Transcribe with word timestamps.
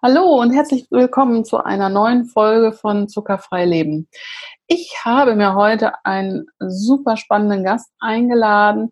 Hallo 0.00 0.40
und 0.40 0.52
herzlich 0.52 0.86
willkommen 0.92 1.44
zu 1.44 1.64
einer 1.64 1.88
neuen 1.88 2.26
Folge 2.26 2.70
von 2.70 3.08
Zuckerfrei 3.08 3.64
Leben. 3.64 4.06
Ich 4.70 5.02
habe 5.02 5.34
mir 5.34 5.54
heute 5.54 5.92
einen 6.04 6.44
super 6.58 7.16
spannenden 7.16 7.64
Gast 7.64 7.90
eingeladen, 8.00 8.90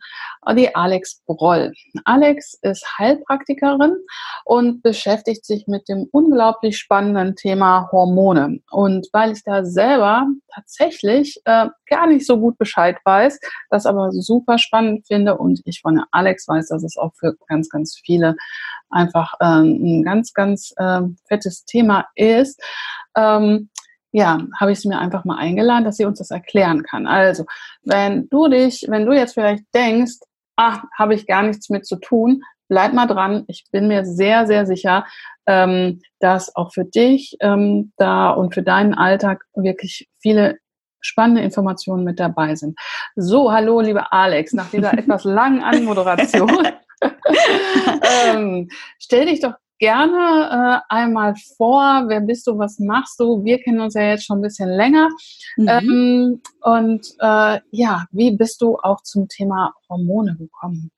die 0.56 0.74
Alex 0.74 1.20
Broll. 1.26 1.74
Alex 2.06 2.58
ist 2.62 2.98
Heilpraktikerin 2.98 3.94
und 4.46 4.82
beschäftigt 4.82 5.44
sich 5.44 5.66
mit 5.66 5.86
dem 5.90 6.08
unglaublich 6.12 6.78
spannenden 6.78 7.36
Thema 7.36 7.90
Hormone. 7.92 8.60
Und 8.70 9.08
weil 9.12 9.32
ich 9.32 9.44
da 9.44 9.66
selber 9.66 10.26
tatsächlich 10.54 11.42
äh, 11.44 11.66
gar 11.90 12.06
nicht 12.06 12.26
so 12.26 12.40
gut 12.40 12.56
Bescheid 12.56 12.96
weiß, 13.04 13.38
das 13.68 13.84
aber 13.84 14.12
super 14.12 14.56
spannend 14.56 15.06
finde 15.06 15.36
und 15.36 15.60
ich 15.66 15.82
von 15.82 16.02
Alex 16.10 16.48
weiß, 16.48 16.68
dass 16.68 16.84
es 16.84 16.96
auch 16.96 17.12
für 17.16 17.34
ganz, 17.48 17.68
ganz 17.68 18.00
viele 18.02 18.34
einfach 18.88 19.34
ähm, 19.42 19.78
ein 19.82 20.02
ganz, 20.04 20.32
ganz 20.32 20.72
äh, 20.78 21.02
fettes 21.28 21.66
Thema 21.66 22.06
ist. 22.14 22.58
Ähm, 23.14 23.68
ja, 24.16 24.38
habe 24.58 24.72
ich 24.72 24.80
sie 24.80 24.88
mir 24.88 24.98
einfach 24.98 25.26
mal 25.26 25.36
eingeladen, 25.36 25.84
dass 25.84 25.98
sie 25.98 26.06
uns 26.06 26.20
das 26.20 26.30
erklären 26.30 26.84
kann. 26.84 27.06
Also, 27.06 27.44
wenn 27.82 28.30
du 28.30 28.48
dich, 28.48 28.86
wenn 28.88 29.04
du 29.04 29.12
jetzt 29.12 29.34
vielleicht 29.34 29.64
denkst, 29.74 30.14
ach, 30.56 30.84
habe 30.96 31.14
ich 31.14 31.26
gar 31.26 31.42
nichts 31.42 31.68
mit 31.68 31.84
zu 31.84 31.96
tun, 31.96 32.40
bleib 32.70 32.94
mal 32.94 33.04
dran. 33.04 33.44
Ich 33.46 33.66
bin 33.72 33.88
mir 33.88 34.06
sehr, 34.06 34.46
sehr 34.46 34.64
sicher, 34.64 35.04
ähm, 35.46 36.00
dass 36.18 36.56
auch 36.56 36.72
für 36.72 36.86
dich 36.86 37.36
ähm, 37.40 37.92
da 37.98 38.30
und 38.30 38.54
für 38.54 38.62
deinen 38.62 38.94
Alltag 38.94 39.44
wirklich 39.54 40.08
viele 40.18 40.56
spannende 41.02 41.42
Informationen 41.42 42.02
mit 42.02 42.18
dabei 42.18 42.54
sind. 42.54 42.78
So, 43.16 43.52
hallo, 43.52 43.82
liebe 43.82 44.12
Alex, 44.12 44.54
nach 44.54 44.70
dieser 44.70 44.94
etwas 44.98 45.24
langen 45.24 45.62
Anmoderation. 45.62 46.68
ähm, 48.32 48.70
stell 48.98 49.26
dich 49.26 49.40
doch 49.40 49.52
gerne 49.78 50.82
äh, 50.90 50.94
einmal 50.94 51.34
vor, 51.56 52.04
wer 52.08 52.20
bist 52.20 52.46
du, 52.46 52.58
was 52.58 52.78
machst 52.78 53.20
du? 53.20 53.44
Wir 53.44 53.60
kennen 53.60 53.80
uns 53.80 53.94
ja 53.94 54.02
jetzt 54.02 54.26
schon 54.26 54.38
ein 54.38 54.42
bisschen 54.42 54.70
länger. 54.70 55.08
Mhm. 55.56 55.68
Ähm, 55.68 56.42
und 56.62 57.06
äh, 57.20 57.60
ja, 57.70 58.06
wie 58.10 58.36
bist 58.36 58.60
du 58.60 58.76
auch 58.76 59.02
zum 59.02 59.28
Thema 59.28 59.74
Hormone 59.88 60.36
gekommen? 60.36 60.90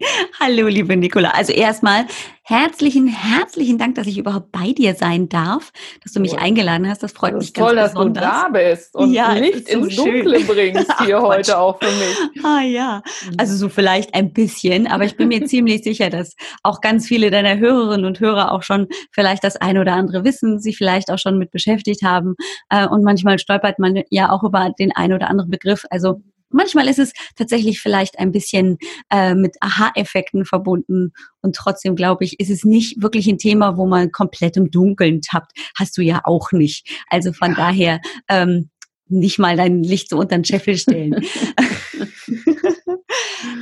Hallo, 0.40 0.66
liebe 0.68 0.96
Nicola. 0.96 1.30
Also 1.30 1.52
erstmal 1.52 2.06
herzlichen, 2.42 3.08
herzlichen 3.08 3.78
Dank, 3.78 3.94
dass 3.96 4.06
ich 4.06 4.18
überhaupt 4.18 4.52
bei 4.52 4.72
dir 4.72 4.94
sein 4.94 5.28
darf, 5.28 5.72
dass 6.02 6.12
du 6.12 6.20
mich 6.20 6.34
cool. 6.34 6.38
eingeladen 6.40 6.88
hast. 6.88 7.02
Das 7.02 7.12
freut 7.12 7.34
das 7.34 7.40
mich 7.40 7.54
ganz 7.54 7.66
toll, 7.66 7.82
besonders. 7.82 8.22
dass 8.22 8.44
du 8.44 8.52
da 8.52 8.58
bist 8.58 8.94
und 8.94 9.12
ja, 9.12 9.32
Licht 9.32 9.68
so 9.68 9.78
ins 9.78 9.96
Dunkle 9.96 10.38
schön. 10.38 10.46
bringst 10.46 10.92
hier 11.04 11.18
Ach, 11.18 11.22
heute 11.22 11.58
auch 11.58 11.78
für 11.80 11.90
mich. 11.90 12.44
Ah 12.44 12.62
ja, 12.62 13.02
also 13.36 13.56
so 13.56 13.68
vielleicht 13.68 14.14
ein 14.14 14.32
bisschen, 14.32 14.86
aber 14.86 15.04
ich 15.04 15.16
bin 15.16 15.28
mir 15.28 15.44
ziemlich 15.46 15.82
sicher, 15.82 16.10
dass 16.10 16.36
auch 16.62 16.80
ganz 16.80 17.06
viele 17.06 17.30
deiner 17.30 17.58
Hörerinnen 17.58 18.06
und 18.06 18.20
Hörer 18.20 18.52
auch 18.52 18.62
schon 18.62 18.86
vielleicht 19.10 19.42
das 19.44 19.56
eine 19.56 19.80
oder 19.80 19.94
andere 19.94 20.24
wissen, 20.24 20.60
sich 20.60 20.76
vielleicht 20.76 21.10
auch 21.10 21.18
schon 21.18 21.38
mit 21.38 21.50
beschäftigt 21.50 22.02
haben 22.02 22.34
äh, 22.70 22.86
und 22.86 23.02
manchmal 23.02 23.38
stolpert 23.38 23.78
man 23.78 24.02
ja 24.10 24.30
auch 24.30 24.44
über 24.44 24.70
den 24.78 24.94
einen 24.94 25.14
oder 25.14 25.30
anderen 25.30 25.50
Begriff. 25.50 25.84
Also 25.90 26.20
Manchmal 26.56 26.88
ist 26.88 26.98
es 26.98 27.12
tatsächlich 27.36 27.80
vielleicht 27.80 28.18
ein 28.18 28.32
bisschen 28.32 28.78
äh, 29.10 29.34
mit 29.34 29.56
Aha-Effekten 29.60 30.46
verbunden 30.46 31.12
und 31.42 31.54
trotzdem 31.54 31.96
glaube 31.96 32.24
ich, 32.24 32.40
ist 32.40 32.50
es 32.50 32.64
nicht 32.64 33.02
wirklich 33.02 33.26
ein 33.28 33.36
Thema, 33.36 33.76
wo 33.76 33.86
man 33.86 34.10
komplett 34.10 34.56
im 34.56 34.70
Dunkeln 34.70 35.20
tappt. 35.20 35.52
Hast 35.76 35.98
du 35.98 36.02
ja 36.02 36.22
auch 36.24 36.52
nicht. 36.52 36.88
Also 37.10 37.34
von 37.34 37.50
ja. 37.50 37.56
daher 37.56 38.00
ähm, 38.28 38.70
nicht 39.08 39.38
mal 39.38 39.56
dein 39.56 39.82
Licht 39.82 40.08
so 40.08 40.18
unter 40.18 40.36
den 40.38 40.44
Scheffel 40.44 40.78
stellen. 40.78 41.22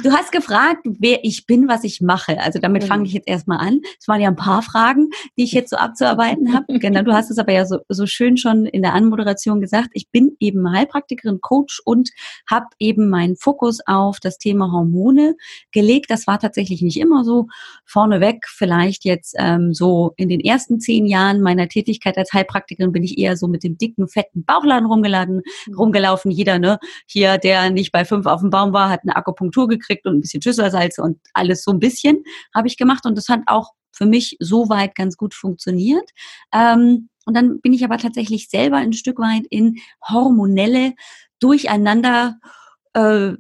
Du 0.03 0.13
hast 0.13 0.33
gefragt, 0.33 0.81
wer 0.85 1.25
ich 1.25 1.47
bin, 1.47 1.67
was 1.67 1.83
ich 1.83 2.01
mache. 2.01 2.39
Also 2.41 2.59
damit 2.59 2.83
mhm. 2.83 2.87
fange 2.87 3.07
ich 3.07 3.13
jetzt 3.13 3.29
erstmal 3.29 3.59
an. 3.59 3.81
Es 3.99 4.07
waren 4.07 4.21
ja 4.21 4.29
ein 4.29 4.37
paar 4.37 4.63
Fragen, 4.63 5.11
die 5.39 5.45
ich 5.45 5.53
jetzt 5.53 5.71
so 5.71 5.77
abzuarbeiten 5.77 6.53
habe. 6.53 6.65
Genau, 6.85 7.03
du 7.03 7.15
hast 7.15 7.31
es 7.31 7.39
aber 7.39 7.53
ja 7.53 7.65
so, 7.65 7.79
so 7.89 8.05
schön 8.05 8.37
schon 8.37 8.67
in 8.67 8.83
der 8.83 8.93
Anmoderation 8.93 9.61
gesagt. 9.61 9.89
Ich 9.95 10.11
bin 10.11 10.37
eben 10.39 10.71
Heilpraktikerin, 10.71 11.41
Coach 11.41 11.81
und 11.85 12.11
habe 12.47 12.67
eben 12.79 13.09
meinen 13.09 13.37
Fokus 13.37 13.79
auf 13.87 14.21
das 14.21 14.37
Thema 14.37 14.71
Hormone 14.71 15.37
gelegt. 15.73 16.11
Das 16.11 16.27
war 16.27 16.39
tatsächlich 16.39 16.83
nicht 16.83 16.99
immer 16.99 17.25
so. 17.25 17.47
Vorneweg 17.87 18.47
vielleicht 18.49 19.05
jetzt 19.05 19.35
ähm, 19.39 19.73
so 19.73 20.13
in 20.17 20.29
den 20.29 20.41
ersten 20.41 20.79
zehn 20.79 21.07
Jahren 21.07 21.41
meiner 21.41 21.69
Tätigkeit 21.69 22.19
als 22.19 22.33
Heilpraktikerin 22.35 22.93
bin 22.93 23.03
ich 23.03 23.17
eher 23.19 23.37
so 23.37 23.47
mit 23.47 23.63
dem 23.63 23.79
dicken, 23.79 24.09
fetten 24.09 24.45
Bauchladen 24.45 24.87
rumgeladen, 24.87 25.43
mhm. 25.67 25.75
rumgelaufen. 25.75 26.31
Jeder, 26.31 26.59
ne, 26.59 26.79
hier, 27.07 27.39
der 27.39 27.71
nicht 27.71 27.93
bei 27.93 28.05
fünf 28.05 28.27
auf 28.27 28.41
dem 28.41 28.51
Baum 28.51 28.75
war, 28.75 28.91
hat 28.91 29.01
eine 29.05 29.17
Akupunktur 29.17 29.44
gekriegt 29.51 30.07
und 30.07 30.17
ein 30.17 30.21
bisschen 30.21 30.43
Schüsselsalze 30.43 31.03
und 31.03 31.19
alles 31.33 31.65
so 31.65 31.71
ein 31.71 31.81
bisschen 31.81 32.25
habe 32.55 32.69
ich 32.69 32.77
gemacht 32.77 33.07
und 33.07 33.17
das 33.17 33.29
hat 33.29 33.41
auch 33.47 33.71
für 33.93 34.07
mich 34.07 34.37
soweit 34.41 34.95
ganz 34.95 35.17
gut 35.17 35.35
funktioniert. 35.35 36.11
Ähm, 36.53 37.09
und 37.27 37.37
dann 37.37 37.61
bin 37.61 37.73
ich 37.73 37.85
aber 37.85 37.97
tatsächlich 37.99 38.49
selber 38.49 38.77
ein 38.77 38.93
Stück 38.93 39.19
weit 39.19 39.47
in 39.49 39.79
hormonelle 40.07 40.95
Durcheinander 41.39 42.39
äh, 42.93 43.33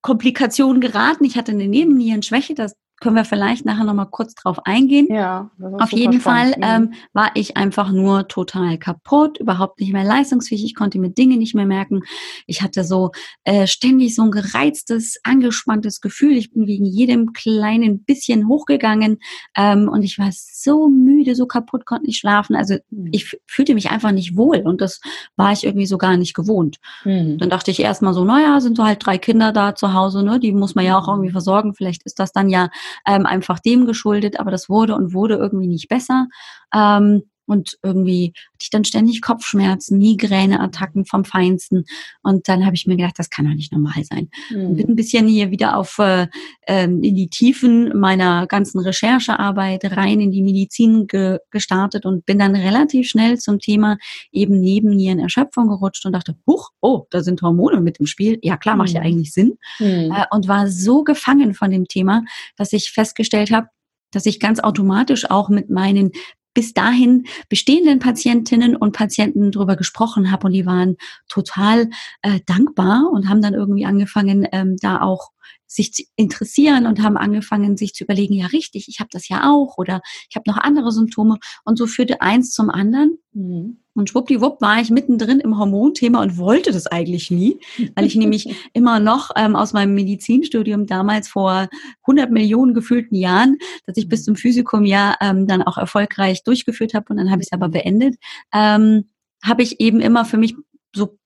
Komplikationen 0.00 0.80
geraten. 0.80 1.24
Ich 1.24 1.36
hatte 1.36 1.52
eine 1.52 1.66
Nebennierenschwäche, 1.66 2.54
das 2.54 2.76
können 3.00 3.16
wir 3.16 3.24
vielleicht 3.24 3.64
nachher 3.64 3.84
nochmal 3.84 4.08
kurz 4.10 4.34
drauf 4.34 4.58
eingehen. 4.64 5.08
Ja, 5.10 5.50
auf 5.78 5.92
jeden 5.92 6.20
Fall 6.20 6.54
ähm, 6.62 6.94
war 7.12 7.30
ich 7.34 7.56
einfach 7.56 7.90
nur 7.90 8.28
total 8.28 8.78
kaputt, 8.78 9.38
überhaupt 9.38 9.80
nicht 9.80 9.92
mehr 9.92 10.04
leistungsfähig. 10.04 10.64
Ich 10.64 10.74
konnte 10.74 10.98
mir 10.98 11.10
Dinge 11.10 11.36
nicht 11.36 11.54
mehr 11.54 11.66
merken. 11.66 12.02
Ich 12.46 12.62
hatte 12.62 12.84
so 12.84 13.10
äh, 13.44 13.66
ständig 13.66 14.14
so 14.14 14.22
ein 14.22 14.30
gereiztes, 14.30 15.18
angespanntes 15.22 16.00
Gefühl. 16.00 16.36
Ich 16.36 16.52
bin 16.52 16.66
wegen 16.66 16.84
jedem 16.84 17.32
kleinen 17.32 18.04
bisschen 18.04 18.48
hochgegangen 18.48 19.18
ähm, 19.56 19.88
und 19.88 20.02
ich 20.02 20.18
war 20.18 20.30
so 20.32 20.88
müde, 20.88 21.34
so 21.34 21.46
kaputt, 21.46 21.86
konnte 21.86 22.06
nicht 22.06 22.18
schlafen. 22.18 22.56
Also 22.56 22.76
mhm. 22.90 23.08
ich 23.12 23.38
fühlte 23.46 23.74
mich 23.74 23.90
einfach 23.90 24.12
nicht 24.12 24.36
wohl 24.36 24.58
und 24.58 24.80
das 24.80 25.00
war 25.36 25.52
ich 25.52 25.64
irgendwie 25.64 25.86
so 25.86 25.98
gar 25.98 26.16
nicht 26.16 26.34
gewohnt. 26.34 26.78
Mhm. 27.04 27.38
Dann 27.38 27.50
dachte 27.50 27.70
ich 27.70 27.80
erstmal 27.80 28.14
so, 28.14 28.24
naja, 28.24 28.60
sind 28.60 28.76
so 28.76 28.84
halt 28.84 29.04
drei 29.04 29.18
Kinder 29.18 29.52
da 29.52 29.74
zu 29.74 29.92
Hause, 29.92 30.22
ne? 30.22 30.40
Die 30.40 30.52
muss 30.52 30.74
man 30.74 30.84
ja 30.84 30.98
auch 30.98 31.08
irgendwie 31.08 31.30
versorgen. 31.30 31.74
Vielleicht 31.74 32.04
ist 32.04 32.18
das 32.18 32.32
dann 32.32 32.48
ja 32.48 32.70
ähm, 33.06 33.26
einfach 33.26 33.60
dem 33.60 33.86
geschuldet, 33.86 34.38
aber 34.38 34.50
das 34.50 34.68
wurde 34.68 34.94
und 34.94 35.12
wurde 35.14 35.36
irgendwie 35.36 35.68
nicht 35.68 35.88
besser. 35.88 36.28
Ähm, 36.74 37.22
und 37.46 37.78
irgendwie 37.82 38.32
hatte 38.34 38.62
ich 38.62 38.70
dann 38.70 38.84
ständig 38.84 39.20
Kopfschmerzen, 39.20 39.98
Migräneattacken 39.98 41.04
vom 41.04 41.24
Feinsten. 41.24 41.84
Und 42.22 42.48
dann 42.48 42.64
habe 42.64 42.74
ich 42.74 42.86
mir 42.86 42.96
gedacht, 42.96 43.18
das 43.18 43.30
kann 43.30 43.46
doch 43.46 43.54
nicht 43.54 43.72
normal 43.72 44.04
sein. 44.04 44.30
Mhm. 44.50 44.66
Und 44.66 44.76
bin 44.76 44.88
ein 44.88 44.96
bisschen 44.96 45.26
hier 45.26 45.50
wieder 45.50 45.76
auf 45.76 45.98
äh, 45.98 46.28
ähm, 46.66 47.02
in 47.02 47.14
die 47.14 47.28
Tiefen 47.28 47.98
meiner 47.98 48.46
ganzen 48.46 48.80
Recherchearbeit 48.80 49.84
rein 49.96 50.20
in 50.20 50.30
die 50.30 50.42
Medizin 50.42 51.06
ge 51.06 51.38
gestartet 51.50 52.06
und 52.06 52.26
bin 52.26 52.38
dann 52.38 52.54
relativ 52.54 53.08
schnell 53.08 53.38
zum 53.38 53.58
Thema 53.58 53.98
eben 54.32 54.60
Nebennierenerschöpfung 54.60 55.68
gerutscht 55.68 56.06
und 56.06 56.12
dachte, 56.12 56.36
huch, 56.46 56.70
oh, 56.80 57.06
da 57.10 57.22
sind 57.22 57.42
Hormone 57.42 57.80
mit 57.80 57.98
im 57.98 58.06
Spiel. 58.06 58.38
Ja 58.42 58.56
klar, 58.56 58.76
macht 58.76 58.90
mhm. 58.90 58.96
ja 58.96 59.02
eigentlich 59.02 59.32
Sinn. 59.32 59.58
Mhm. 59.78 60.12
Äh, 60.12 60.24
und 60.30 60.48
war 60.48 60.68
so 60.68 61.04
gefangen 61.04 61.54
von 61.54 61.70
dem 61.70 61.86
Thema, 61.86 62.24
dass 62.56 62.72
ich 62.72 62.90
festgestellt 62.90 63.50
habe, 63.50 63.68
dass 64.10 64.26
ich 64.26 64.40
ganz 64.40 64.60
automatisch 64.60 65.30
auch 65.30 65.48
mit 65.48 65.70
meinen 65.70 66.12
bis 66.54 66.72
dahin 66.72 67.26
bestehenden 67.48 67.98
Patientinnen 67.98 68.76
und 68.76 68.92
Patienten 68.92 69.50
drüber 69.50 69.76
gesprochen 69.76 70.30
habe 70.30 70.46
und 70.46 70.52
die 70.52 70.66
waren 70.66 70.96
total 71.28 71.90
äh, 72.22 72.40
dankbar 72.46 73.10
und 73.12 73.28
haben 73.28 73.42
dann 73.42 73.54
irgendwie 73.54 73.84
angefangen, 73.84 74.46
ähm, 74.52 74.76
da 74.80 75.00
auch 75.00 75.30
sich 75.66 75.92
zu 75.92 76.04
interessieren 76.16 76.86
und 76.86 77.02
haben 77.02 77.16
angefangen, 77.16 77.76
sich 77.76 77.94
zu 77.94 78.04
überlegen, 78.04 78.34
ja 78.34 78.46
richtig, 78.46 78.88
ich 78.88 79.00
habe 79.00 79.10
das 79.12 79.28
ja 79.28 79.50
auch 79.50 79.76
oder 79.76 80.00
ich 80.30 80.36
habe 80.36 80.48
noch 80.48 80.56
andere 80.56 80.92
Symptome. 80.92 81.38
Und 81.64 81.76
so 81.76 81.86
führte 81.86 82.20
eins 82.20 82.52
zum 82.52 82.70
anderen. 82.70 83.18
Mhm. 83.32 83.83
Und 83.94 84.10
schwuppdiwupp 84.10 84.60
war 84.60 84.80
ich 84.80 84.90
mittendrin 84.90 85.40
im 85.40 85.56
Hormonthema 85.58 86.20
und 86.20 86.36
wollte 86.36 86.72
das 86.72 86.86
eigentlich 86.88 87.30
nie, 87.30 87.60
weil 87.94 88.06
ich 88.06 88.16
nämlich 88.16 88.54
immer 88.72 88.98
noch 88.98 89.30
ähm, 89.36 89.54
aus 89.54 89.72
meinem 89.72 89.94
Medizinstudium 89.94 90.86
damals 90.86 91.28
vor 91.28 91.68
100 92.02 92.30
Millionen 92.30 92.74
gefühlten 92.74 93.14
Jahren, 93.16 93.58
dass 93.86 93.96
ich 93.96 94.08
bis 94.08 94.20
mhm. 94.20 94.24
zum 94.24 94.36
Physikum 94.36 94.84
ja 94.84 95.16
ähm, 95.20 95.46
dann 95.46 95.62
auch 95.62 95.78
erfolgreich 95.78 96.42
durchgeführt 96.42 96.94
habe 96.94 97.06
und 97.10 97.18
dann 97.18 97.30
habe 97.30 97.42
ich 97.42 97.48
es 97.48 97.52
aber 97.52 97.68
beendet, 97.68 98.16
ähm, 98.52 99.04
habe 99.44 99.62
ich 99.62 99.80
eben 99.80 100.00
immer 100.00 100.24
für 100.24 100.38
mich 100.38 100.56
so 100.94 101.18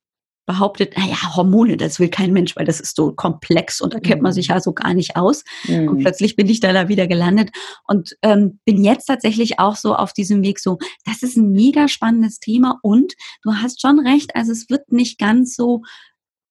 behauptet, 0.48 0.96
naja, 0.96 1.36
Hormone, 1.36 1.76
das 1.76 2.00
will 2.00 2.08
kein 2.08 2.32
Mensch, 2.32 2.56
weil 2.56 2.64
das 2.64 2.80
ist 2.80 2.96
so 2.96 3.12
komplex 3.12 3.80
und 3.80 3.94
da 3.94 4.00
kennt 4.00 4.22
man 4.22 4.32
sich 4.32 4.48
mhm. 4.48 4.54
ja 4.54 4.60
so 4.60 4.72
gar 4.72 4.94
nicht 4.94 5.14
aus. 5.14 5.44
Mhm. 5.68 5.88
Und 5.88 5.98
plötzlich 5.98 6.34
bin 6.34 6.48
ich 6.48 6.58
da, 6.58 6.72
da 6.72 6.88
wieder 6.88 7.06
gelandet 7.06 7.50
und 7.84 8.16
ähm, 8.22 8.58
bin 8.64 8.82
jetzt 8.82 9.04
tatsächlich 9.04 9.60
auch 9.60 9.76
so 9.76 9.94
auf 9.94 10.12
diesem 10.14 10.42
Weg 10.42 10.58
so, 10.58 10.78
das 11.04 11.22
ist 11.22 11.36
ein 11.36 11.52
mega 11.52 11.86
spannendes 11.86 12.40
Thema 12.40 12.78
und 12.82 13.12
du 13.42 13.52
hast 13.52 13.80
schon 13.82 14.00
recht, 14.00 14.34
also 14.34 14.50
es 14.50 14.70
wird 14.70 14.90
nicht 14.90 15.18
ganz 15.18 15.54
so 15.54 15.82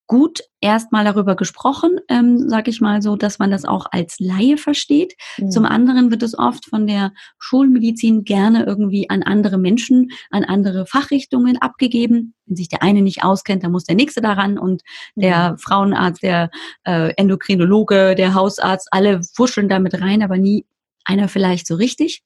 gut 0.08 0.40
erstmal 0.62 1.04
darüber 1.04 1.36
gesprochen, 1.36 2.00
ähm, 2.10 2.50
sage 2.50 2.72
ich 2.72 2.82
mal 2.82 3.02
so, 3.02 3.16
dass 3.16 3.40
man 3.40 3.52
das 3.52 3.66
auch 3.66 3.86
als 3.92 4.20
Laie 4.20 4.58
versteht. 4.58 5.14
Mhm. 5.38 5.52
Zum 5.52 5.66
anderen 5.66 6.10
wird 6.10 6.24
es 6.24 6.38
oft 6.38 6.66
von 6.66 6.88
der 6.88 7.12
Schulmedizin 7.38 8.24
gerne 8.24 8.66
irgendwie 8.66 9.10
an 9.10 9.22
andere 9.22 9.58
Menschen, 9.58 10.10
an 10.32 10.46
andere 10.46 10.86
Fachrichtungen 10.86 11.58
abgegeben. 11.58 12.34
Wenn 12.46 12.56
sich 12.56 12.70
der 12.70 12.82
eine 12.82 13.02
nicht 13.02 13.24
auskennt, 13.24 13.64
dann 13.64 13.72
muss 13.72 13.84
der 13.84 13.96
nächste 13.96 14.22
daran 14.22 14.58
und 14.58 14.82
der 15.16 15.52
mhm. 15.52 15.58
Frauenarzt, 15.60 16.24
der 16.24 16.50
äh, 16.86 17.14
Endokrinologe, 17.18 18.16
der 18.16 18.34
Hausarzt, 18.34 18.88
alle 18.92 19.22
wuscheln 19.36 19.70
damit 19.70 20.02
rein, 20.02 20.24
aber 20.24 20.38
nie 20.38 20.66
einer 21.04 21.28
vielleicht 21.28 21.68
so 21.68 21.76
richtig. 21.76 22.24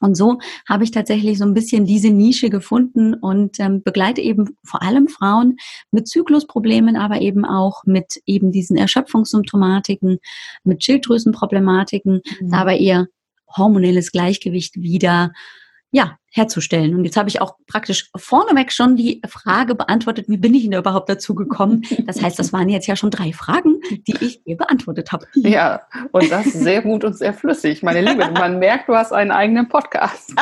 Und 0.00 0.14
so 0.16 0.38
habe 0.68 0.84
ich 0.84 0.90
tatsächlich 0.90 1.38
so 1.38 1.44
ein 1.44 1.54
bisschen 1.54 1.86
diese 1.86 2.10
Nische 2.10 2.50
gefunden 2.50 3.14
und 3.14 3.58
ähm, 3.60 3.82
begleite 3.82 4.20
eben 4.20 4.56
vor 4.62 4.82
allem 4.82 5.08
Frauen 5.08 5.56
mit 5.90 6.06
Zyklusproblemen, 6.06 6.96
aber 6.96 7.20
eben 7.20 7.44
auch 7.44 7.84
mit 7.84 8.20
eben 8.26 8.52
diesen 8.52 8.76
Erschöpfungssymptomatiken, 8.76 10.18
mit 10.64 10.84
Schilddrüsenproblematiken, 10.84 12.20
mhm. 12.40 12.50
dabei 12.50 12.76
ihr 12.76 13.08
hormonelles 13.56 14.12
Gleichgewicht 14.12 14.76
wieder 14.76 15.32
ja, 15.90 16.18
herzustellen. 16.30 16.94
Und 16.94 17.04
jetzt 17.04 17.16
habe 17.16 17.28
ich 17.28 17.40
auch 17.40 17.56
praktisch 17.66 18.10
vorneweg 18.16 18.72
schon 18.72 18.96
die 18.96 19.22
Frage 19.26 19.74
beantwortet, 19.74 20.26
wie 20.28 20.36
bin 20.36 20.54
ich 20.54 20.62
denn 20.62 20.72
da 20.72 20.78
überhaupt 20.78 21.08
dazu 21.08 21.34
gekommen? 21.34 21.82
Das 22.04 22.20
heißt, 22.20 22.38
das 22.38 22.52
waren 22.52 22.68
jetzt 22.68 22.86
ja 22.86 22.96
schon 22.96 23.10
drei 23.10 23.32
Fragen, 23.32 23.80
die 24.06 24.16
ich 24.20 24.42
dir 24.44 24.56
beantwortet 24.56 25.12
habe. 25.12 25.26
Ja, 25.34 25.82
und 26.12 26.30
das 26.30 26.52
sehr 26.52 26.82
gut 26.82 27.04
und 27.04 27.16
sehr 27.16 27.32
flüssig, 27.32 27.82
meine 27.82 28.02
Liebe. 28.02 28.30
Man 28.32 28.58
merkt, 28.60 28.88
du 28.88 28.94
hast 28.94 29.12
einen 29.12 29.30
eigenen 29.30 29.68
Podcast. 29.68 30.34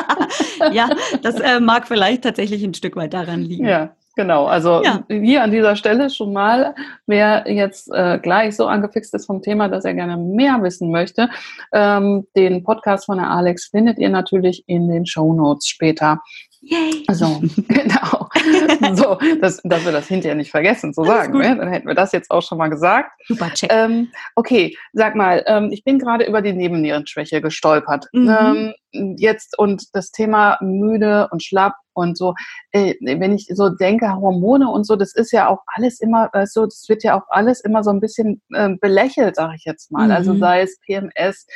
ja, 0.73 0.91
das 1.23 1.37
äh, 1.37 1.61
mag 1.61 1.87
vielleicht 1.87 2.23
tatsächlich 2.23 2.65
ein 2.65 2.75
Stück 2.75 2.97
weit 2.97 3.15
daran 3.15 3.43
liegen. 3.43 3.67
Ja. 3.67 3.95
Genau, 4.17 4.47
also 4.47 4.83
ja. 4.85 5.05
hier 5.09 5.43
an 5.43 5.51
dieser 5.51 5.75
Stelle 5.75 6.09
schon 6.09 6.33
mal, 6.33 6.75
wer 7.07 7.51
jetzt 7.51 7.91
äh, 7.93 8.19
gleich 8.21 8.55
so 8.55 8.67
angefixt 8.67 9.13
ist 9.15 9.27
vom 9.27 9.43
Thema, 9.43 9.69
dass 9.69 9.85
er 9.85 9.95
gerne 9.95 10.17
mehr 10.17 10.63
wissen 10.63 10.93
möchte, 10.93 11.29
ähm, 11.73 12.27
den 12.37 12.63
Podcast 12.63 13.07
von 13.07 13.19
der 13.19 13.29
Alex 13.31 13.67
findet 13.67 13.99
ihr 13.99 14.11
natürlich 14.11 14.63
in 14.69 14.89
den 14.89 15.05
Show 15.05 15.33
Notes 15.33 15.67
später. 15.67 16.21
Yay. 16.61 17.05
So, 17.11 17.43
genau. 17.69 18.24
so, 18.95 19.19
dass, 19.41 19.61
dass 19.63 19.85
wir 19.85 19.93
das 19.93 20.09
hinterher 20.09 20.35
nicht 20.35 20.51
vergessen 20.51 20.93
zu 20.93 21.05
sagen. 21.05 21.39
Ne? 21.39 21.57
Dann 21.57 21.69
hätten 21.69 21.89
wir 21.89 21.95
das 21.95 22.13
jetzt 22.13 22.31
auch 22.31 22.43
schon 22.43 22.59
mal 22.59 22.69
gesagt. 22.69 23.11
Super, 23.27 23.51
check. 23.53 23.73
Ähm, 23.73 24.11
okay, 24.35 24.77
sag 24.93 25.15
mal, 25.15 25.43
ähm, 25.47 25.71
ich 25.73 25.85
bin 25.85 25.99
gerade 25.99 26.25
über 26.25 26.43
die 26.43 26.53
Nebennierenschwäche 26.53 27.41
gestolpert. 27.41 28.07
Mhm. 28.13 28.75
Ähm, 28.93 29.17
jetzt 29.17 29.59
und 29.59 29.95
das 29.95 30.11
Thema 30.11 30.59
müde 30.61 31.29
und 31.31 31.43
schlapp 31.43 31.75
und 31.95 32.19
so, 32.19 32.35
äh, 32.73 32.95
wenn 33.01 33.35
ich 33.35 33.49
so 33.53 33.69
denke, 33.69 34.15
Hormone 34.15 34.69
und 34.69 34.85
so, 34.85 34.97
das 34.97 35.15
ist 35.15 35.33
ja 35.33 35.49
auch 35.49 35.61
alles 35.67 36.01
immer 36.01 36.29
äh, 36.33 36.47
so, 36.47 36.65
das 36.65 36.85
wird 36.89 37.05
ja 37.05 37.17
auch 37.19 37.25
alles 37.29 37.61
immer 37.61 37.83
so 37.85 37.91
ein 37.91 38.01
bisschen 38.01 38.43
äh, 38.53 38.71
belächelt, 38.81 39.37
sage 39.37 39.55
ich 39.57 39.65
jetzt 39.65 39.91
mal. 39.93 40.11
Also 40.11 40.33
mhm. 40.33 40.35
Also 40.35 40.41
sei 40.41 40.63
es 40.63 40.79
PMS, 40.81 41.47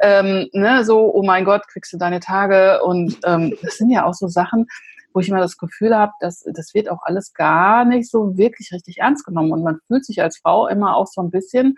ähm, 0.00 0.48
ne, 0.52 0.84
so, 0.84 1.14
oh 1.14 1.22
mein 1.22 1.44
Gott, 1.44 1.66
kriegst 1.68 1.92
du 1.92 1.98
deine 1.98 2.20
Tage 2.20 2.82
und 2.82 3.16
ähm, 3.24 3.56
das 3.62 3.76
sind 3.76 3.90
ja 3.90 4.04
auch 4.04 4.14
so 4.14 4.28
Sachen, 4.28 4.66
wo 5.12 5.20
ich 5.20 5.28
immer 5.28 5.40
das 5.40 5.56
Gefühl 5.56 5.96
habe, 5.96 6.12
dass 6.20 6.44
das 6.54 6.74
wird 6.74 6.90
auch 6.90 7.00
alles 7.02 7.32
gar 7.32 7.84
nicht 7.84 8.10
so 8.10 8.36
wirklich 8.36 8.70
richtig 8.72 8.98
ernst 8.98 9.24
genommen 9.24 9.52
und 9.52 9.64
man 9.64 9.78
fühlt 9.86 10.04
sich 10.04 10.22
als 10.22 10.38
Frau 10.38 10.68
immer 10.68 10.96
auch 10.96 11.06
so 11.06 11.20
ein 11.22 11.30
bisschen 11.30 11.76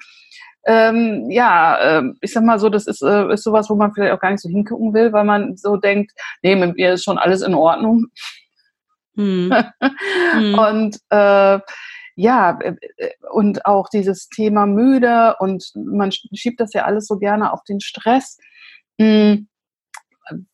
ähm, 0.66 1.30
ja, 1.30 2.00
äh, 2.00 2.02
ich 2.20 2.32
sag 2.32 2.44
mal 2.44 2.58
so, 2.58 2.68
das 2.68 2.86
ist, 2.86 3.02
äh, 3.02 3.32
ist 3.32 3.44
sowas, 3.44 3.70
wo 3.70 3.74
man 3.76 3.92
vielleicht 3.92 4.12
auch 4.12 4.20
gar 4.20 4.30
nicht 4.30 4.42
so 4.42 4.48
hingucken 4.48 4.92
will, 4.92 5.12
weil 5.12 5.24
man 5.24 5.56
so 5.56 5.76
denkt, 5.76 6.12
nee, 6.42 6.54
mit 6.54 6.76
mir 6.76 6.92
ist 6.92 7.04
schon 7.04 7.18
alles 7.18 7.42
in 7.42 7.54
Ordnung. 7.54 8.06
Hm. 9.16 9.52
hm. 10.32 10.58
Und 10.58 10.98
äh, 11.10 11.60
ja, 12.16 12.58
äh, 12.60 12.74
äh, 12.96 13.10
und 13.32 13.64
auch 13.64 13.88
dieses 13.88 14.28
Thema 14.28 14.66
müde 14.66 15.36
und 15.38 15.72
man 15.74 16.12
schiebt 16.12 16.60
das 16.60 16.74
ja 16.74 16.84
alles 16.84 17.06
so 17.06 17.18
gerne 17.18 17.52
auf 17.52 17.64
den 17.64 17.80
Stress. 17.80 18.36
Hm. 19.00 19.48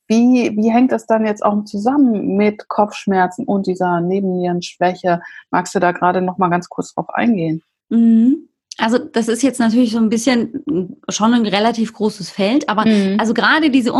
Wie, 0.08 0.56
wie 0.56 0.70
hängt 0.70 0.93
das 0.93 1.06
dann 1.06 1.26
jetzt 1.26 1.44
auch 1.44 1.64
zusammen 1.64 2.37
mit 2.37 2.69
Kopfschmerzen 2.69 3.44
und 3.44 3.67
dieser 3.67 4.00
Nebennierenschwäche? 4.00 5.20
Magst 5.50 5.75
du 5.75 5.78
da 5.78 5.93
gerade 5.93 6.23
noch 6.23 6.38
mal 6.38 6.49
ganz 6.49 6.69
kurz 6.69 6.94
drauf 6.94 7.08
eingehen? 7.11 7.62
Mhm. 7.88 8.49
Also 8.78 8.99
das 8.99 9.28
ist 9.28 9.43
jetzt 9.43 9.58
natürlich 9.58 9.93
so 9.93 9.99
ein 9.99 10.11
bisschen 10.11 10.64
schon 11.08 11.32
ein 11.32 11.46
relativ 11.46 11.94
großes 11.94 12.31
Feld, 12.31 12.69
aber 12.69 12.87
mhm. 12.87 13.19
also 13.19 13.32
gerade 13.32 13.70
diese, 13.70 13.93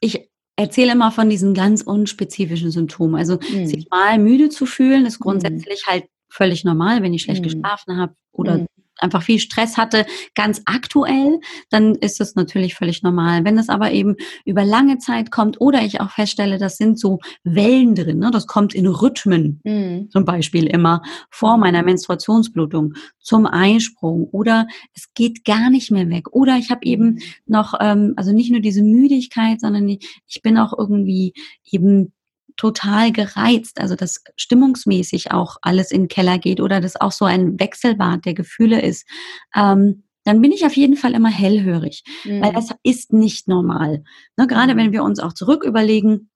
ich 0.00 0.28
erzähle 0.56 0.92
immer 0.92 1.12
von 1.12 1.30
diesen 1.30 1.54
ganz 1.54 1.82
unspezifischen 1.82 2.70
Symptomen. 2.70 3.14
Also 3.14 3.38
mhm. 3.52 3.66
sich 3.66 3.88
mal 3.90 4.18
müde 4.18 4.48
zu 4.48 4.66
fühlen, 4.66 5.06
ist 5.06 5.20
mhm. 5.20 5.24
grundsätzlich 5.24 5.84
halt 5.86 6.04
völlig 6.28 6.64
normal, 6.64 7.02
wenn 7.02 7.14
ich 7.14 7.22
schlecht 7.22 7.42
mhm. 7.42 7.44
geschlafen 7.44 7.98
habe 7.98 8.14
oder 8.32 8.58
mhm 8.58 8.66
einfach 8.98 9.22
viel 9.22 9.38
Stress 9.38 9.76
hatte, 9.76 10.06
ganz 10.34 10.62
aktuell, 10.64 11.40
dann 11.70 11.94
ist 11.94 12.20
das 12.20 12.34
natürlich 12.34 12.74
völlig 12.74 13.02
normal. 13.02 13.44
Wenn 13.44 13.58
es 13.58 13.68
aber 13.68 13.92
eben 13.92 14.16
über 14.44 14.64
lange 14.64 14.98
Zeit 14.98 15.30
kommt 15.30 15.60
oder 15.60 15.82
ich 15.82 16.00
auch 16.00 16.10
feststelle, 16.10 16.58
das 16.58 16.76
sind 16.76 16.98
so 16.98 17.18
Wellen 17.44 17.94
drin, 17.94 18.18
ne? 18.18 18.30
das 18.30 18.46
kommt 18.46 18.74
in 18.74 18.86
Rhythmen, 18.86 19.60
mhm. 19.64 20.10
zum 20.10 20.24
Beispiel 20.24 20.66
immer 20.66 21.02
vor 21.30 21.56
meiner 21.58 21.82
Menstruationsblutung, 21.82 22.94
zum 23.20 23.46
Eisprung 23.46 24.24
oder 24.30 24.66
es 24.94 25.12
geht 25.14 25.44
gar 25.44 25.70
nicht 25.70 25.90
mehr 25.90 26.08
weg 26.08 26.32
oder 26.32 26.56
ich 26.56 26.70
habe 26.70 26.84
eben 26.84 27.06
mhm. 27.06 27.20
noch, 27.46 27.74
ähm, 27.80 28.14
also 28.16 28.32
nicht 28.32 28.50
nur 28.50 28.60
diese 28.60 28.82
Müdigkeit, 28.82 29.60
sondern 29.60 29.88
ich 29.88 30.42
bin 30.42 30.58
auch 30.58 30.76
irgendwie 30.76 31.34
eben 31.70 32.12
total 32.56 33.12
gereizt, 33.12 33.80
also 33.80 33.96
dass 33.96 34.22
stimmungsmäßig 34.36 35.32
auch 35.32 35.56
alles 35.62 35.90
in 35.90 36.02
den 36.02 36.08
Keller 36.08 36.38
geht 36.38 36.60
oder 36.60 36.80
dass 36.80 37.00
auch 37.00 37.12
so 37.12 37.24
ein 37.24 37.58
Wechselbad 37.60 38.24
der 38.24 38.34
Gefühle 38.34 38.80
ist, 38.80 39.06
ähm, 39.54 40.04
dann 40.24 40.40
bin 40.40 40.50
ich 40.50 40.66
auf 40.66 40.76
jeden 40.76 40.96
Fall 40.96 41.14
immer 41.14 41.30
hellhörig, 41.30 42.02
mhm. 42.24 42.42
weil 42.42 42.52
das 42.52 42.70
ist 42.82 43.12
nicht 43.12 43.46
normal. 43.46 44.02
Ne, 44.36 44.46
gerade 44.46 44.74
mhm. 44.74 44.78
wenn 44.78 44.92
wir 44.92 45.04
uns 45.04 45.20
auch 45.20 45.32
zurück 45.32 45.64
überlegen, 45.64 46.30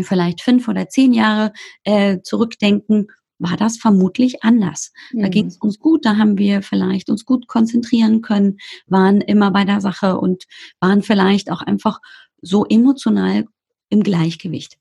vielleicht 0.00 0.40
fünf 0.40 0.68
oder 0.68 0.88
zehn 0.88 1.12
Jahre 1.12 1.52
äh, 1.84 2.20
zurückdenken, 2.22 3.08
war 3.38 3.56
das 3.56 3.76
vermutlich 3.76 4.42
anders. 4.42 4.92
Mhm. 5.12 5.20
Da 5.20 5.28
ging 5.28 5.46
es 5.46 5.56
uns 5.58 5.78
gut, 5.78 6.04
da 6.04 6.16
haben 6.16 6.38
wir 6.38 6.62
vielleicht 6.62 7.10
uns 7.10 7.24
gut 7.24 7.46
konzentrieren 7.48 8.22
können, 8.22 8.58
waren 8.86 9.20
immer 9.20 9.50
bei 9.50 9.64
der 9.64 9.80
Sache 9.80 10.18
und 10.18 10.44
waren 10.80 11.02
vielleicht 11.02 11.50
auch 11.50 11.62
einfach 11.62 12.00
so 12.40 12.64
emotional 12.66 13.44
im 13.90 14.02
Gleichgewicht. 14.02 14.78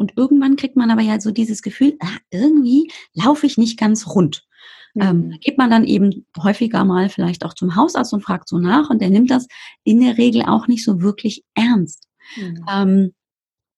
Und 0.00 0.14
irgendwann 0.16 0.56
kriegt 0.56 0.76
man 0.76 0.90
aber 0.90 1.02
ja 1.02 1.20
so 1.20 1.30
dieses 1.30 1.60
Gefühl, 1.60 1.94
ah, 2.00 2.16
irgendwie 2.30 2.90
laufe 3.12 3.44
ich 3.44 3.58
nicht 3.58 3.78
ganz 3.78 4.06
rund. 4.06 4.46
Mhm. 4.94 5.02
Ähm, 5.02 5.30
da 5.32 5.36
geht 5.36 5.58
man 5.58 5.70
dann 5.70 5.84
eben 5.84 6.24
häufiger 6.42 6.86
mal 6.86 7.10
vielleicht 7.10 7.44
auch 7.44 7.52
zum 7.52 7.76
Hausarzt 7.76 8.14
und 8.14 8.22
fragt 8.22 8.48
so 8.48 8.58
nach 8.58 8.88
und 8.88 9.02
der 9.02 9.10
nimmt 9.10 9.30
das 9.30 9.46
in 9.84 10.00
der 10.00 10.16
Regel 10.16 10.42
auch 10.42 10.68
nicht 10.68 10.84
so 10.84 11.02
wirklich 11.02 11.44
ernst. 11.54 12.08
Mhm. 12.36 12.64
Ähm, 12.72 13.14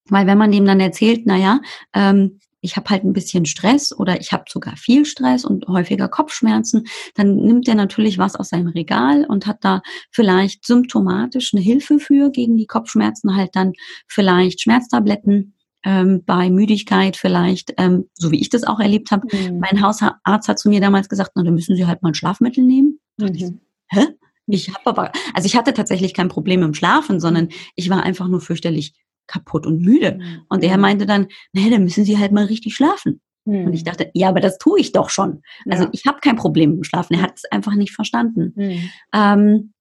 weil 0.09 0.29
wenn 0.29 0.39
man 0.39 0.53
dem 0.53 0.65
dann 0.65 0.79
erzählt, 0.79 1.27
naja, 1.27 1.61
ähm, 1.93 2.39
ich 2.61 2.77
habe 2.77 2.89
halt 2.91 3.03
ein 3.03 3.15
bisschen 3.15 3.45
Stress 3.45 3.93
oder 3.93 4.21
ich 4.21 4.31
habe 4.31 4.45
sogar 4.49 4.77
viel 4.77 5.05
Stress 5.05 5.45
und 5.45 5.67
häufiger 5.67 6.09
Kopfschmerzen, 6.09 6.87
dann 7.17 7.35
nimmt 7.35 7.67
er 7.67 7.75
natürlich 7.75 8.19
was 8.19 8.37
aus 8.37 8.51
seinem 8.51 8.69
Regal 8.69 9.25
und 9.25 9.49
hat 9.49 9.65
da 9.65 9.83
vielleicht 10.13 10.65
symptomatisch 10.65 11.53
eine 11.53 11.63
Hilfe 11.63 11.99
für 11.99 12.31
gegen 12.31 12.57
die 12.57 12.69
Kopfschmerzen, 12.69 13.35
halt 13.35 13.57
dann 13.57 13.73
vielleicht 14.07 14.61
Schmerztabletten 14.61 15.55
ähm, 15.85 16.23
bei 16.25 16.51
Müdigkeit 16.51 17.17
vielleicht, 17.17 17.75
ähm, 17.79 18.09
so 18.15 18.31
wie 18.31 18.41
ich 18.41 18.51
das 18.51 18.65
auch 18.65 18.81
erlebt 18.81 19.11
habe. 19.11 19.27
Mhm. 19.33 19.59
Mein 19.59 19.83
Hausarzt 19.83 20.49
hat 20.49 20.59
zu 20.59 20.69
mir 20.69 20.81
damals 20.81 21.09
gesagt, 21.09 21.33
na, 21.35 21.43
dann 21.43 21.55
müssen 21.55 21.77
Sie 21.77 21.87
halt 21.87 22.03
mal 22.03 22.11
ein 22.11 22.15
Schlafmittel 22.15 22.65
nehmen. 22.65 23.01
Mhm. 23.19 23.35
Ich, 23.35 23.45
Hä? 23.89 24.07
Ich 24.47 24.69
habe 24.69 24.87
aber, 24.87 25.13
also 25.35 25.47
ich 25.47 25.57
hatte 25.57 25.73
tatsächlich 25.73 26.15
kein 26.15 26.29
Problem 26.29 26.63
im 26.63 26.75
Schlafen, 26.75 27.21
sondern 27.21 27.49
ich 27.77 27.89
war 27.91 28.03
einfach 28.03 28.29
nur 28.29 28.41
fürchterlich 28.41 28.95
kaputt 29.27 29.67
und 29.67 29.83
müde. 29.83 30.19
Mhm. 30.21 30.43
Und 30.49 30.65
er 30.65 30.77
meinte 30.79 31.07
dann, 31.07 31.29
naja, 31.53 31.71
dann 31.71 31.85
müssen 31.85 32.05
Sie 32.05 32.19
halt 32.19 32.33
mal 32.33 32.45
richtig 32.45 32.75
schlafen. 32.75 33.21
Mhm. 33.45 33.67
Und 33.67 33.73
ich 33.73 33.85
dachte, 33.85 34.11
ja, 34.15 34.29
aber 34.29 34.41
das 34.41 34.59
tue 34.59 34.81
ich 34.81 34.93
doch 34.93 35.11
schon. 35.11 35.43
Also 35.69 35.85
ja. 35.85 35.91
ich 35.93 36.07
habe 36.07 36.21
kein 36.21 36.37
Problem 36.37 36.73
im 36.73 36.85
Schlafen. 36.85 37.15
Er 37.15 37.23
hat 37.23 37.33
es 37.37 37.45
einfach 37.51 37.75
nicht 37.75 37.95
verstanden. 37.95 38.53
Mhm. 38.57 38.91
Ähm, 39.15 39.73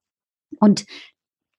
und 0.59 0.85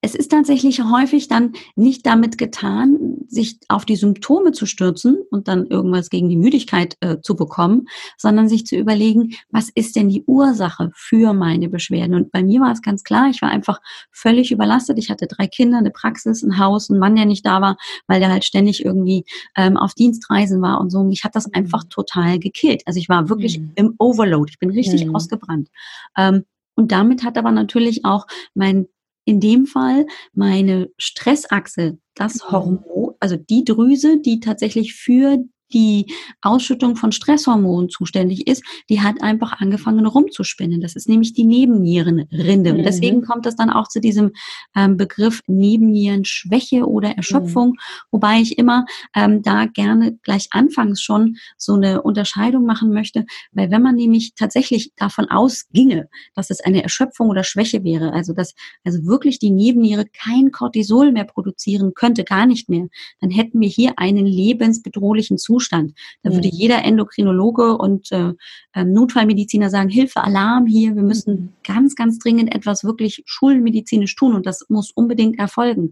es 0.03 0.15
ist 0.15 0.31
tatsächlich 0.31 0.83
häufig 0.83 1.29
dann 1.29 1.53
nicht 1.77 2.05
damit 2.05 2.37
getan, 2.37 3.19
sich 3.29 3.57
auf 3.69 3.85
die 3.85 3.95
Symptome 3.95 4.51
zu 4.51 4.65
stürzen 4.65 5.19
und 5.31 5.47
dann 5.47 5.65
irgendwas 5.65 6.09
gegen 6.09 6.27
die 6.27 6.35
Müdigkeit 6.35 6.97
äh, 6.99 7.21
zu 7.21 7.37
bekommen, 7.37 7.87
sondern 8.17 8.49
sich 8.49 8.65
zu 8.65 8.75
überlegen, 8.75 9.35
was 9.49 9.69
ist 9.73 9.95
denn 9.95 10.09
die 10.09 10.25
Ursache 10.25 10.91
für 10.93 11.31
meine 11.31 11.69
Beschwerden? 11.69 12.15
Und 12.15 12.33
bei 12.33 12.43
mir 12.43 12.59
war 12.59 12.73
es 12.73 12.81
ganz 12.81 13.05
klar, 13.05 13.29
ich 13.29 13.41
war 13.41 13.49
einfach 13.49 13.79
völlig 14.11 14.51
überlastet. 14.51 14.97
Ich 14.97 15.09
hatte 15.09 15.25
drei 15.25 15.47
Kinder, 15.47 15.77
eine 15.77 15.91
Praxis, 15.91 16.43
ein 16.43 16.59
Haus, 16.59 16.89
ein 16.89 16.99
Mann, 16.99 17.15
der 17.15 17.25
nicht 17.25 17.45
da 17.45 17.61
war, 17.61 17.77
weil 18.05 18.19
der 18.19 18.29
halt 18.29 18.43
ständig 18.43 18.83
irgendwie 18.83 19.23
ähm, 19.55 19.77
auf 19.77 19.93
Dienstreisen 19.93 20.61
war 20.61 20.81
und 20.81 20.89
so. 20.89 20.99
Und 20.99 21.07
mich 21.07 21.23
hat 21.23 21.37
das 21.37 21.51
einfach 21.53 21.85
total 21.89 22.39
gekillt. 22.39 22.83
Also 22.87 22.99
ich 22.99 23.07
war 23.07 23.29
wirklich 23.29 23.57
mhm. 23.57 23.71
im 23.75 23.95
Overload. 23.99 24.51
Ich 24.51 24.59
bin 24.59 24.69
richtig 24.69 25.05
mhm. 25.05 25.15
ausgebrannt. 25.15 25.69
Ähm, 26.17 26.43
und 26.75 26.91
damit 26.91 27.23
hat 27.23 27.37
aber 27.37 27.51
natürlich 27.51 28.03
auch 28.03 28.27
mein 28.53 28.87
in 29.25 29.39
dem 29.39 29.65
Fall 29.65 30.05
meine 30.33 30.89
Stressachse, 30.97 31.97
das 32.15 32.35
mhm. 32.35 32.51
Hormon, 32.51 33.15
also 33.19 33.37
die 33.37 33.63
Drüse, 33.63 34.19
die 34.19 34.39
tatsächlich 34.39 34.95
für 34.95 35.37
die 35.71 36.13
Ausschüttung 36.41 36.95
von 36.95 37.11
Stresshormonen 37.11 37.89
zuständig 37.89 38.47
ist, 38.47 38.63
die 38.89 39.01
hat 39.01 39.21
einfach 39.21 39.59
angefangen 39.59 40.05
rumzuspinnen. 40.05 40.81
Das 40.81 40.95
ist 40.95 41.09
nämlich 41.09 41.33
die 41.33 41.45
Nebennierenrinde. 41.45 42.73
Mhm. 42.73 42.79
Und 42.79 42.85
deswegen 42.85 43.21
kommt 43.23 43.45
es 43.45 43.55
dann 43.55 43.69
auch 43.69 43.87
zu 43.87 43.99
diesem 43.99 44.31
ähm, 44.75 44.97
Begriff 44.97 45.41
Nebennierenschwäche 45.47 46.87
oder 46.87 47.11
Erschöpfung, 47.11 47.69
mhm. 47.69 47.77
wobei 48.11 48.39
ich 48.39 48.57
immer 48.57 48.85
ähm, 49.15 49.41
da 49.41 49.65
gerne 49.65 50.17
gleich 50.23 50.47
anfangs 50.51 51.01
schon 51.01 51.37
so 51.57 51.73
eine 51.73 52.01
Unterscheidung 52.01 52.65
machen 52.65 52.93
möchte, 52.93 53.25
weil 53.51 53.71
wenn 53.71 53.81
man 53.81 53.95
nämlich 53.95 54.35
tatsächlich 54.35 54.93
davon 54.95 55.29
ausginge, 55.29 56.09
dass 56.35 56.49
es 56.49 56.61
eine 56.61 56.83
Erschöpfung 56.83 57.29
oder 57.29 57.43
Schwäche 57.43 57.83
wäre, 57.83 58.13
also 58.13 58.33
dass 58.33 58.53
also 58.83 59.05
wirklich 59.05 59.39
die 59.39 59.51
Nebenniere 59.51 60.05
kein 60.05 60.51
Cortisol 60.51 61.11
mehr 61.11 61.25
produzieren 61.25 61.93
könnte, 61.93 62.23
gar 62.23 62.45
nicht 62.45 62.69
mehr, 62.69 62.87
dann 63.19 63.31
hätten 63.31 63.59
wir 63.59 63.69
hier 63.69 63.93
einen 63.97 64.25
lebensbedrohlichen 64.25 65.37
Zustand 65.37 65.52
Zustand. 65.53 65.93
Da 66.23 66.31
würde 66.31 66.47
mhm. 66.47 66.53
jeder 66.53 66.83
Endokrinologe 66.83 67.77
und 67.77 68.11
äh, 68.11 68.33
ähm, 68.73 68.93
Notfallmediziner 68.93 69.69
sagen, 69.69 69.89
Hilfe, 69.89 70.23
Alarm 70.23 70.65
hier, 70.65 70.95
wir 70.95 71.03
müssen 71.03 71.33
mhm. 71.33 71.49
ganz, 71.63 71.95
ganz 71.95 72.17
dringend 72.17 72.55
etwas 72.55 72.83
wirklich 72.83 73.21
schulmedizinisch 73.25 74.15
tun 74.15 74.33
und 74.33 74.47
das 74.47 74.65
muss 74.69 74.91
unbedingt 74.91 75.37
erfolgen. 75.37 75.91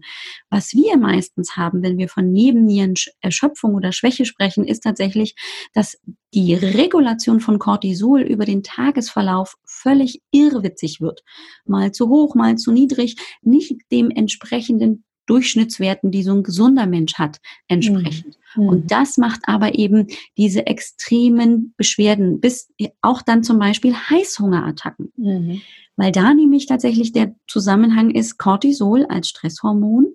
Was 0.50 0.72
wir 0.72 0.96
meistens 0.98 1.56
haben, 1.56 1.82
wenn 1.82 1.96
wir 1.96 2.08
von 2.08 2.32
Nebennierenerschöpfung 2.32 3.74
oder 3.74 3.92
Schwäche 3.92 4.24
sprechen, 4.24 4.64
ist 4.64 4.82
tatsächlich, 4.82 5.36
dass 5.74 5.96
die 6.34 6.54
Regulation 6.54 7.40
von 7.40 7.60
Cortisol 7.60 8.22
über 8.22 8.44
den 8.44 8.64
Tagesverlauf 8.64 9.54
völlig 9.64 10.22
irrwitzig 10.32 11.00
wird. 11.00 11.22
Mal 11.66 11.92
zu 11.92 12.08
hoch, 12.08 12.34
mal 12.34 12.56
zu 12.56 12.72
niedrig, 12.72 13.16
nicht 13.42 13.76
dem 13.92 14.10
entsprechenden 14.10 15.04
Durchschnittswerten, 15.26 16.10
die 16.10 16.22
so 16.22 16.32
ein 16.32 16.42
gesunder 16.42 16.86
Mensch 16.86 17.14
hat, 17.14 17.38
entsprechend. 17.68 18.38
Mhm. 18.56 18.68
Und 18.68 18.90
das 18.90 19.16
macht 19.16 19.40
aber 19.44 19.76
eben 19.76 20.08
diese 20.36 20.66
extremen 20.66 21.74
Beschwerden 21.76 22.40
bis 22.40 22.70
auch 23.00 23.22
dann 23.22 23.42
zum 23.42 23.58
Beispiel 23.58 23.94
Heißhungerattacken. 23.94 25.12
Mhm. 25.16 25.62
Weil 25.96 26.12
da 26.12 26.34
nämlich 26.34 26.66
tatsächlich 26.66 27.12
der 27.12 27.34
Zusammenhang 27.46 28.10
ist, 28.10 28.38
Cortisol 28.38 29.04
als 29.06 29.28
Stresshormon 29.28 30.12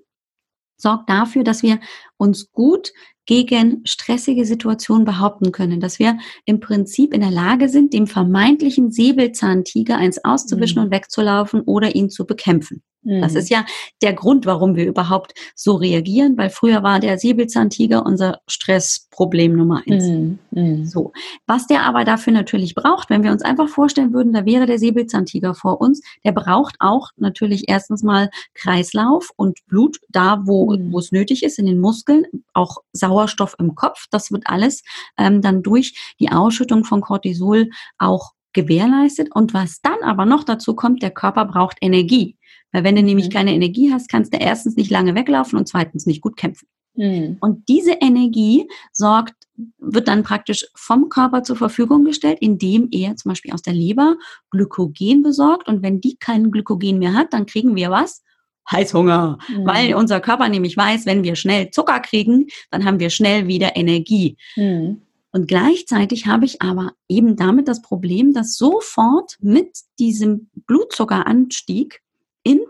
sorgt 0.77 1.09
dafür, 1.09 1.43
dass 1.43 1.63
wir 1.63 1.79
uns 2.17 2.51
gut 2.51 2.91
gegen 3.25 3.81
stressige 3.85 4.45
Situationen 4.45 5.03
behaupten 5.03 5.51
können, 5.51 5.79
dass 5.79 5.99
wir 5.99 6.17
im 6.45 6.59
Prinzip 6.59 7.13
in 7.13 7.21
der 7.21 7.31
Lage 7.31 7.67
sind, 7.67 7.93
dem 7.93 8.07
vermeintlichen 8.07 8.91
Säbelzahntiger 8.91 9.97
eins 9.97 10.23
auszuwischen 10.23 10.79
mhm. 10.79 10.85
und 10.85 10.91
wegzulaufen 10.91 11.61
oder 11.61 11.95
ihn 11.95 12.09
zu 12.09 12.25
bekämpfen. 12.25 12.83
Das 13.07 13.33
mhm. 13.33 13.37
ist 13.37 13.49
ja 13.49 13.65
der 14.01 14.13
Grund, 14.13 14.45
warum 14.45 14.75
wir 14.75 14.85
überhaupt 14.85 15.33
so 15.55 15.75
reagieren, 15.75 16.37
weil 16.37 16.49
früher 16.49 16.83
war 16.83 16.99
der 16.99 17.17
Säbelzahntiger 17.17 18.05
unser 18.05 18.41
Stressproblem 18.47 19.55
Nummer 19.55 19.81
eins. 19.87 20.05
Mhm. 20.05 20.39
Mhm. 20.51 20.85
So. 20.85 21.13
Was 21.45 21.67
der 21.67 21.83
aber 21.83 22.03
dafür 22.03 22.33
natürlich 22.33 22.75
braucht, 22.75 23.09
wenn 23.09 23.23
wir 23.23 23.31
uns 23.31 23.43
einfach 23.43 23.69
vorstellen 23.69 24.13
würden, 24.13 24.33
da 24.33 24.45
wäre 24.45 24.65
der 24.65 24.77
Säbelzahntiger 24.77 25.55
vor 25.55 25.79
uns, 25.79 26.01
der 26.25 26.33
braucht 26.33 26.75
auch 26.79 27.11
natürlich 27.15 27.69
erstens 27.69 28.03
mal 28.03 28.29
Kreislauf 28.53 29.31
und 29.37 29.65
Blut 29.67 29.99
da, 30.09 30.41
wo, 30.43 30.75
mhm. 30.75 30.91
wo 30.91 30.99
es 30.99 31.13
nötig 31.13 31.43
ist, 31.43 31.59
in 31.59 31.65
den 31.65 31.79
Muskeln, 31.79 32.25
auch 32.53 32.79
Sauerstoff 32.91 33.55
im 33.57 33.75
Kopf. 33.75 34.07
Das 34.11 34.31
wird 34.31 34.43
alles 34.47 34.83
ähm, 35.17 35.41
dann 35.41 35.63
durch 35.63 36.15
die 36.19 36.31
Ausschüttung 36.31 36.83
von 36.83 37.01
Cortisol 37.01 37.69
auch 37.97 38.33
gewährleistet. 38.53 39.29
Und 39.33 39.53
was 39.53 39.81
dann 39.81 40.01
aber 40.03 40.25
noch 40.25 40.43
dazu 40.43 40.75
kommt, 40.75 41.01
der 41.01 41.11
Körper 41.11 41.45
braucht 41.45 41.77
Energie. 41.81 42.37
Weil 42.71 42.83
wenn 42.83 42.95
du 42.95 43.03
nämlich 43.03 43.29
mhm. 43.29 43.33
keine 43.33 43.53
Energie 43.53 43.91
hast, 43.91 44.09
kannst 44.09 44.33
du 44.33 44.37
erstens 44.37 44.75
nicht 44.75 44.91
lange 44.91 45.15
weglaufen 45.15 45.57
und 45.57 45.67
zweitens 45.67 46.05
nicht 46.05 46.21
gut 46.21 46.37
kämpfen. 46.37 46.67
Mhm. 46.95 47.37
Und 47.39 47.69
diese 47.69 47.93
Energie 47.93 48.67
sorgt, 48.91 49.35
wird 49.77 50.07
dann 50.07 50.23
praktisch 50.23 50.65
vom 50.75 51.09
Körper 51.09 51.43
zur 51.43 51.55
Verfügung 51.55 52.03
gestellt, 52.03 52.39
indem 52.41 52.89
er 52.91 53.15
zum 53.15 53.29
Beispiel 53.29 53.53
aus 53.53 53.61
der 53.61 53.73
Leber 53.73 54.17
Glykogen 54.51 55.23
besorgt. 55.23 55.67
Und 55.67 55.81
wenn 55.81 56.01
die 56.01 56.17
kein 56.17 56.51
Glykogen 56.51 56.99
mehr 56.99 57.13
hat, 57.13 57.33
dann 57.33 57.45
kriegen 57.45 57.75
wir 57.75 57.89
was? 57.89 58.23
Heißhunger, 58.69 59.37
mhm. 59.47 59.65
weil 59.65 59.93
unser 59.95 60.19
Körper 60.19 60.49
nämlich 60.49 60.75
weiß, 60.75 61.05
wenn 61.05 61.23
wir 61.23 61.35
schnell 61.35 61.71
Zucker 61.71 62.01
kriegen, 62.01 62.47
dann 62.69 62.83
haben 62.83 62.99
wir 62.99 63.09
schnell 63.09 63.47
wieder 63.47 63.77
Energie. 63.77 64.35
Mhm. 64.57 65.01
Und 65.37 65.47
gleichzeitig 65.47 66.25
habe 66.25 66.45
ich 66.45 66.63
aber 66.63 66.93
eben 67.07 67.35
damit 67.35 67.67
das 67.67 67.83
Problem, 67.83 68.33
dass 68.33 68.57
sofort 68.57 69.37
mit 69.39 69.69
diesem 69.99 70.49
Blutzuckeranstieg 70.65 72.01
in 72.41 72.61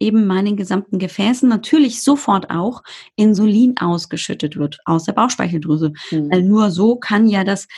eben 0.00 0.26
meinen 0.26 0.56
gesamten 0.56 0.98
Gefäßen 0.98 1.46
natürlich 1.46 2.00
sofort 2.02 2.48
auch 2.48 2.82
Insulin 3.14 3.76
ausgeschüttet 3.76 4.56
wird 4.56 4.78
aus 4.86 5.04
der 5.04 5.12
Bauchspeicheldrüse. 5.12 5.92
Mhm. 6.10 6.32
Weil 6.32 6.42
nur 6.44 6.70
so 6.70 6.96
kann 6.96 7.28
ja 7.28 7.44
das 7.44 7.68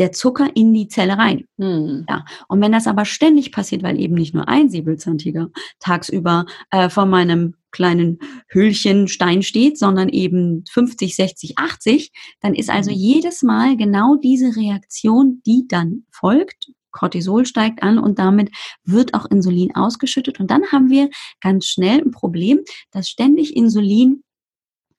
der 0.00 0.10
Zucker 0.10 0.50
in 0.56 0.74
die 0.74 0.88
Zelle 0.88 1.16
rein. 1.16 1.46
Mhm. 1.58 2.04
Ja. 2.08 2.24
Und 2.48 2.60
wenn 2.60 2.72
das 2.72 2.88
aber 2.88 3.04
ständig 3.04 3.52
passiert, 3.52 3.84
weil 3.84 4.00
eben 4.00 4.14
nicht 4.14 4.34
nur 4.34 4.48
ein 4.48 4.68
Säbelzahntiger 4.68 5.50
tagsüber 5.78 6.46
äh, 6.72 6.88
vor 6.88 7.06
meinem 7.06 7.54
kleinen 7.72 8.18
Hüllchen 8.48 9.08
Stein 9.08 9.42
steht, 9.42 9.78
sondern 9.78 10.08
eben 10.08 10.64
50, 10.70 11.16
60, 11.16 11.58
80, 11.58 12.12
dann 12.40 12.54
ist 12.54 12.70
also 12.70 12.90
hm. 12.90 12.96
jedes 12.96 13.42
Mal 13.42 13.76
genau 13.76 14.16
diese 14.16 14.54
Reaktion, 14.56 15.42
die 15.46 15.64
dann 15.66 16.04
folgt, 16.10 16.70
Cortisol 16.92 17.46
steigt 17.46 17.82
an 17.82 17.98
und 17.98 18.18
damit 18.18 18.50
wird 18.84 19.14
auch 19.14 19.24
Insulin 19.30 19.74
ausgeschüttet. 19.74 20.38
Und 20.38 20.50
dann 20.50 20.70
haben 20.70 20.90
wir 20.90 21.08
ganz 21.40 21.66
schnell 21.66 22.00
ein 22.00 22.10
Problem, 22.12 22.60
dass 22.92 23.08
ständig 23.08 23.56
Insulin 23.56 24.22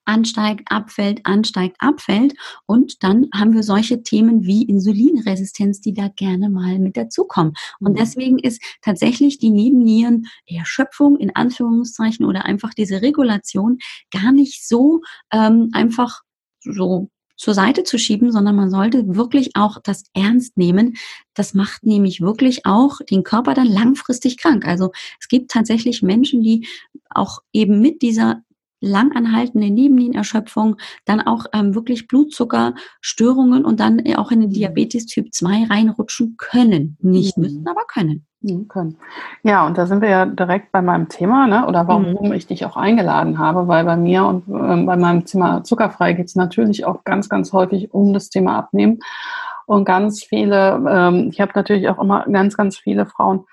ansteigt, 0.06 0.72
abfällt, 0.72 1.26
ansteigt, 1.26 1.78
abfällt. 1.80 2.34
Und 2.66 3.04
dann 3.04 3.28
haben 3.34 3.54
wir 3.54 3.64
solche 3.64 4.04
Themen 4.04 4.46
wie 4.46 4.64
Insulinresistenz, 4.64 5.82
die 5.82 5.94
da 5.94 6.08
gerne 6.08 6.50
mal 6.50 6.80
mit 6.80 6.98
dazukommen. 6.98 7.54
Und 7.80 7.94
mhm. 7.94 7.98
deswegen 7.98 8.40
ist 8.40 8.62
tatsächlich 8.82 9.40
die 9.40 9.52
Nebennierenerschöpfung 9.52 11.18
in 11.18 11.36
Anführungszeichen 11.36 12.26
oder 12.26 12.46
einfach 12.46 12.74
diese 12.74 13.02
Regulation 13.02 13.80
gar 14.12 14.32
nicht 14.32 14.68
so 14.68 15.02
ähm, 15.32 15.70
einfach 15.74 16.22
so 16.62 17.10
zur 17.36 17.54
Seite 17.54 17.84
zu 17.84 17.98
schieben, 17.98 18.32
sondern 18.32 18.56
man 18.56 18.70
sollte 18.70 19.16
wirklich 19.16 19.52
auch 19.56 19.80
das 19.84 20.04
ernst 20.14 20.56
nehmen. 20.58 20.96
Das 21.34 21.54
macht 21.54 21.84
nämlich 21.84 22.22
wirklich 22.22 22.66
auch 22.66 23.00
den 23.10 23.24
Körper 23.24 23.54
dann 23.54 23.68
langfristig 23.68 24.38
krank. 24.38 24.66
Also 24.66 24.92
es 25.20 25.28
gibt 25.28 25.52
tatsächlich 25.52 26.02
Menschen, 26.02 26.42
die 26.42 26.68
auch 27.10 27.40
eben 27.52 27.82
mit 27.82 28.02
dieser 28.02 28.44
langanhaltende 28.84 29.70
Nebennierenerschöpfung, 29.70 30.76
dann 31.06 31.22
auch 31.22 31.46
ähm, 31.54 31.74
wirklich 31.74 32.08
Blutzuckerstörungen 32.08 33.66
und 33.66 33.80
dann 33.80 34.02
auch 34.16 34.32
in 34.32 34.42
den 34.42 34.50
mhm. 34.50 34.54
Diabetes 34.54 35.06
Typ 35.06 35.34
2 35.34 35.68
reinrutschen 35.70 36.36
können. 36.38 36.98
Nicht 37.02 37.38
mhm. 37.38 37.44
müssen, 37.44 37.68
aber 37.68 37.84
können. 37.88 38.26
können. 38.68 38.98
Ja, 39.44 39.66
und 39.66 39.78
da 39.78 39.88
sind 39.88 40.02
wir 40.02 40.10
ja 40.10 40.26
direkt 40.26 40.72
bei 40.74 40.82
meinem 40.82 41.08
Thema, 41.08 41.48
ne? 41.48 41.66
oder 41.66 41.88
warum 41.88 42.18
mhm. 42.22 42.34
ich 42.34 42.46
dich 42.46 42.66
auch 42.66 42.76
eingeladen 42.76 43.40
habe, 43.40 43.68
weil 43.70 43.86
bei 43.86 43.96
mir 43.96 44.26
und 44.26 44.48
äh, 44.50 44.86
bei 44.86 44.98
meinem 44.98 45.24
Thema 45.24 45.64
Zuckerfrei 45.64 46.14
geht 46.14 46.28
es 46.28 46.36
natürlich 46.36 46.86
auch 46.86 47.06
ganz, 47.06 47.30
ganz 47.30 47.54
häufig 47.54 47.94
um 47.94 48.14
das 48.14 48.30
Thema 48.30 48.58
Abnehmen. 48.58 49.00
Und 49.66 49.86
ganz 49.86 50.24
viele, 50.24 50.84
ähm, 50.90 51.30
ich 51.32 51.40
habe 51.40 51.54
natürlich 51.56 51.88
auch 51.88 52.02
immer 52.02 52.26
ganz, 52.26 52.58
ganz 52.58 52.78
viele 52.78 53.06
Frauen, 53.06 53.46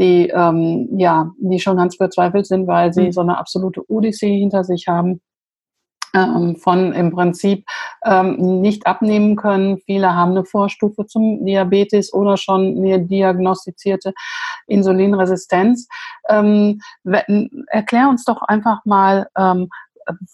die, 0.00 0.28
ähm, 0.28 0.88
ja, 0.96 1.30
die 1.38 1.60
schon 1.60 1.76
ganz 1.76 1.96
verzweifelt 1.96 2.46
sind, 2.46 2.66
weil 2.66 2.92
sie 2.92 3.06
mhm. 3.06 3.12
so 3.12 3.20
eine 3.20 3.38
absolute 3.38 3.82
Odyssee 3.88 4.38
hinter 4.38 4.64
sich 4.64 4.88
haben. 4.88 5.20
Ähm, 6.12 6.56
von 6.56 6.92
im 6.92 7.12
Prinzip 7.12 7.64
ähm, 8.04 8.60
nicht 8.60 8.84
abnehmen 8.84 9.36
können. 9.36 9.78
Viele 9.86 10.12
haben 10.12 10.32
eine 10.32 10.44
Vorstufe 10.44 11.06
zum 11.06 11.44
Diabetes 11.44 12.12
oder 12.12 12.36
schon 12.36 12.78
eine 12.78 13.00
diagnostizierte 13.00 14.12
Insulinresistenz. 14.66 15.86
Ähm, 16.28 16.80
erklär 17.68 18.08
uns 18.08 18.24
doch 18.24 18.42
einfach 18.42 18.84
mal, 18.84 19.28
ähm, 19.38 19.68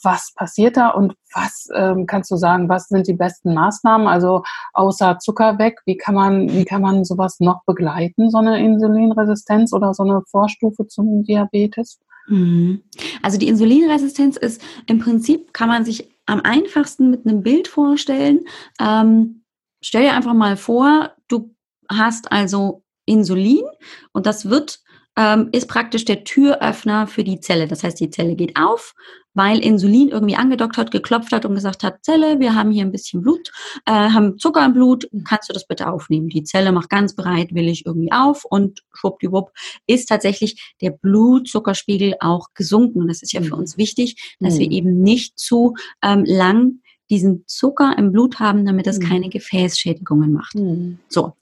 was 0.03 0.33
passiert 0.35 0.77
da 0.77 0.91
und 0.91 1.15
was 1.35 1.69
ähm, 1.75 2.07
kannst 2.07 2.31
du 2.31 2.37
sagen, 2.37 2.69
was 2.69 2.89
sind 2.89 3.07
die 3.07 3.15
besten 3.15 3.55
Maßnahmen? 3.55 4.07
Also 4.07 4.43
außer 4.73 5.19
Zucker 5.19 5.59
weg, 5.59 5.81
wie 5.85 5.97
kann 5.97 6.15
man, 6.15 6.49
wie 6.51 6.65
kann 6.65 6.83
man 6.83 7.05
sowas 7.05 7.41
noch 7.41 7.65
begleiten, 7.65 8.31
so 8.31 8.39
eine 8.39 8.63
Insulinresistenz 8.65 9.73
oder 9.73 9.95
so 9.95 10.03
eine 10.03 10.23
Vorstufe 10.31 10.87
zum 10.87 11.25
Diabetes? 11.25 12.01
Mhm. 12.29 12.83
Also 13.23 13.39
die 13.39 13.49
Insulinresistenz 13.49 14.37
ist 14.37 14.63
im 14.87 14.99
Prinzip, 14.99 15.53
kann 15.53 15.69
man 15.69 15.85
sich 15.85 16.11
am 16.27 16.41
einfachsten 16.41 17.11
mit 17.11 17.27
einem 17.27 17.43
Bild 17.43 17.69
vorstellen. 17.69 18.41
Ähm, 18.81 19.43
stell 19.81 20.03
dir 20.03 20.15
einfach 20.15 20.35
mal 20.35 20.57
vor, 20.57 21.13
du 21.29 21.55
hast 21.89 22.33
also 22.33 22.83
Insulin 23.05 23.65
und 24.13 24.27
das 24.27 24.51
wird 24.51 24.81
ähm, 25.17 25.49
ist 25.53 25.69
praktisch 25.69 26.05
der 26.05 26.25
Türöffner 26.25 27.07
für 27.07 27.25
die 27.25 27.41
Zelle. 27.41 27.67
Das 27.67 27.83
heißt, 27.83 27.99
die 27.99 28.11
Zelle 28.11 28.37
geht 28.37 28.57
auf, 28.57 28.95
weil 29.35 29.59
Insulin 29.59 30.09
irgendwie 30.09 30.37
angedockt 30.37 30.77
hat, 30.77 30.91
geklopft 30.91 31.33
hat 31.33 31.45
und 31.45 31.55
gesagt 31.55 31.83
hat, 31.83 32.05
Zelle, 32.05 32.41
wir 32.41 32.55
haben 32.55 32.71
hier 32.71 32.85
ein 32.85 32.93
bisschen 32.93 33.23
Blut, 33.23 33.51
äh, 33.85 33.93
haben 33.93 34.39
Zucker 34.39 34.65
im 34.65 34.73
Blut, 34.73 35.09
kannst 35.27 35.49
du 35.49 35.53
das 35.53 35.67
bitte 35.67 35.89
aufnehmen? 35.89 36.29
Die 36.29 36.43
Zelle 36.45 36.73
macht 36.73 36.91
ganz 36.91 37.15
bereitwillig 37.15 37.85
irgendwie 37.87 38.13
auf 38.13 38.45
und 38.45 38.83
schwuppdiwupp 38.93 39.53
ist 39.87 40.07
tatsächlich 40.07 40.75
der 40.81 40.91
Blutzuckerspiegel 40.91 42.15
auch 42.21 42.49
gesunken. 42.55 43.01
Und 43.01 43.09
das 43.09 43.23
ist 43.23 43.33
ja 43.33 43.43
für 43.43 43.55
mhm. 43.55 43.61
uns 43.61 43.77
wichtig, 43.77 44.37
dass 44.41 44.55
mhm. 44.55 44.59
wir 44.59 44.71
eben 44.71 45.03
nicht 45.03 45.39
zu 45.39 45.75
ähm, 46.03 46.25
lang 46.27 46.81
diesen 47.11 47.45
Zucker 47.47 47.97
im 47.99 48.13
Blut 48.13 48.41
haben, 48.41 48.65
damit 48.67 48.87
es 48.87 48.99
mhm. 48.99 49.05
keine 49.05 49.29
Gefäßschädigungen 49.29 50.33
macht. 50.33 50.55
Mhm. 50.55 50.99
So, 51.09 51.35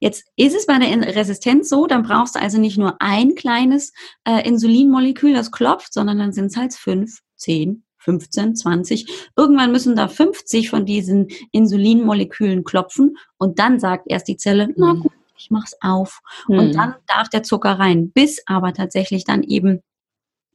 jetzt 0.00 0.26
ist 0.36 0.54
es 0.54 0.66
bei 0.66 0.78
der 0.78 1.16
Resistenz 1.16 1.68
so, 1.68 1.86
dann 1.86 2.02
brauchst 2.02 2.36
du 2.36 2.40
also 2.40 2.58
nicht 2.58 2.78
nur 2.78 2.96
ein 3.00 3.34
kleines 3.34 3.92
äh, 4.24 4.46
Insulinmolekül, 4.46 5.34
das 5.34 5.50
klopft, 5.50 5.92
sondern 5.92 6.18
dann 6.18 6.32
sind 6.32 6.46
es 6.46 6.56
halt 6.56 6.74
fünf, 6.74 7.20
zehn, 7.36 7.84
15, 7.98 8.56
20. 8.56 9.30
Irgendwann 9.36 9.72
müssen 9.72 9.96
da 9.96 10.08
50 10.08 10.70
von 10.70 10.86
diesen 10.86 11.28
Insulinmolekülen 11.52 12.64
klopfen 12.64 13.18
und 13.36 13.58
dann 13.58 13.80
sagt 13.80 14.04
erst 14.08 14.28
die 14.28 14.36
Zelle, 14.36 14.68
na 14.76 14.94
mhm. 14.94 15.00
gut, 15.00 15.12
ich 15.36 15.50
mach's 15.50 15.74
auf. 15.80 16.20
Mhm. 16.48 16.58
Und 16.58 16.74
dann 16.74 16.94
darf 17.06 17.28
der 17.28 17.42
Zucker 17.42 17.72
rein. 17.78 18.10
Bis 18.10 18.42
aber 18.46 18.72
tatsächlich 18.72 19.24
dann 19.24 19.42
eben 19.42 19.82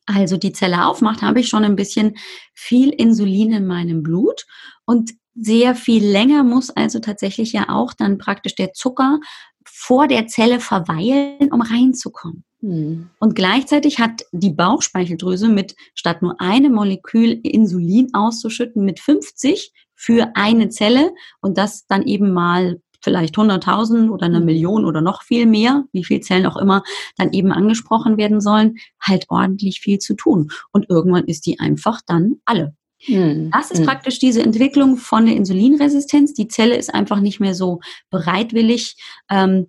also 0.06 0.38
die 0.38 0.54
Zelle 0.54 0.86
aufmacht, 0.86 1.22
habe 1.22 1.40
ich 1.40 1.50
schon 1.50 1.64
ein 1.64 1.76
bisschen 1.76 2.16
viel 2.54 2.90
Insulin 2.90 3.54
in 3.54 3.68
meinem 3.68 4.04
Blut 4.04 4.46
und 4.86 5.12
sehr 5.36 5.76
viel 5.76 6.06
länger 6.06 6.44
muss 6.44 6.70
also 6.70 7.00
tatsächlich 7.00 7.54
ja 7.54 7.70
auch 7.70 7.94
dann 7.94 8.18
praktisch 8.18 8.56
der 8.56 8.74
Zucker 8.74 9.20
vor 9.66 10.08
der 10.08 10.28
Zelle 10.28 10.60
verweilen, 10.60 11.52
um 11.52 11.62
reinzukommen. 11.62 12.44
Hm. 12.62 13.10
Und 13.20 13.36
gleichzeitig 13.36 14.00
hat 14.00 14.24
die 14.32 14.52
Bauchspeicheldrüse 14.52 15.50
mit 15.50 15.76
statt 15.96 16.22
nur 16.22 16.40
einem 16.40 16.74
Molekül 16.74 17.40
Insulin 17.44 18.14
auszuschütten 18.14 18.86
mit 18.86 19.00
50 19.00 19.72
für 19.96 20.32
eine 20.36 20.70
Zelle 20.70 21.12
und 21.42 21.58
das 21.58 21.88
dann 21.88 22.04
eben 22.04 22.32
mal 22.34 22.82
vielleicht 23.04 23.36
100.000 23.36 24.10
oder 24.10 24.26
eine 24.26 24.40
mhm. 24.40 24.46
Million 24.46 24.86
oder 24.86 25.02
noch 25.02 25.24
viel 25.24 25.46
mehr, 25.46 25.84
wie 25.92 26.04
viele 26.04 26.22
Zellen 26.22 26.46
auch 26.46 26.58
immer 26.58 26.84
dann 27.18 27.34
eben 27.34 27.52
angesprochen 27.52 28.18
werden 28.18 28.42
sollen, 28.42 28.76
halt 29.02 29.26
ordentlich 29.30 29.80
viel 29.82 30.00
zu 30.00 30.16
tun. 30.16 30.50
Und 30.72 30.90
irgendwann 30.90 31.26
ist 31.26 31.46
die 31.46 31.60
einfach 31.60 32.02
dann 32.06 32.36
alle. 32.46 32.76
Mhm. 33.08 33.52
Das 33.52 33.72
ist 33.72 33.82
mhm. 33.82 33.86
praktisch 33.86 34.20
diese 34.20 34.42
Entwicklung 34.42 34.98
von 34.98 35.26
der 35.26 35.36
Insulinresistenz. 35.36 36.34
Die 36.34 36.48
Zelle 36.48 36.76
ist 36.76 36.94
einfach 36.94 37.20
nicht 37.20 37.40
mehr 37.40 37.54
so 37.54 37.82
bereitwillig 38.10 38.96
ähm, 39.30 39.68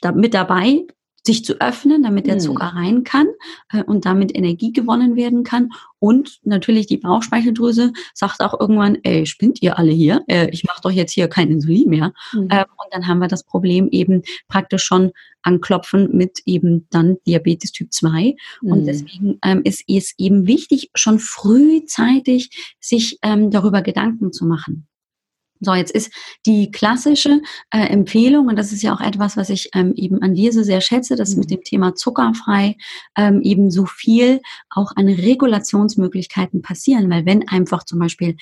da 0.00 0.12
mit 0.12 0.34
dabei, 0.34 0.86
sich 1.24 1.44
zu 1.44 1.60
öffnen, 1.60 2.02
damit 2.02 2.26
der 2.26 2.38
Zucker 2.38 2.72
mhm. 2.72 2.78
rein 2.78 3.04
kann 3.04 3.26
äh, 3.72 3.82
und 3.82 4.06
damit 4.06 4.34
Energie 4.34 4.72
gewonnen 4.72 5.16
werden 5.16 5.44
kann. 5.44 5.70
Und 5.98 6.40
natürlich 6.44 6.86
die 6.86 6.96
Bauchspeicheldrüse 6.96 7.92
sagt 8.14 8.40
auch 8.40 8.58
irgendwann, 8.58 8.98
ey, 9.02 9.26
spinnt 9.26 9.60
ihr 9.62 9.78
alle 9.78 9.92
hier? 9.92 10.22
Äh, 10.28 10.48
ich 10.50 10.64
mache 10.64 10.80
doch 10.82 10.90
jetzt 10.90 11.12
hier 11.12 11.28
kein 11.28 11.50
Insulin 11.50 11.90
mehr. 11.90 12.12
Mhm. 12.32 12.48
Äh, 12.50 12.64
und 12.64 12.92
dann 12.92 13.06
haben 13.06 13.18
wir 13.18 13.28
das 13.28 13.44
Problem 13.44 13.88
eben 13.90 14.22
praktisch 14.48 14.82
schon 14.82 15.12
anklopfen 15.42 16.16
mit 16.16 16.40
eben 16.46 16.86
dann 16.90 17.16
Diabetes 17.26 17.72
Typ 17.72 17.92
2. 17.92 18.34
Mhm. 18.62 18.72
Und 18.72 18.86
deswegen 18.86 19.38
ähm, 19.44 19.60
ist 19.64 19.84
es 19.88 20.14
eben 20.18 20.46
wichtig, 20.46 20.90
schon 20.94 21.18
frühzeitig 21.18 22.76
sich 22.80 23.18
ähm, 23.22 23.50
darüber 23.50 23.82
Gedanken 23.82 24.32
zu 24.32 24.46
machen. 24.46 24.86
So, 25.60 25.74
jetzt 25.74 25.92
ist 25.92 26.12
die 26.46 26.70
klassische 26.70 27.42
äh, 27.70 27.86
Empfehlung, 27.86 28.48
und 28.48 28.56
das 28.56 28.72
ist 28.72 28.82
ja 28.82 28.94
auch 28.94 29.00
etwas, 29.00 29.36
was 29.36 29.50
ich 29.50 29.70
ähm, 29.74 29.92
eben 29.94 30.22
an 30.22 30.34
dir 30.34 30.52
so 30.52 30.62
sehr 30.62 30.80
schätze, 30.80 31.16
dass 31.16 31.34
mhm. 31.34 31.40
mit 31.40 31.50
dem 31.50 31.62
Thema 31.62 31.94
zuckerfrei 31.94 32.76
ähm, 33.16 33.42
eben 33.42 33.70
so 33.70 33.84
viel 33.84 34.40
auch 34.70 34.92
an 34.96 35.08
Regulationsmöglichkeiten 35.08 36.62
passieren, 36.62 37.10
weil 37.10 37.26
wenn 37.26 37.46
einfach 37.48 37.84
zum 37.84 37.98
Beispiel 37.98 38.36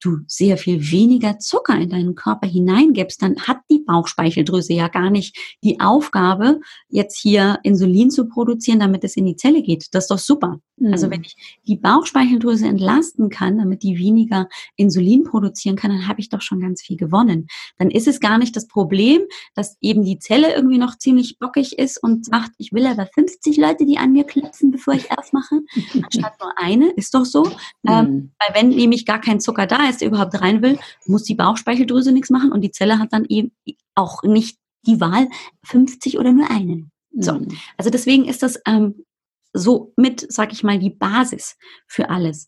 du 0.00 0.18
sehr 0.26 0.56
viel 0.56 0.90
weniger 0.90 1.38
Zucker 1.38 1.76
in 1.76 1.90
deinen 1.90 2.14
Körper 2.14 2.48
hineingibst, 2.48 3.22
dann 3.22 3.36
hat 3.40 3.58
die 3.70 3.80
Bauchspeicheldrüse 3.80 4.72
ja 4.72 4.88
gar 4.88 5.10
nicht 5.10 5.36
die 5.62 5.80
Aufgabe, 5.80 6.60
jetzt 6.88 7.18
hier 7.18 7.58
Insulin 7.62 8.10
zu 8.10 8.28
produzieren, 8.28 8.80
damit 8.80 9.04
es 9.04 9.16
in 9.16 9.26
die 9.26 9.36
Zelle 9.36 9.62
geht. 9.62 9.88
Das 9.92 10.04
ist 10.04 10.10
doch 10.10 10.18
super. 10.18 10.60
Mhm. 10.80 10.92
Also 10.92 11.10
wenn 11.10 11.22
ich 11.22 11.36
die 11.66 11.76
Bauchspeicheldrüse 11.76 12.66
entlasten 12.66 13.28
kann, 13.28 13.58
damit 13.58 13.82
die 13.82 13.98
weniger 13.98 14.48
Insulin 14.76 15.24
produzieren 15.24 15.76
kann, 15.76 15.90
dann 15.90 16.08
habe 16.08 16.20
ich 16.20 16.28
doch 16.28 16.40
schon 16.40 16.60
ganz 16.60 16.82
viel 16.82 16.96
gewonnen. 16.96 17.46
Dann 17.78 17.90
ist 17.90 18.08
es 18.08 18.20
gar 18.20 18.38
nicht 18.38 18.56
das 18.56 18.66
Problem, 18.66 19.22
dass 19.54 19.76
eben 19.80 20.04
die 20.04 20.18
Zelle 20.18 20.54
irgendwie 20.54 20.78
noch 20.78 20.96
ziemlich 20.96 21.38
bockig 21.38 21.78
ist 21.78 22.02
und 22.02 22.24
sagt, 22.24 22.52
ich 22.58 22.72
will 22.72 22.86
aber 22.86 23.06
50 23.06 23.56
Leute, 23.56 23.84
die 23.86 23.98
an 23.98 24.12
mir 24.12 24.24
klopfen, 24.24 24.70
bevor 24.70 24.94
ich 24.94 25.10
aufmache, 25.10 25.60
anstatt 26.02 26.40
nur 26.40 26.52
eine. 26.56 26.90
Ist 26.92 27.14
doch 27.14 27.24
so. 27.24 27.44
Mhm. 27.44 27.88
Ähm, 27.88 28.30
weil 28.38 28.62
wenn 28.62 28.68
nämlich 28.70 29.06
gar 29.06 29.20
kein 29.20 29.40
Zucker 29.40 29.66
da 29.66 29.88
ist, 29.88 29.89
der 29.98 30.08
überhaupt 30.08 30.40
rein 30.40 30.62
will, 30.62 30.78
muss 31.06 31.24
die 31.24 31.34
Bauchspeicheldrüse 31.34 32.12
nichts 32.12 32.30
machen 32.30 32.52
und 32.52 32.62
die 32.62 32.70
Zelle 32.70 32.98
hat 32.98 33.12
dann 33.12 33.24
eben 33.26 33.52
auch 33.94 34.22
nicht 34.22 34.58
die 34.86 35.00
Wahl, 35.00 35.28
50 35.64 36.18
oder 36.18 36.32
nur 36.32 36.50
einen. 36.50 36.90
So, 37.12 37.34
mhm. 37.34 37.48
also 37.76 37.90
deswegen 37.90 38.26
ist 38.26 38.42
das 38.42 38.60
ähm, 38.66 39.04
so 39.52 39.92
mit, 39.96 40.26
sag 40.30 40.52
ich 40.52 40.62
mal, 40.62 40.78
die 40.78 40.90
Basis 40.90 41.56
für 41.86 42.08
alles. 42.08 42.46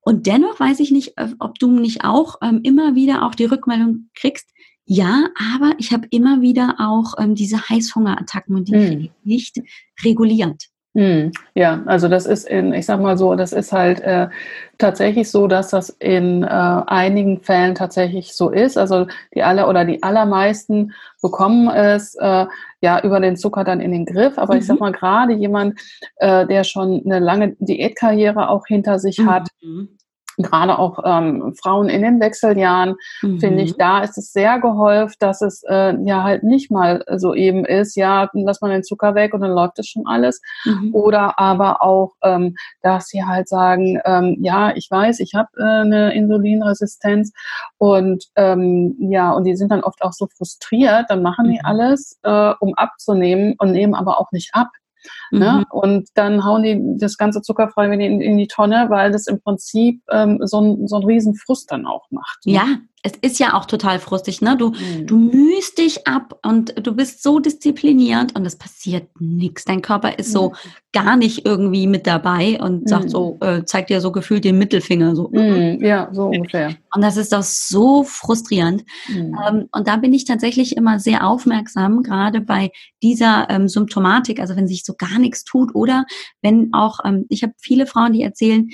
Und 0.00 0.26
dennoch 0.26 0.58
weiß 0.58 0.80
ich 0.80 0.90
nicht, 0.90 1.16
äh, 1.16 1.28
ob 1.38 1.58
du 1.58 1.70
nicht 1.70 2.04
auch 2.04 2.36
ähm, 2.42 2.60
immer 2.64 2.94
wieder 2.94 3.24
auch 3.24 3.34
die 3.34 3.44
Rückmeldung 3.44 4.10
kriegst, 4.14 4.50
ja, 4.84 5.28
aber 5.54 5.74
ich 5.78 5.92
habe 5.92 6.08
immer 6.10 6.40
wieder 6.40 6.76
auch 6.78 7.14
ähm, 7.18 7.36
diese 7.36 7.68
Heißhungerattacken 7.68 8.56
und 8.56 8.68
die 8.68 8.74
mhm. 8.74 9.10
nicht 9.22 9.60
reguliert. 10.04 10.64
Hm, 10.94 11.32
ja, 11.54 11.82
also 11.86 12.08
das 12.08 12.26
ist 12.26 12.46
in, 12.46 12.74
ich 12.74 12.84
sag 12.84 13.00
mal 13.00 13.16
so, 13.16 13.34
das 13.34 13.54
ist 13.54 13.72
halt 13.72 14.00
äh, 14.00 14.28
tatsächlich 14.76 15.30
so, 15.30 15.46
dass 15.46 15.70
das 15.70 15.88
in 15.88 16.42
äh, 16.42 16.46
einigen 16.46 17.40
Fällen 17.40 17.74
tatsächlich 17.74 18.34
so 18.34 18.50
ist. 18.50 18.76
Also 18.76 19.06
die 19.34 19.42
alle 19.42 19.68
oder 19.68 19.86
die 19.86 20.02
allermeisten 20.02 20.92
bekommen 21.22 21.68
es 21.68 22.14
äh, 22.16 22.44
ja 22.82 23.00
über 23.02 23.20
den 23.20 23.38
Zucker 23.38 23.64
dann 23.64 23.80
in 23.80 23.92
den 23.92 24.04
Griff. 24.04 24.36
Aber 24.36 24.52
mhm. 24.52 24.60
ich 24.60 24.66
sag 24.66 24.74
mhm. 24.74 24.80
mal 24.80 24.92
gerade 24.92 25.32
jemand, 25.32 25.80
äh, 26.16 26.46
der 26.46 26.62
schon 26.64 27.00
eine 27.06 27.20
lange 27.20 27.56
Diätkarriere 27.58 28.50
auch 28.50 28.66
hinter 28.66 28.98
sich 28.98 29.18
mhm. 29.18 29.30
hat, 29.30 29.48
gerade 30.38 30.78
auch 30.78 30.98
ähm, 31.04 31.54
Frauen 31.60 31.88
in 31.88 32.02
den 32.02 32.20
Wechseljahren, 32.20 32.94
mhm. 33.22 33.40
finde 33.40 33.62
ich, 33.62 33.76
da 33.76 34.00
ist 34.02 34.18
es 34.18 34.32
sehr 34.32 34.58
geholfen, 34.60 35.16
dass 35.18 35.42
es 35.42 35.62
äh, 35.68 35.94
ja 36.04 36.22
halt 36.22 36.42
nicht 36.42 36.70
mal 36.70 37.04
so 37.16 37.34
eben 37.34 37.64
ist, 37.64 37.96
ja, 37.96 38.28
lass 38.32 38.60
mal 38.60 38.70
den 38.70 38.84
Zucker 38.84 39.14
weg 39.14 39.34
und 39.34 39.40
dann 39.40 39.52
läuft 39.52 39.78
das 39.78 39.86
schon 39.86 40.06
alles. 40.06 40.40
Mhm. 40.64 40.94
Oder 40.94 41.38
aber 41.38 41.82
auch, 41.82 42.14
ähm, 42.22 42.54
dass 42.82 43.08
sie 43.08 43.24
halt 43.24 43.48
sagen, 43.48 44.00
ähm, 44.04 44.36
ja, 44.40 44.74
ich 44.74 44.90
weiß, 44.90 45.20
ich 45.20 45.34
habe 45.34 45.48
äh, 45.58 45.62
eine 45.62 46.14
Insulinresistenz 46.14 47.32
und 47.78 48.24
ähm, 48.36 48.96
ja, 48.98 49.32
und 49.32 49.44
die 49.44 49.56
sind 49.56 49.70
dann 49.70 49.84
oft 49.84 50.02
auch 50.02 50.12
so 50.12 50.26
frustriert, 50.26 51.06
dann 51.08 51.22
machen 51.22 51.48
die 51.48 51.58
mhm. 51.58 51.64
alles, 51.66 52.18
äh, 52.22 52.52
um 52.60 52.74
abzunehmen 52.74 53.54
und 53.58 53.72
nehmen 53.72 53.94
aber 53.94 54.20
auch 54.20 54.32
nicht 54.32 54.54
ab. 54.54 54.68
Ne? 55.30 55.58
Mhm. 55.58 55.66
Und 55.70 56.08
dann 56.14 56.44
hauen 56.44 56.62
die 56.62 56.80
das 56.98 57.16
ganze 57.16 57.42
zuckerfrei 57.42 57.86
in, 57.86 58.20
in 58.20 58.36
die 58.36 58.46
Tonne, 58.46 58.86
weil 58.88 59.12
das 59.12 59.26
im 59.26 59.40
Prinzip 59.40 60.02
ähm, 60.10 60.38
so, 60.42 60.60
ein, 60.60 60.86
so 60.86 60.96
einen 60.96 61.06
riesen 61.06 61.34
Frust 61.34 61.70
dann 61.70 61.86
auch 61.86 62.06
macht. 62.10 62.46
Ne? 62.46 62.52
Ja, 62.52 62.66
es 63.04 63.12
ist 63.20 63.40
ja 63.40 63.54
auch 63.54 63.64
total 63.64 63.98
frustig, 63.98 64.42
ne? 64.42 64.56
Du, 64.56 64.70
mhm. 64.70 65.06
du 65.06 65.18
mühst 65.18 65.76
dich 65.76 66.06
ab 66.06 66.38
und 66.46 66.86
du 66.86 66.94
bist 66.94 67.22
so 67.22 67.40
diszipliniert 67.40 68.36
und 68.36 68.46
es 68.46 68.56
passiert 68.56 69.08
nichts. 69.18 69.64
Dein 69.64 69.82
Körper 69.82 70.20
ist 70.20 70.30
so 70.30 70.50
mhm. 70.50 70.54
gar 70.92 71.16
nicht 71.16 71.44
irgendwie 71.44 71.88
mit 71.88 72.06
dabei 72.06 72.60
und 72.60 72.88
sagt 72.88 73.10
so, 73.10 73.38
mhm. 73.40 73.48
äh, 73.48 73.64
zeigt 73.64 73.90
dir 73.90 74.00
so 74.00 74.12
gefühlt 74.12 74.44
den 74.44 74.56
Mittelfinger. 74.56 75.16
So. 75.16 75.28
Mhm. 75.30 75.84
Ja, 75.84 76.10
so 76.12 76.26
ungefähr. 76.26 76.76
Und 76.94 77.02
das 77.02 77.16
ist 77.16 77.32
doch 77.32 77.42
so 77.42 78.04
frustrierend. 78.04 78.84
Mhm. 79.08 79.36
Ähm, 79.48 79.68
und 79.72 79.88
da 79.88 79.96
bin 79.96 80.14
ich 80.14 80.24
tatsächlich 80.24 80.76
immer 80.76 81.00
sehr 81.00 81.26
aufmerksam, 81.26 82.04
gerade 82.04 82.40
bei 82.40 82.70
dieser 83.02 83.50
ähm, 83.50 83.66
Symptomatik, 83.66 84.38
also 84.38 84.54
wenn 84.54 84.68
sich 84.68 84.84
so 84.84 84.94
gar 84.94 85.18
nichts 85.18 85.42
tut 85.42 85.74
oder 85.74 86.04
wenn 86.40 86.72
auch, 86.72 87.00
ähm, 87.04 87.26
ich 87.30 87.42
habe 87.42 87.54
viele 87.58 87.86
Frauen, 87.86 88.12
die 88.12 88.22
erzählen, 88.22 88.70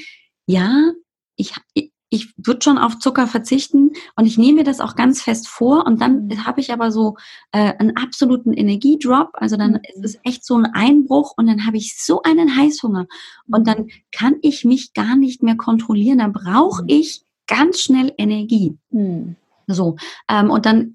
ja, 0.47 0.93
ich, 1.37 1.55
ich 2.11 2.33
würde 2.37 2.61
schon 2.63 2.79
auf 2.79 2.99
Zucker 2.99 3.27
verzichten 3.27 3.93
und 4.17 4.27
ich 4.27 4.39
nehme 4.39 4.59
mir 4.59 4.65
das 4.65 4.81
auch 4.81 4.97
ganz 4.97 5.23
fest 5.23 5.49
vor 5.49 5.87
und 5.87 6.01
dann 6.01 6.27
mhm. 6.27 6.47
habe 6.47 6.61
ich 6.61 6.73
aber 6.73 6.91
so 6.91 7.17
äh, 7.53 7.75
einen 7.79 7.97
absoluten 7.97 8.53
Energiedrop, 8.53 9.31
also 9.35 9.57
dann 9.57 9.73
mhm. 9.73 9.81
ist 9.95 10.05
es 10.05 10.19
echt 10.25 10.45
so 10.45 10.57
ein 10.57 10.67
Einbruch 10.67 11.35
und 11.37 11.47
dann 11.47 11.67
habe 11.67 11.77
ich 11.77 12.03
so 12.03 12.23
einen 12.23 12.57
Heißhunger 12.57 13.07
und 13.51 13.67
dann 13.67 13.89
kann 14.13 14.37
ich 14.43 14.65
mich 14.65 14.95
gar 14.95 15.17
nicht 15.17 15.43
mehr 15.43 15.57
kontrollieren, 15.57 16.19
dann 16.19 16.33
brauche 16.33 16.83
mhm. 16.83 16.89
ich 16.89 17.23
ganz 17.47 17.81
schnell 17.81 18.13
Energie. 18.17 18.77
Mhm. 18.91 19.37
So. 19.69 19.97
Ähm, 20.31 20.51
und 20.51 20.67
dann 20.67 20.95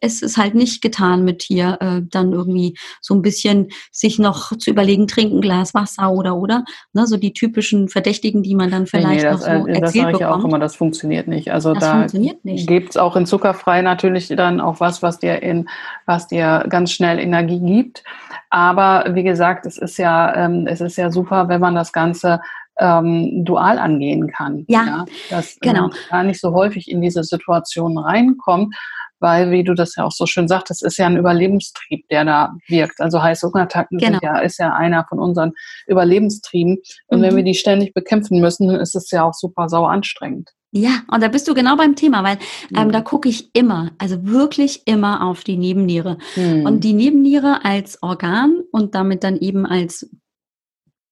ist 0.00 0.22
es 0.22 0.36
halt 0.36 0.54
nicht 0.54 0.80
getan 0.82 1.24
mit 1.24 1.42
hier 1.42 1.78
äh, 1.80 2.02
dann 2.08 2.32
irgendwie 2.32 2.76
so 3.00 3.14
ein 3.14 3.22
bisschen 3.22 3.68
sich 3.90 4.18
noch 4.18 4.56
zu 4.56 4.70
überlegen, 4.70 5.06
trinken 5.06 5.40
Glas 5.40 5.74
Wasser 5.74 6.12
oder 6.12 6.36
oder. 6.36 6.64
Ne, 6.92 7.06
so 7.06 7.16
die 7.16 7.32
typischen 7.32 7.88
Verdächtigen, 7.88 8.42
die 8.42 8.54
man 8.54 8.70
dann 8.70 8.86
vielleicht 8.86 9.08
nee, 9.08 9.16
nee, 9.16 9.22
das, 9.22 9.40
noch 9.40 9.46
so 9.46 9.66
äh, 9.66 9.72
erzählt 9.72 9.82
Das 9.82 9.92
sage 9.92 10.12
ich 10.12 10.18
bekommt. 10.18 10.40
auch 10.40 10.44
immer, 10.44 10.58
das 10.58 10.76
funktioniert 10.76 11.28
nicht. 11.28 11.50
Also 11.50 11.74
das 11.74 12.12
da 12.12 12.18
gibt 12.42 12.90
es 12.90 12.96
auch 12.96 13.16
in 13.16 13.26
Zuckerfrei 13.26 13.82
natürlich 13.82 14.28
dann 14.28 14.60
auch 14.60 14.80
was, 14.80 15.02
was 15.02 15.18
dir 15.18 15.42
in, 15.42 15.68
was 16.06 16.28
dir 16.28 16.64
ganz 16.68 16.92
schnell 16.92 17.18
Energie 17.18 17.60
gibt. 17.60 18.04
Aber 18.50 19.06
wie 19.14 19.24
gesagt, 19.24 19.66
es 19.66 19.78
ist 19.78 19.98
ja, 19.98 20.34
ähm, 20.36 20.66
es 20.68 20.80
ist 20.80 20.96
ja 20.96 21.10
super, 21.10 21.48
wenn 21.48 21.60
man 21.60 21.74
das 21.74 21.92
Ganze 21.92 22.40
ähm, 22.78 23.44
dual 23.44 23.78
angehen 23.78 24.28
kann. 24.28 24.64
Ja, 24.68 24.84
ja 24.84 25.04
dass 25.30 25.58
genau. 25.60 25.88
man 25.88 25.92
gar 26.10 26.24
nicht 26.24 26.40
so 26.40 26.52
häufig 26.52 26.90
in 26.90 27.00
diese 27.00 27.22
Situation 27.22 27.98
reinkommt, 27.98 28.74
weil, 29.20 29.50
wie 29.50 29.64
du 29.64 29.74
das 29.74 29.96
ja 29.96 30.04
auch 30.04 30.12
so 30.12 30.26
schön 30.26 30.48
sagtest, 30.48 30.84
ist 30.84 30.98
ja 30.98 31.06
ein 31.06 31.16
Überlebenstrieb, 31.16 32.06
der 32.08 32.24
da 32.24 32.54
wirkt. 32.68 33.00
Also 33.00 33.22
Heißhungerattacken 33.22 33.98
genau. 33.98 34.18
ja, 34.22 34.38
ist 34.40 34.58
ja 34.58 34.74
einer 34.74 35.06
von 35.08 35.18
unseren 35.18 35.52
Überlebenstrieben. 35.86 36.78
Und 37.06 37.18
mhm. 37.18 37.22
wenn 37.22 37.36
wir 37.36 37.42
die 37.42 37.54
ständig 37.54 37.94
bekämpfen 37.94 38.40
müssen, 38.40 38.68
dann 38.68 38.80
ist 38.80 38.94
es 38.94 39.10
ja 39.10 39.24
auch 39.24 39.32
super 39.32 39.68
sauer 39.68 39.90
anstrengend. 39.90 40.50
Ja, 40.72 41.04
und 41.08 41.22
da 41.22 41.28
bist 41.28 41.46
du 41.46 41.54
genau 41.54 41.76
beim 41.76 41.94
Thema, 41.94 42.24
weil 42.24 42.36
ähm, 42.76 42.90
da 42.90 43.00
gucke 43.00 43.28
ich 43.28 43.54
immer, 43.54 43.92
also 43.98 44.26
wirklich 44.26 44.82
immer 44.86 45.24
auf 45.24 45.44
die 45.44 45.56
Nebenniere. 45.56 46.18
Mhm. 46.34 46.66
Und 46.66 46.82
die 46.82 46.94
Nebenniere 46.94 47.64
als 47.64 48.02
Organ 48.02 48.60
und 48.72 48.96
damit 48.96 49.22
dann 49.22 49.36
eben 49.36 49.66
als 49.66 50.10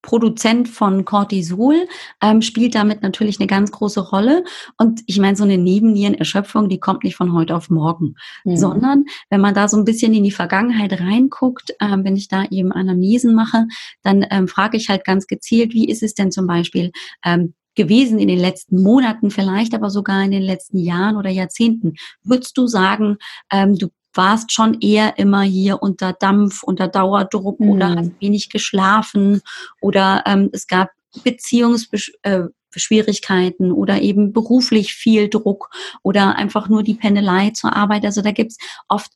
Produzent 0.02 0.68
von 0.68 1.04
Cortisol 1.04 1.86
ähm, 2.20 2.42
spielt 2.42 2.74
damit 2.74 3.02
natürlich 3.02 3.38
eine 3.38 3.46
ganz 3.46 3.70
große 3.70 4.00
Rolle. 4.00 4.44
Und 4.76 5.02
ich 5.06 5.18
meine, 5.18 5.36
so 5.36 5.44
eine 5.44 5.58
Nebennierenerschöpfung, 5.58 6.68
die 6.68 6.80
kommt 6.80 7.04
nicht 7.04 7.16
von 7.16 7.32
heute 7.32 7.56
auf 7.56 7.70
morgen, 7.70 8.16
mhm. 8.44 8.56
sondern 8.56 9.04
wenn 9.30 9.40
man 9.40 9.54
da 9.54 9.68
so 9.68 9.76
ein 9.76 9.84
bisschen 9.84 10.12
in 10.12 10.24
die 10.24 10.32
Vergangenheit 10.32 11.00
reinguckt, 11.00 11.74
ähm, 11.80 12.04
wenn 12.04 12.16
ich 12.16 12.28
da 12.28 12.44
eben 12.50 12.72
Anamnesen 12.72 13.34
mache, 13.34 13.66
dann 14.02 14.26
ähm, 14.30 14.48
frage 14.48 14.76
ich 14.76 14.88
halt 14.88 15.04
ganz 15.04 15.26
gezielt, 15.26 15.72
wie 15.72 15.88
ist 15.88 16.02
es 16.02 16.14
denn 16.14 16.32
zum 16.32 16.46
Beispiel 16.46 16.90
ähm, 17.24 17.54
gewesen 17.74 18.18
in 18.18 18.28
den 18.28 18.38
letzten 18.38 18.82
Monaten, 18.82 19.30
vielleicht 19.30 19.74
aber 19.74 19.88
sogar 19.88 20.22
in 20.24 20.30
den 20.30 20.42
letzten 20.42 20.78
Jahren 20.78 21.16
oder 21.16 21.30
Jahrzehnten. 21.30 21.94
Würdest 22.22 22.56
du 22.58 22.66
sagen, 22.66 23.16
ähm, 23.50 23.78
du 23.78 23.88
warst 24.14 24.52
schon 24.52 24.80
eher 24.80 25.18
immer 25.18 25.42
hier 25.42 25.82
unter 25.82 26.12
Dampf, 26.12 26.62
unter 26.62 26.88
Dauerdruck 26.88 27.60
mhm. 27.60 27.70
oder 27.70 27.96
hast 27.96 28.12
wenig 28.20 28.50
geschlafen 28.50 29.40
oder 29.80 30.22
ähm, 30.26 30.50
es 30.52 30.66
gab 30.66 30.90
Beziehungsschwierigkeiten 31.24 33.70
äh, 33.70 33.72
oder 33.72 34.00
eben 34.00 34.32
beruflich 34.32 34.94
viel 34.94 35.28
Druck 35.28 35.70
oder 36.02 36.36
einfach 36.36 36.68
nur 36.68 36.82
die 36.82 36.94
Pendelei 36.94 37.50
zur 37.50 37.76
Arbeit. 37.76 38.04
Also 38.04 38.22
da 38.22 38.32
gibt's 38.32 38.56
oft 38.88 39.12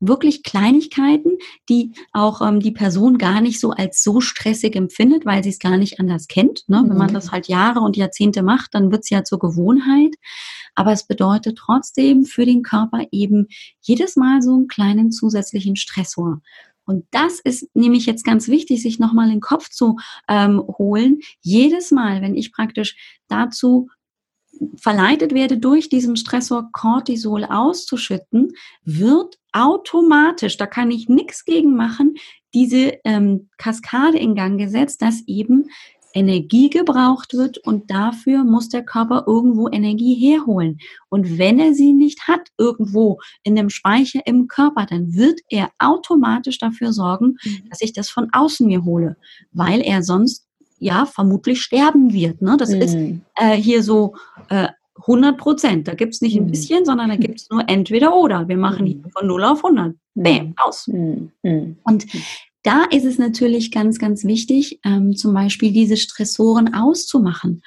wirklich 0.00 0.42
Kleinigkeiten, 0.42 1.38
die 1.68 1.92
auch 2.12 2.42
ähm, 2.42 2.60
die 2.60 2.72
Person 2.72 3.18
gar 3.18 3.40
nicht 3.40 3.60
so 3.60 3.70
als 3.70 4.02
so 4.02 4.20
stressig 4.20 4.76
empfindet, 4.76 5.24
weil 5.24 5.42
sie 5.42 5.50
es 5.50 5.58
gar 5.58 5.76
nicht 5.76 6.00
anders 6.00 6.28
kennt. 6.28 6.68
Ne? 6.68 6.82
Mhm. 6.82 6.90
Wenn 6.90 6.98
man 6.98 7.10
mhm. 7.10 7.14
das 7.14 7.32
halt 7.32 7.48
Jahre 7.48 7.80
und 7.80 7.96
Jahrzehnte 7.96 8.42
macht, 8.42 8.74
dann 8.74 8.90
wird 8.90 9.04
es 9.04 9.10
ja 9.10 9.24
zur 9.24 9.38
Gewohnheit. 9.38 10.14
Aber 10.74 10.92
es 10.92 11.06
bedeutet 11.06 11.58
trotzdem 11.58 12.24
für 12.24 12.44
den 12.44 12.62
Körper 12.62 13.04
eben 13.10 13.48
jedes 13.80 14.16
Mal 14.16 14.42
so 14.42 14.54
einen 14.54 14.68
kleinen 14.68 15.12
zusätzlichen 15.12 15.76
Stressor. 15.76 16.40
Und 16.86 17.06
das 17.10 17.40
ist 17.40 17.68
nämlich 17.74 18.06
jetzt 18.06 18.24
ganz 18.24 18.48
wichtig, 18.48 18.82
sich 18.82 18.98
nochmal 18.98 19.26
in 19.26 19.36
den 19.36 19.40
Kopf 19.40 19.70
zu 19.70 19.96
ähm, 20.28 20.60
holen. 20.60 21.20
Jedes 21.40 21.90
Mal, 21.90 22.20
wenn 22.20 22.34
ich 22.34 22.52
praktisch 22.52 22.96
dazu 23.28 23.88
verleitet 24.76 25.34
werde, 25.34 25.58
durch 25.58 25.88
diesen 25.88 26.16
Stressor 26.16 26.70
Cortisol 26.72 27.44
auszuschütten, 27.44 28.52
wird 28.84 29.38
automatisch, 29.52 30.56
da 30.56 30.66
kann 30.66 30.90
ich 30.90 31.08
nichts 31.08 31.44
gegen 31.44 31.74
machen, 31.74 32.14
diese 32.52 32.98
ähm, 33.04 33.48
Kaskade 33.58 34.18
in 34.18 34.34
Gang 34.34 34.58
gesetzt, 34.58 35.02
dass 35.02 35.22
eben 35.26 35.70
Energie 36.14 36.70
gebraucht 36.70 37.34
wird 37.34 37.58
und 37.58 37.90
dafür 37.90 38.44
muss 38.44 38.68
der 38.68 38.84
Körper 38.84 39.24
irgendwo 39.26 39.68
Energie 39.68 40.14
herholen. 40.14 40.78
Und 41.08 41.38
wenn 41.38 41.58
er 41.58 41.74
sie 41.74 41.92
nicht 41.92 42.28
hat, 42.28 42.48
irgendwo 42.56 43.20
in 43.42 43.56
dem 43.56 43.68
Speicher 43.68 44.20
im 44.24 44.46
Körper, 44.46 44.86
dann 44.86 45.14
wird 45.14 45.40
er 45.50 45.70
automatisch 45.78 46.58
dafür 46.58 46.92
sorgen, 46.92 47.36
mhm. 47.44 47.68
dass 47.68 47.80
ich 47.80 47.92
das 47.92 48.08
von 48.08 48.28
außen 48.32 48.66
mir 48.66 48.84
hole, 48.84 49.16
weil 49.52 49.80
er 49.80 50.02
sonst 50.02 50.46
ja 50.78 51.04
vermutlich 51.04 51.62
sterben 51.62 52.12
wird. 52.12 52.40
Ne? 52.42 52.56
Das 52.56 52.70
mhm. 52.70 52.80
ist 52.80 52.96
äh, 53.34 53.56
hier 53.56 53.82
so 53.82 54.14
äh, 54.48 54.68
100 55.00 55.36
Prozent. 55.36 55.88
Da 55.88 55.94
gibt 55.94 56.14
es 56.14 56.20
nicht 56.20 56.36
ein 56.36 56.44
mhm. 56.44 56.50
bisschen, 56.50 56.84
sondern 56.84 57.08
da 57.08 57.16
gibt 57.16 57.40
es 57.40 57.50
nur 57.50 57.64
entweder 57.68 58.14
oder. 58.14 58.48
Wir 58.48 58.56
machen 58.56 58.86
hier 58.86 59.02
von 59.10 59.26
0 59.26 59.44
auf 59.44 59.64
100. 59.64 59.96
Bäm, 60.16 60.54
aus. 60.58 60.86
Und 60.86 62.06
da 62.64 62.84
ist 62.90 63.04
es 63.04 63.18
natürlich 63.18 63.70
ganz, 63.70 63.98
ganz 63.98 64.24
wichtig, 64.24 64.80
ähm, 64.84 65.14
zum 65.14 65.32
Beispiel 65.34 65.70
diese 65.70 65.96
Stressoren 65.96 66.74
auszumachen. 66.74 67.62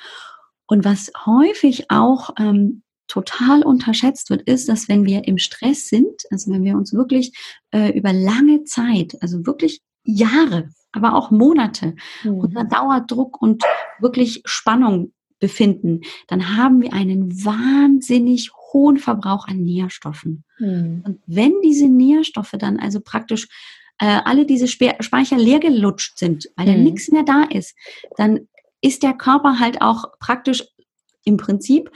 Und 0.65 0.83
was 0.83 1.12
häufig 1.25 1.89
auch 1.89 2.31
ähm, 2.38 2.81
total 3.07 3.63
unterschätzt 3.63 4.29
wird, 4.29 4.41
ist, 4.41 4.67
dass 4.67 4.89
wenn 4.89 5.05
wir 5.05 5.27
im 5.27 5.38
Stress 5.38 5.88
sind, 5.88 6.23
also 6.29 6.51
wenn 6.51 6.63
wir 6.63 6.75
uns 6.75 6.93
wirklich 6.93 7.31
äh, 7.71 7.97
über 7.97 8.12
lange 8.12 8.63
Zeit, 8.65 9.15
also 9.21 9.45
wirklich 9.45 9.81
Jahre, 10.03 10.69
aber 10.91 11.15
auch 11.15 11.31
Monate 11.31 11.95
mhm. 12.23 12.39
unter 12.39 12.63
Dauerdruck 12.63 13.41
und 13.41 13.63
wirklich 13.99 14.41
Spannung 14.45 15.13
befinden, 15.39 16.01
dann 16.27 16.57
haben 16.57 16.81
wir 16.81 16.93
einen 16.93 17.45
wahnsinnig 17.45 18.51
hohen 18.73 18.97
Verbrauch 18.97 19.47
an 19.47 19.62
Nährstoffen. 19.62 20.43
Mhm. 20.57 21.03
Und 21.05 21.19
wenn 21.27 21.53
diese 21.63 21.88
Nährstoffe 21.88 22.55
dann 22.57 22.79
also 22.79 22.99
praktisch 22.99 23.47
äh, 23.99 24.19
alle 24.25 24.45
diese 24.45 24.67
Spe 24.67 24.95
Speicher 24.99 25.38
leer 25.38 25.60
gelutscht 25.60 26.17
sind, 26.17 26.49
weil 26.55 26.67
mhm. 26.67 26.71
da 26.71 26.77
nichts 26.77 27.10
mehr 27.10 27.23
da 27.23 27.43
ist, 27.43 27.75
dann 28.15 28.47
ist 28.81 29.03
der 29.03 29.13
Körper 29.13 29.60
halt 29.60 29.81
auch 29.81 30.05
praktisch 30.19 30.63
im 31.23 31.38
Prinzip 31.38 31.91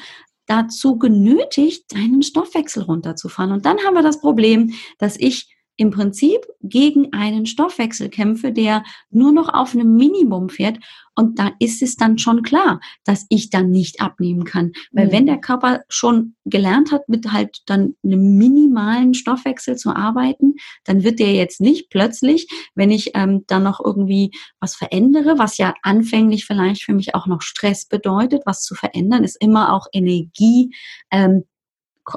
dazu 0.48 0.98
genötigt, 0.98 1.92
seinen 1.92 2.24
Stoffwechsel 2.24 2.84
runterzufahren. 2.84 3.52
Und 3.52 3.66
dann 3.66 3.80
haben 3.80 3.94
wir 3.94 4.02
das 4.02 4.20
Problem, 4.20 4.74
dass 4.98 5.16
ich 5.18 5.56
im 5.82 5.90
Prinzip 5.90 6.46
gegen 6.62 7.12
einen 7.12 7.48
Stoffwechsel 7.48 8.10
kämpfe, 8.10 8.52
der 8.52 8.84
nur 9.10 9.32
noch 9.32 9.52
auf 9.52 9.74
einem 9.74 9.96
Minimum 9.96 10.50
fährt. 10.50 10.78
Und 11.16 11.40
da 11.40 11.50
ist 11.58 11.82
es 11.82 11.96
dann 11.96 12.20
schon 12.20 12.44
klar, 12.44 12.80
dass 13.04 13.26
ich 13.30 13.50
dann 13.50 13.72
nicht 13.72 14.00
abnehmen 14.00 14.44
kann. 14.44 14.74
Weil 14.92 15.08
mhm. 15.08 15.12
wenn 15.12 15.26
der 15.26 15.40
Körper 15.40 15.82
schon 15.90 16.36
gelernt 16.46 16.92
hat, 16.92 17.10
mit 17.10 17.32
halt 17.32 17.64
dann 17.66 17.96
einem 18.04 18.38
minimalen 18.38 19.16
Stoffwechsel 19.16 19.76
zu 19.76 19.96
arbeiten, 19.96 20.54
dann 20.84 21.04
wird 21.04 21.18
der 21.18 21.34
jetzt 21.34 21.62
nicht 21.62 21.90
plötzlich, 21.90 22.48
wenn 22.76 22.92
ich 22.92 23.14
ähm, 23.16 23.44
dann 23.48 23.64
noch 23.64 23.84
irgendwie 23.84 24.30
was 24.60 24.76
verändere, 24.76 25.40
was 25.40 25.58
ja 25.58 25.74
anfänglich 25.82 26.46
vielleicht 26.46 26.84
für 26.84 26.94
mich 26.94 27.16
auch 27.16 27.26
noch 27.26 27.42
Stress 27.42 27.88
bedeutet, 27.88 28.44
was 28.46 28.62
zu 28.62 28.76
verändern, 28.76 29.24
ist 29.24 29.42
immer 29.42 29.74
auch 29.74 29.88
Energie, 29.94 30.76
ähm, 31.10 31.46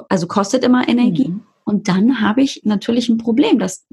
also 0.07 0.27
kostet 0.27 0.63
immer 0.63 0.87
Energie. 0.87 1.29
Mhm. 1.29 1.54
Und 1.65 1.87
dann 1.87 2.21
habe 2.21 2.41
ich 2.41 2.61
natürlich 2.63 3.09
ein 3.09 3.17
Problem, 3.17 3.59
dass 3.59 3.85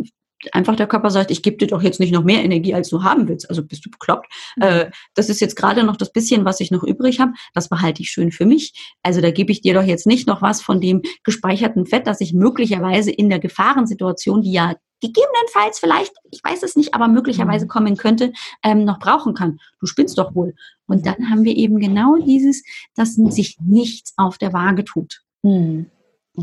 einfach 0.52 0.76
der 0.76 0.87
Körper 0.87 1.11
sagt, 1.11 1.30
ich 1.30 1.42
gebe 1.42 1.56
dir 1.56 1.68
doch 1.68 1.82
jetzt 1.82 2.00
nicht 2.00 2.12
noch 2.12 2.24
mehr 2.24 2.42
Energie, 2.42 2.74
als 2.74 2.88
du 2.88 3.02
haben 3.02 3.28
willst. 3.28 3.48
Also 3.48 3.64
bist 3.64 3.85
du 3.87 3.90
bekloppt. 3.90 4.26
Mhm. 4.56 4.62
Äh, 4.62 4.90
das 5.14 5.28
ist 5.28 5.40
jetzt 5.40 5.56
gerade 5.56 5.85
noch 5.85 5.96
das 5.96 6.12
bisschen, 6.12 6.44
was 6.44 6.61
ich 6.61 6.70
noch 6.70 6.82
übrig 6.82 7.20
habe. 7.20 7.32
Das 7.54 7.68
behalte 7.68 8.02
ich 8.02 8.11
schön 8.11 8.32
für 8.32 8.46
mich. 8.46 8.72
Also 9.02 9.20
da 9.20 9.30
gebe 9.30 9.52
ich 9.52 9.61
dir 9.61 9.74
doch 9.74 9.85
jetzt 9.85 10.06
nicht 10.06 10.26
noch 10.26 10.42
was 10.42 10.61
von 10.61 10.80
dem 10.80 11.02
gespeicherten 11.24 11.87
Fett, 11.87 12.06
das 12.06 12.20
ich 12.20 12.32
möglicherweise 12.32 13.11
in 13.11 13.30
der 13.30 13.38
Gefahrensituation, 13.38 14.42
die 14.42 14.52
ja 14.52 14.74
gegebenenfalls 15.00 15.80
vielleicht, 15.80 16.12
ich 16.30 16.40
weiß 16.44 16.62
es 16.62 16.76
nicht, 16.76 16.94
aber 16.94 17.08
möglicherweise 17.08 17.64
mhm. 17.64 17.70
kommen 17.70 17.96
könnte, 17.96 18.32
ähm, 18.62 18.85
noch 18.85 19.00
brauchen 19.00 19.35
kann. 19.35 19.58
Du 19.80 19.87
spinnst 19.87 20.16
doch 20.16 20.35
wohl. 20.35 20.54
Und 20.87 21.06
dann 21.06 21.30
haben 21.30 21.44
wir 21.44 21.56
eben 21.56 21.78
genau 21.78 22.16
dieses, 22.16 22.62
dass 22.94 23.14
sich 23.14 23.58
nichts 23.61 24.14
auf 24.16 24.38
der 24.38 24.52
Waage 24.52 24.85
tut. 24.85 25.22
Mhm. 25.42 25.90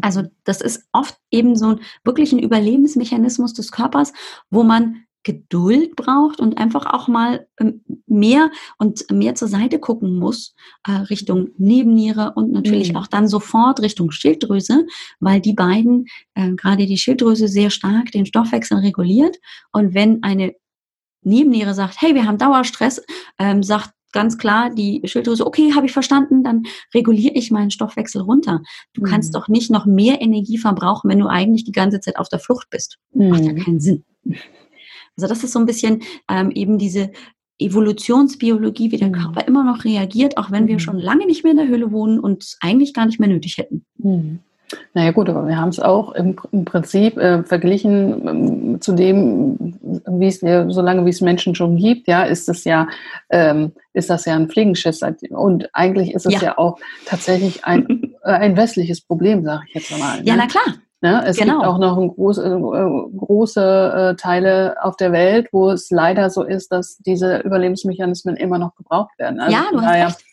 Also 0.02 0.23
das 0.43 0.62
ist 0.62 0.88
oft 0.91 1.17
eben 1.32 1.56
so 1.56 1.67
ein, 1.69 1.80
wirklich 2.04 2.32
ein 2.32 2.39
Überlebensmechanismus 2.39 3.54
des 3.54 3.71
Körpers, 3.71 4.13
wo 4.49 4.63
man 4.63 5.06
Geduld 5.23 5.95
braucht 5.97 6.39
und 6.39 6.58
einfach 6.58 6.86
auch 6.86 7.10
mal 7.10 7.47
ähm, 7.60 7.84
mehr 8.08 8.52
und 8.78 9.12
mehr 9.12 9.36
zur 9.36 9.49
Seite 9.49 9.78
gucken 9.78 10.17
muss, 10.17 10.56
äh, 10.88 10.91
Richtung 10.91 11.49
Nebenniere 11.58 12.34
und 12.36 12.52
natürlich 12.52 12.91
mhm. 12.91 12.97
auch 12.97 13.08
dann 13.08 13.28
sofort 13.28 13.82
Richtung 13.82 14.12
Schilddrüse, 14.12 14.86
weil 15.19 15.41
die 15.41 15.54
beiden, 15.54 16.06
äh, 16.36 16.52
gerade 16.54 16.86
die 16.86 16.97
Schilddrüse, 16.97 17.49
sehr 17.49 17.69
stark 17.69 18.12
den 18.12 18.25
Stoffwechsel 18.25 18.78
reguliert. 18.78 19.38
Und 19.73 19.93
wenn 19.93 20.23
eine 20.23 20.56
Nebenniere 21.21 21.73
sagt, 21.73 22.02
hey, 22.02 22.15
wir 22.15 22.25
haben 22.25 22.38
Dauerstress, 22.38 23.02
ähm, 23.38 23.62
sagt 23.62 23.91
ganz 24.11 24.37
klar 24.37 24.69
die 24.69 25.01
Schilddrüse, 25.05 25.45
okay, 25.45 25.73
habe 25.73 25.85
ich 25.85 25.91
verstanden, 25.91 26.43
dann 26.43 26.63
reguliere 26.93 27.33
ich 27.35 27.51
meinen 27.51 27.71
Stoffwechsel 27.71 28.21
runter. 28.21 28.61
Du 28.93 29.01
mhm. 29.01 29.05
kannst 29.05 29.35
doch 29.35 29.47
nicht 29.47 29.71
noch 29.71 29.85
mehr 29.85 30.21
Energie 30.21 30.57
verbrauchen, 30.57 31.09
wenn 31.09 31.19
du 31.19 31.27
eigentlich 31.27 31.63
die 31.63 31.71
ganze 31.71 31.99
Zeit 31.99 32.17
auf 32.17 32.29
der 32.29 32.39
Flucht 32.39 32.69
bist. 32.69 32.97
Mhm. 33.13 33.29
Macht 33.29 33.43
ja 33.43 33.53
mhm. 33.53 33.63
keinen 33.63 33.79
Sinn. 33.79 34.03
Also 35.17 35.27
das 35.27 35.43
ist 35.43 35.51
so 35.51 35.59
ein 35.59 35.65
bisschen 35.65 36.01
ähm, 36.29 36.51
eben 36.51 36.77
diese 36.77 37.11
Evolutionsbiologie, 37.59 38.91
wie 38.91 38.97
der 38.97 39.09
mhm. 39.09 39.13
Körper 39.13 39.47
immer 39.47 39.63
noch 39.63 39.83
reagiert, 39.83 40.37
auch 40.37 40.49
wenn 40.49 40.67
wir 40.67 40.75
mhm. 40.75 40.79
schon 40.79 40.97
lange 40.97 41.25
nicht 41.25 41.43
mehr 41.43 41.51
in 41.51 41.57
der 41.57 41.67
Höhle 41.67 41.91
wohnen 41.91 42.19
und 42.19 42.43
es 42.43 42.57
eigentlich 42.61 42.93
gar 42.93 43.05
nicht 43.05 43.19
mehr 43.19 43.29
nötig 43.29 43.57
hätten. 43.57 43.85
Naja 44.93 45.12
gut, 45.12 45.29
aber 45.29 45.47
wir 45.47 45.58
haben 45.58 45.69
es 45.69 45.79
auch 45.79 46.12
im, 46.13 46.36
im 46.51 46.65
Prinzip 46.65 47.17
äh, 47.17 47.43
verglichen 47.43 48.27
ähm, 48.27 48.82
zu 48.82 48.93
dem, 48.93 49.77
wie 50.08 50.27
es 50.27 50.41
ja, 50.41 50.69
solange 50.69 51.05
wie 51.05 51.10
es 51.10 51.21
Menschen 51.21 51.55
schon 51.55 51.77
gibt, 51.77 52.08
ja, 52.08 52.23
ist 52.23 52.49
es 52.49 52.63
ja, 52.63 52.88
ähm, 53.29 53.71
ist 53.93 54.10
das 54.10 54.25
ja 54.25 54.36
ein 54.36 54.49
Fliegenschiss. 54.49 55.01
Und 55.32 55.69
eigentlich 55.73 56.13
ist 56.13 56.25
es 56.25 56.34
ja, 56.34 56.41
ja 56.41 56.58
auch 56.58 56.77
tatsächlich 57.05 57.65
ein, 57.65 58.13
äh, 58.23 58.32
ein 58.32 58.58
westliches 58.58 59.01
Problem, 59.01 59.43
sage 59.43 59.63
ich 59.67 59.75
jetzt 59.75 59.99
mal. 59.99 60.19
Ne? 60.19 60.25
Ja, 60.25 60.36
na 60.36 60.47
klar. 60.47 60.75
Ne? 61.01 61.23
Es 61.25 61.38
genau. 61.38 61.60
gibt 61.60 61.65
auch 61.65 61.77
noch 61.77 61.95
große, 62.15 62.45
äh, 62.45 63.17
große 63.17 64.12
äh, 64.12 64.15
Teile 64.15 64.75
auf 64.82 64.97
der 64.97 65.13
Welt, 65.13 65.47
wo 65.53 65.71
es 65.71 65.89
leider 65.91 66.29
so 66.29 66.43
ist, 66.43 66.73
dass 66.73 66.97
diese 66.97 67.38
Überlebensmechanismen 67.38 68.36
immer 68.36 68.58
noch 68.58 68.75
gebraucht 68.75 69.17
werden. 69.17 69.39
Also 69.39 69.55
ja, 69.55 69.63
du 69.71 69.82
hast 69.82 70.19
recht. 70.19 70.28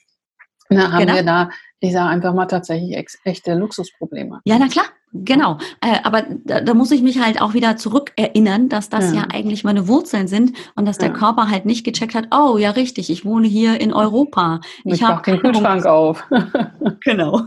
Na, 0.69 0.93
haben 0.93 1.01
genau. 1.01 1.15
wir 1.15 1.23
da 1.23 1.51
ich 1.81 1.93
sage 1.93 2.09
einfach 2.09 2.35
mal 2.35 2.47
tatsächlich 2.47 2.97
echte 3.25 3.55
Luxusprobleme. 3.55 4.41
Ja, 4.45 4.59
na 4.59 4.69
klar. 4.69 4.87
Genau, 5.13 5.57
äh, 5.81 5.99
aber 6.03 6.25
da, 6.45 6.61
da, 6.61 6.75
muss 6.75 6.91
ich 6.91 7.01
mich 7.01 7.21
halt 7.21 7.41
auch 7.41 7.55
wieder 7.55 7.79
zurückerinnern, 7.79 8.69
dass 8.69 8.91
das 8.91 9.15
ja. 9.15 9.21
ja 9.21 9.29
eigentlich 9.33 9.65
meine 9.65 9.89
Wurzeln 9.89 10.29
sind 10.29 10.53
und 10.75 10.85
dass 10.85 10.99
der 10.99 11.09
ja. 11.09 11.15
Körper 11.15 11.49
halt 11.49 11.65
nicht 11.65 11.85
gecheckt 11.85 12.15
hat, 12.15 12.35
oh 12.35 12.59
ja 12.59 12.73
richtig, 12.73 13.09
ich 13.09 13.25
wohne 13.25 13.47
hier 13.47 13.81
in 13.81 13.95
Europa. 13.95 14.61
Ich, 14.85 14.95
ich 14.95 15.03
habe 15.03 15.23
den 15.23 15.41
Kühlschrank 15.41 15.87
auf. 15.87 16.23
genau. 17.05 17.43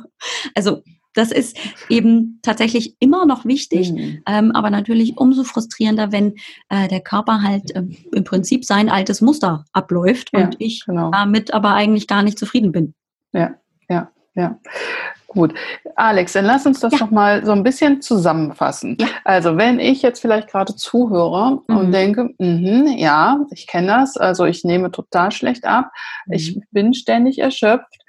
Also 0.56 0.82
das 1.14 1.32
ist 1.32 1.58
eben 1.90 2.40
tatsächlich 2.42 2.96
immer 3.00 3.26
noch 3.26 3.46
wichtig, 3.46 3.92
mhm. 3.92 4.24
ähm, 4.26 4.52
aber 4.52 4.72
natürlich 4.72 5.18
umso 5.18 5.44
frustrierender, 5.44 6.12
wenn 6.12 6.36
äh, 6.70 6.88
der 6.88 7.02
Körper 7.02 7.44
halt 7.44 7.76
äh, 7.76 7.84
im 8.14 8.24
Prinzip 8.24 8.66
sein 8.66 8.90
altes 8.90 9.22
Muster 9.22 9.66
abläuft 9.74 10.30
ja, 10.34 10.46
und 10.46 10.56
ich 10.60 10.86
genau. 10.86 11.12
damit 11.12 11.54
aber 11.54 11.74
eigentlich 11.74 12.08
gar 12.08 12.24
nicht 12.24 12.40
zufrieden 12.40 12.72
bin. 12.72 12.96
Ja, 13.34 13.56
ja, 13.90 14.12
ja. 14.36 14.60
Gut. 15.30 15.54
Alex, 15.96 16.34
dann 16.34 16.46
lass 16.46 16.66
uns 16.66 16.80
das 16.80 16.94
ja. 16.94 17.00
noch 17.00 17.12
mal 17.12 17.46
so 17.46 17.52
ein 17.52 17.62
bisschen 17.62 18.02
zusammenfassen. 18.02 18.98
Ja. 19.00 19.08
Also, 19.24 19.58
wenn 19.58 19.80
ich 19.80 20.02
jetzt 20.02 20.22
vielleicht 20.22 20.50
gerade 20.50 20.76
zuhöre 20.76 21.62
mhm. 21.68 21.78
und 21.78 21.92
denke, 21.92 22.30
mh, 22.40 22.96
ja, 22.98 23.40
ich 23.52 23.68
kenne 23.68 23.88
das, 23.88 24.18
also 24.18 24.46
ich 24.46 24.64
nehme 24.64 24.92
total 24.92 25.32
schlecht 25.32 25.66
ab, 25.66 25.92
mhm. 26.26 26.34
ich 26.34 26.60
bin 26.72 26.96
ständig 26.96 27.38
erschöpft, 27.40 28.00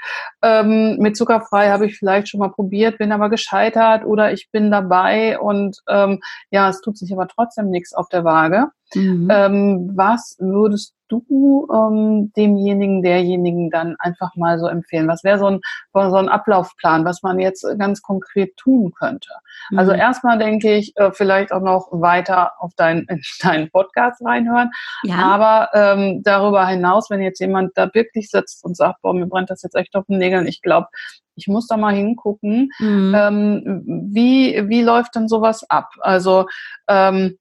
ähm, 0.43 0.97
mit 0.99 1.17
zuckerfrei 1.17 1.71
habe 1.71 1.87
ich 1.87 1.99
vielleicht 1.99 2.29
schon 2.29 2.41
mal 2.41 2.51
probiert, 2.51 2.99
bin 2.99 3.13
aber 3.13 3.31
gescheitert 3.31 4.05
oder 4.05 4.33
ich 4.33 4.51
bin 4.51 4.71
dabei 4.71 5.39
und 5.39 5.79
ähm, 5.89 6.21
ja, 6.51 6.69
es 6.69 6.81
tut 6.81 6.99
sich 6.99 7.13
aber 7.13 7.29
trotzdem 7.29 7.71
nichts 7.71 7.93
auf 7.93 8.09
der 8.09 8.25
Waage. 8.25 8.69
Mhm. 8.95 9.29
Ähm, 9.31 9.91
was 9.95 10.37
würdest 10.41 10.95
du 11.09 11.69
ähm, 11.73 12.33
demjenigen, 12.37 13.03
derjenigen 13.03 13.71
dann 13.71 13.97
einfach 13.99 14.35
mal 14.37 14.59
so 14.59 14.67
empfehlen? 14.67 15.09
Was 15.09 15.25
wäre 15.25 15.39
so 15.39 15.47
ein, 15.47 15.61
so 15.93 16.17
ein 16.17 16.29
Ablaufplan, 16.29 17.05
was 17.05 17.23
man 17.23 17.39
jetzt 17.39 17.67
ganz 17.79 18.03
konkret 18.03 18.57
tun 18.57 18.93
könnte? 18.97 19.31
Also 19.71 19.73
mhm. 19.73 19.79
Also 19.79 19.93
erstmal 19.93 20.39
denke 20.39 20.75
ich, 20.75 20.97
äh, 20.97 21.11
vielleicht 21.13 21.53
auch 21.53 21.63
noch 21.63 21.89
weiter 21.91 22.53
auf 22.59 22.75
deinen, 22.77 23.07
deinen 23.43 23.71
Podcast 23.71 24.25
reinhören. 24.25 24.71
Ja. 25.03 25.17
Aber 25.17 25.69
ähm, 25.75 26.23
darüber 26.23 26.67
hinaus, 26.67 27.11
wenn 27.11 27.23
jetzt 27.23 27.41
jemand 27.41 27.73
da 27.77 27.89
wirklich 27.93 28.31
sitzt 28.31 28.65
und 28.65 28.77
sagt, 28.77 29.03
boah, 29.03 29.15
mir 29.15 29.27
brennt 29.27 29.51
das 29.51 29.63
jetzt 29.63 29.75
echt 29.75 29.89
auf 29.96 30.07
den 30.07 30.18
Nägeln, 30.18 30.46
ich 30.46 30.62
glaube, 30.62 30.88
ich 31.35 31.46
muss 31.46 31.66
da 31.66 31.76
mal 31.76 31.94
hingucken, 31.94 32.70
mhm. 32.79 33.14
ähm, 33.16 33.83
wie, 34.12 34.68
wie 34.68 34.83
läuft 34.83 35.14
denn 35.14 35.29
sowas 35.29 35.68
ab? 35.68 35.88
Also 36.00 36.46
ähm, 36.88 37.38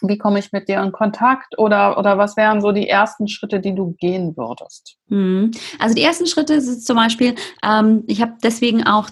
wie 0.00 0.18
komme 0.18 0.38
ich 0.38 0.52
mit 0.52 0.68
dir 0.68 0.80
in 0.80 0.92
Kontakt 0.92 1.58
oder, 1.58 1.98
oder 1.98 2.18
was 2.18 2.36
wären 2.36 2.60
so 2.60 2.72
die 2.72 2.88
ersten 2.88 3.26
Schritte, 3.26 3.60
die 3.60 3.74
du 3.74 3.96
gehen 3.98 4.36
würdest? 4.36 4.96
Mhm. 5.08 5.50
Also 5.78 5.94
die 5.94 6.02
ersten 6.02 6.26
Schritte 6.26 6.54
ist 6.54 6.86
zum 6.86 6.96
Beispiel, 6.96 7.34
ähm, 7.64 8.04
ich 8.06 8.22
habe 8.22 8.34
deswegen 8.42 8.86
auch 8.86 9.10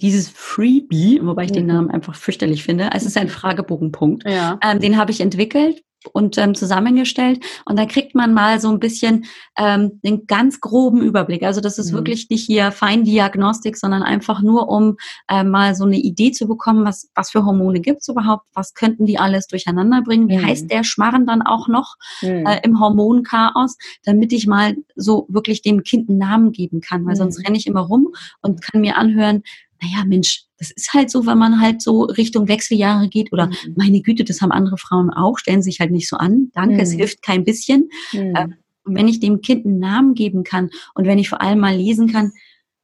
dieses 0.00 0.30
Freebie, 0.30 1.20
wobei 1.22 1.44
ich 1.44 1.50
mhm. 1.50 1.56
den 1.56 1.66
Namen 1.66 1.90
einfach 1.90 2.14
fürchterlich 2.14 2.64
finde, 2.64 2.90
es 2.94 3.04
ist 3.04 3.16
ein 3.16 3.28
Fragebogenpunkt. 3.28 4.28
Ja. 4.28 4.58
Ähm, 4.62 4.80
den 4.80 4.96
habe 4.96 5.10
ich 5.10 5.20
entwickelt 5.20 5.82
und 6.12 6.38
ähm, 6.38 6.54
zusammengestellt. 6.54 7.44
Und 7.64 7.78
da 7.78 7.86
kriegt 7.86 8.14
man 8.14 8.34
mal 8.34 8.60
so 8.60 8.68
ein 8.70 8.80
bisschen 8.80 9.24
ähm, 9.56 10.00
den 10.02 10.26
ganz 10.26 10.60
groben 10.60 11.00
Überblick. 11.00 11.42
Also 11.42 11.60
das 11.60 11.78
ist 11.78 11.92
mhm. 11.92 11.96
wirklich 11.96 12.28
nicht 12.30 12.44
hier 12.44 12.72
Feindiagnostik, 12.72 13.76
sondern 13.76 14.02
einfach 14.02 14.42
nur, 14.42 14.68
um 14.68 14.96
äh, 15.28 15.44
mal 15.44 15.74
so 15.74 15.84
eine 15.84 15.98
Idee 15.98 16.32
zu 16.32 16.46
bekommen, 16.46 16.84
was, 16.84 17.10
was 17.14 17.30
für 17.30 17.44
Hormone 17.44 17.80
gibt's 17.80 18.08
überhaupt, 18.08 18.46
was 18.54 18.74
könnten 18.74 19.06
die 19.06 19.18
alles 19.18 19.46
durcheinander 19.46 20.02
bringen, 20.02 20.28
wie 20.28 20.38
mhm. 20.38 20.46
heißt 20.46 20.70
der 20.70 20.84
Schmarren 20.84 21.26
dann 21.26 21.42
auch 21.42 21.68
noch 21.68 21.96
mhm. 22.22 22.46
äh, 22.46 22.60
im 22.62 22.80
Hormonchaos, 22.80 23.76
damit 24.04 24.32
ich 24.32 24.46
mal 24.46 24.76
so 24.96 25.26
wirklich 25.28 25.62
dem 25.62 25.82
Kind 25.82 26.08
einen 26.08 26.18
Namen 26.18 26.52
geben 26.52 26.80
kann, 26.80 27.06
weil 27.06 27.16
sonst 27.16 27.38
mhm. 27.38 27.46
renne 27.46 27.58
ich 27.58 27.66
immer 27.66 27.80
rum 27.80 28.08
und 28.40 28.62
kann 28.62 28.80
mir 28.80 28.96
anhören, 28.96 29.42
naja, 29.82 30.04
Mensch, 30.04 30.44
das 30.58 30.70
ist 30.70 30.92
halt 30.92 31.10
so, 31.10 31.26
wenn 31.26 31.38
man 31.38 31.60
halt 31.60 31.82
so 31.82 32.02
Richtung 32.02 32.48
Wechseljahre 32.48 33.08
geht 33.08 33.32
oder 33.32 33.46
mhm. 33.46 33.74
meine 33.76 34.00
Güte, 34.00 34.24
das 34.24 34.40
haben 34.40 34.52
andere 34.52 34.78
Frauen 34.78 35.10
auch, 35.10 35.38
stellen 35.38 35.62
sich 35.62 35.80
halt 35.80 35.90
nicht 35.90 36.08
so 36.08 36.16
an. 36.16 36.50
Danke, 36.54 36.74
mhm. 36.74 36.80
es 36.80 36.92
hilft 36.92 37.22
kein 37.22 37.44
bisschen. 37.44 37.88
Mhm. 38.12 38.54
Und 38.84 38.96
wenn 38.96 39.08
ich 39.08 39.20
dem 39.20 39.40
Kind 39.40 39.66
einen 39.66 39.78
Namen 39.78 40.14
geben 40.14 40.44
kann 40.44 40.70
und 40.94 41.06
wenn 41.06 41.18
ich 41.18 41.28
vor 41.28 41.40
allem 41.40 41.60
mal 41.60 41.76
lesen 41.76 42.10
kann, 42.10 42.32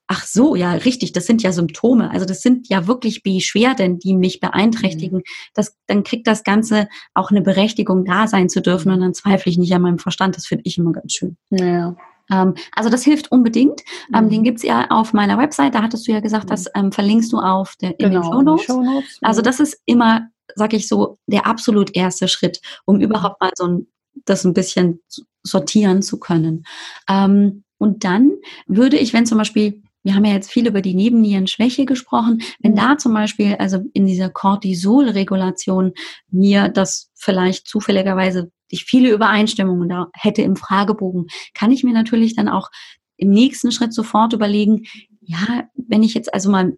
ach 0.08 0.24
so, 0.24 0.56
ja, 0.56 0.72
richtig, 0.72 1.12
das 1.12 1.26
sind 1.26 1.42
ja 1.42 1.52
Symptome. 1.52 2.11
Also 2.11 2.24
das 2.24 2.40
sind 2.40 2.68
ja 2.68 2.87
wirklich 2.87 3.22
Beschwerden, 3.22 3.98
die 3.98 4.14
mich 4.14 4.40
beeinträchtigen. 4.40 5.18
Mhm. 5.18 5.24
Das, 5.54 5.76
dann 5.87 6.02
kriegt 6.02 6.26
das 6.26 6.44
Ganze 6.44 6.88
auch 7.14 7.30
eine 7.30 7.42
Berechtigung, 7.42 8.04
da 8.04 8.26
sein 8.26 8.48
zu 8.48 8.62
dürfen 8.62 8.90
und 8.90 9.00
dann 9.00 9.14
zweifle 9.14 9.50
ich 9.50 9.58
nicht 9.58 9.72
an 9.72 9.82
meinem 9.82 9.98
Verstand. 9.98 10.37
Das 10.37 10.46
finde 10.46 10.62
ich 10.66 10.78
immer 10.78 10.92
ganz 10.92 11.12
schön. 11.12 11.37
Ja. 11.50 11.94
Ähm, 12.31 12.55
also 12.75 12.91
das 12.91 13.05
hilft 13.05 13.33
unbedingt. 13.33 13.83
Ähm, 14.14 14.25
mhm. 14.25 14.31
Den 14.31 14.45
gibt's 14.45 14.62
ja 14.62 14.87
auf 14.91 15.12
meiner 15.12 15.38
Website. 15.38 15.75
Da 15.75 15.83
hattest 15.83 16.07
du 16.07 16.12
ja 16.12 16.21
gesagt, 16.21 16.51
das 16.51 16.67
ähm, 16.75 16.93
verlinkst 16.93 17.33
du 17.33 17.38
auf 17.38 17.77
der, 17.77 17.99
in 17.99 18.11
genau, 18.11 18.43
den 18.43 18.59
Show 18.59 18.59
Show 18.59 18.83
Notes. 18.83 19.19
Also 19.23 19.43
das 19.43 19.61
ist 19.61 19.81
immer, 19.85 20.29
sag 20.55 20.73
ich 20.73 20.88
so, 20.88 21.19
der 21.27 21.47
absolut 21.47 21.95
erste 21.95 22.29
Schritt, 22.29 22.61
um 22.85 22.97
mhm. 22.97 23.03
überhaupt 23.03 23.41
mal 23.41 23.51
so 23.55 23.67
ein, 23.67 23.87
das 24.25 24.45
ein 24.45 24.55
bisschen 24.55 25.01
sortieren 25.43 26.03
zu 26.03 26.19
können. 26.19 26.64
Und 27.09 28.05
dann 28.05 28.33
würde 28.67 28.99
ich, 28.99 29.12
wenn 29.12 29.25
zum 29.25 29.38
Beispiel 29.38 29.83
wir 30.09 30.14
haben 30.14 30.25
ja 30.25 30.33
jetzt 30.33 30.51
viel 30.51 30.67
über 30.67 30.81
die 30.81 30.95
Nebennierenschwäche 30.95 31.85
gesprochen. 31.85 32.41
Wenn 32.61 32.73
mhm. 32.73 32.77
da 32.77 32.99
zum 32.99 33.12
Beispiel, 33.12 33.57
also 33.57 33.85
in 33.93 34.07
dieser 34.07 34.31
Cortisol-Regulation, 34.31 35.93
mir 36.31 36.69
das 36.69 37.11
vielleicht 37.14 37.67
zufälligerweise 37.67 38.51
ich 38.68 38.85
viele 38.85 39.11
Übereinstimmungen 39.11 39.88
da 39.88 40.09
hätte 40.14 40.42
im 40.42 40.57
Fragebogen, 40.57 41.26
kann 41.54 41.70
ich 41.70 41.85
mir 41.85 41.92
natürlich 41.92 42.37
dann 42.37 42.48
auch 42.48 42.70
im 43.16 43.31
nächsten 43.31 43.72
Schritt 43.72 43.92
sofort 43.92 44.33
überlegen, 44.33 44.85
ja, 45.20 45.64
wenn 45.74 46.02
ich 46.02 46.14
jetzt 46.14 46.33
also 46.33 46.50
mal 46.50 46.76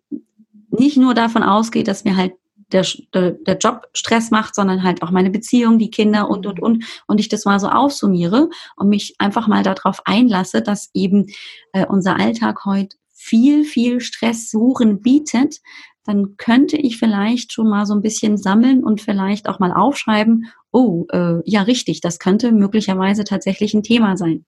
nicht 0.70 0.96
nur 0.96 1.14
davon 1.14 1.42
ausgehe, 1.42 1.85
dass 1.85 2.05
mir 2.05 2.16
halt 2.16 2.33
der, 2.72 2.87
der, 3.14 3.33
der 3.33 3.59
Job 3.59 3.88
Stress 3.92 4.31
macht, 4.31 4.55
sondern 4.55 4.83
halt 4.83 5.03
auch 5.03 5.11
meine 5.11 5.31
Beziehung, 5.31 5.79
die 5.79 5.90
Kinder 5.90 6.29
und, 6.29 6.46
und, 6.46 6.61
und, 6.61 6.85
und 7.07 7.20
ich 7.20 7.29
das 7.29 7.44
mal 7.44 7.59
so 7.59 7.68
aufsummiere 7.68 8.48
und 8.76 8.88
mich 8.88 9.14
einfach 9.18 9.48
mal 9.48 9.62
darauf 9.62 10.00
einlasse, 10.05 10.62
dass 10.62 10.90
eben 10.94 11.26
äh, 11.72 11.87
unser 11.87 12.18
Alltag 12.18 12.64
heute 12.64 12.96
viel, 13.12 13.64
viel 13.64 14.00
Stress 14.00 14.50
suchen 14.50 15.03
bietet, 15.03 15.61
dann 16.05 16.37
könnte 16.37 16.77
ich 16.77 16.99
vielleicht 16.99 17.53
schon 17.53 17.69
mal 17.69 17.87
so 17.87 17.95
ein 17.95 18.03
bisschen 18.03 18.37
sammeln 18.37 18.83
und 18.83 19.01
vielleicht 19.01 19.49
auch 19.49 19.59
mal 19.59 19.73
aufschreiben, 19.73 20.47
oh, 20.73 21.07
äh, 21.13 21.41
ja, 21.45 21.63
richtig, 21.63 22.01
das 22.01 22.19
könnte 22.19 22.53
möglicherweise 22.53 23.25
tatsächlich 23.25 23.75
ein 23.75 23.83
Thema 23.83 24.17
sein. 24.17 24.45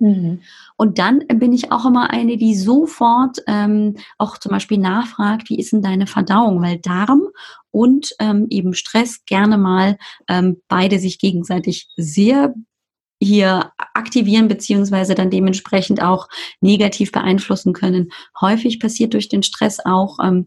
Mhm. 0.00 0.40
Und 0.76 0.98
dann 0.98 1.24
bin 1.26 1.52
ich 1.52 1.72
auch 1.72 1.84
immer 1.84 2.10
eine, 2.10 2.36
die 2.36 2.54
sofort 2.54 3.38
ähm, 3.46 3.96
auch 4.16 4.38
zum 4.38 4.50
Beispiel 4.50 4.78
nachfragt, 4.78 5.48
wie 5.50 5.58
ist 5.58 5.72
denn 5.72 5.82
deine 5.82 6.06
Verdauung? 6.06 6.62
Weil 6.62 6.78
Darm 6.78 7.22
und 7.70 8.14
ähm, 8.20 8.46
eben 8.50 8.74
Stress 8.74 9.24
gerne 9.24 9.58
mal 9.58 9.98
ähm, 10.28 10.62
beide 10.68 10.98
sich 10.98 11.18
gegenseitig 11.18 11.88
sehr 11.96 12.54
hier 13.20 13.72
aktivieren 13.94 14.46
beziehungsweise 14.46 15.16
dann 15.16 15.30
dementsprechend 15.30 16.00
auch 16.00 16.28
negativ 16.60 17.10
beeinflussen 17.10 17.72
können. 17.72 18.10
Häufig 18.40 18.78
passiert 18.78 19.12
durch 19.12 19.28
den 19.28 19.42
Stress 19.42 19.80
auch 19.84 20.18
ähm, 20.22 20.46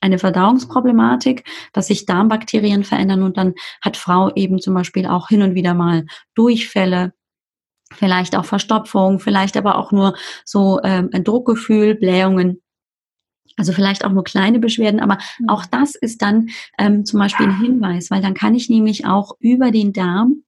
eine 0.00 0.18
Verdauungsproblematik, 0.18 1.44
dass 1.72 1.88
sich 1.88 2.06
Darmbakterien 2.06 2.84
verändern 2.84 3.22
und 3.22 3.36
dann 3.36 3.54
hat 3.82 3.96
Frau 3.96 4.34
eben 4.34 4.60
zum 4.60 4.74
Beispiel 4.74 5.06
auch 5.06 5.28
hin 5.28 5.42
und 5.42 5.54
wieder 5.54 5.74
mal 5.74 6.06
Durchfälle, 6.34 7.12
vielleicht 7.92 8.36
auch 8.36 8.44
Verstopfung, 8.44 9.20
vielleicht 9.20 9.56
aber 9.56 9.76
auch 9.76 9.92
nur 9.92 10.14
so 10.44 10.80
ähm, 10.82 11.10
ein 11.12 11.24
Druckgefühl, 11.24 11.94
Blähungen. 11.94 12.62
Also 13.56 13.72
vielleicht 13.72 14.04
auch 14.04 14.12
nur 14.12 14.24
kleine 14.24 14.58
Beschwerden, 14.58 15.00
aber 15.00 15.18
mhm. 15.38 15.48
auch 15.48 15.66
das 15.66 15.94
ist 15.94 16.22
dann 16.22 16.48
ähm, 16.78 17.04
zum 17.04 17.18
Beispiel 17.20 17.46
ein 17.46 17.60
Hinweis, 17.60 18.10
weil 18.10 18.22
dann 18.22 18.34
kann 18.34 18.54
ich 18.54 18.70
nämlich 18.70 19.06
auch 19.06 19.36
über 19.38 19.70
den 19.70 19.92
Darm 19.92 20.44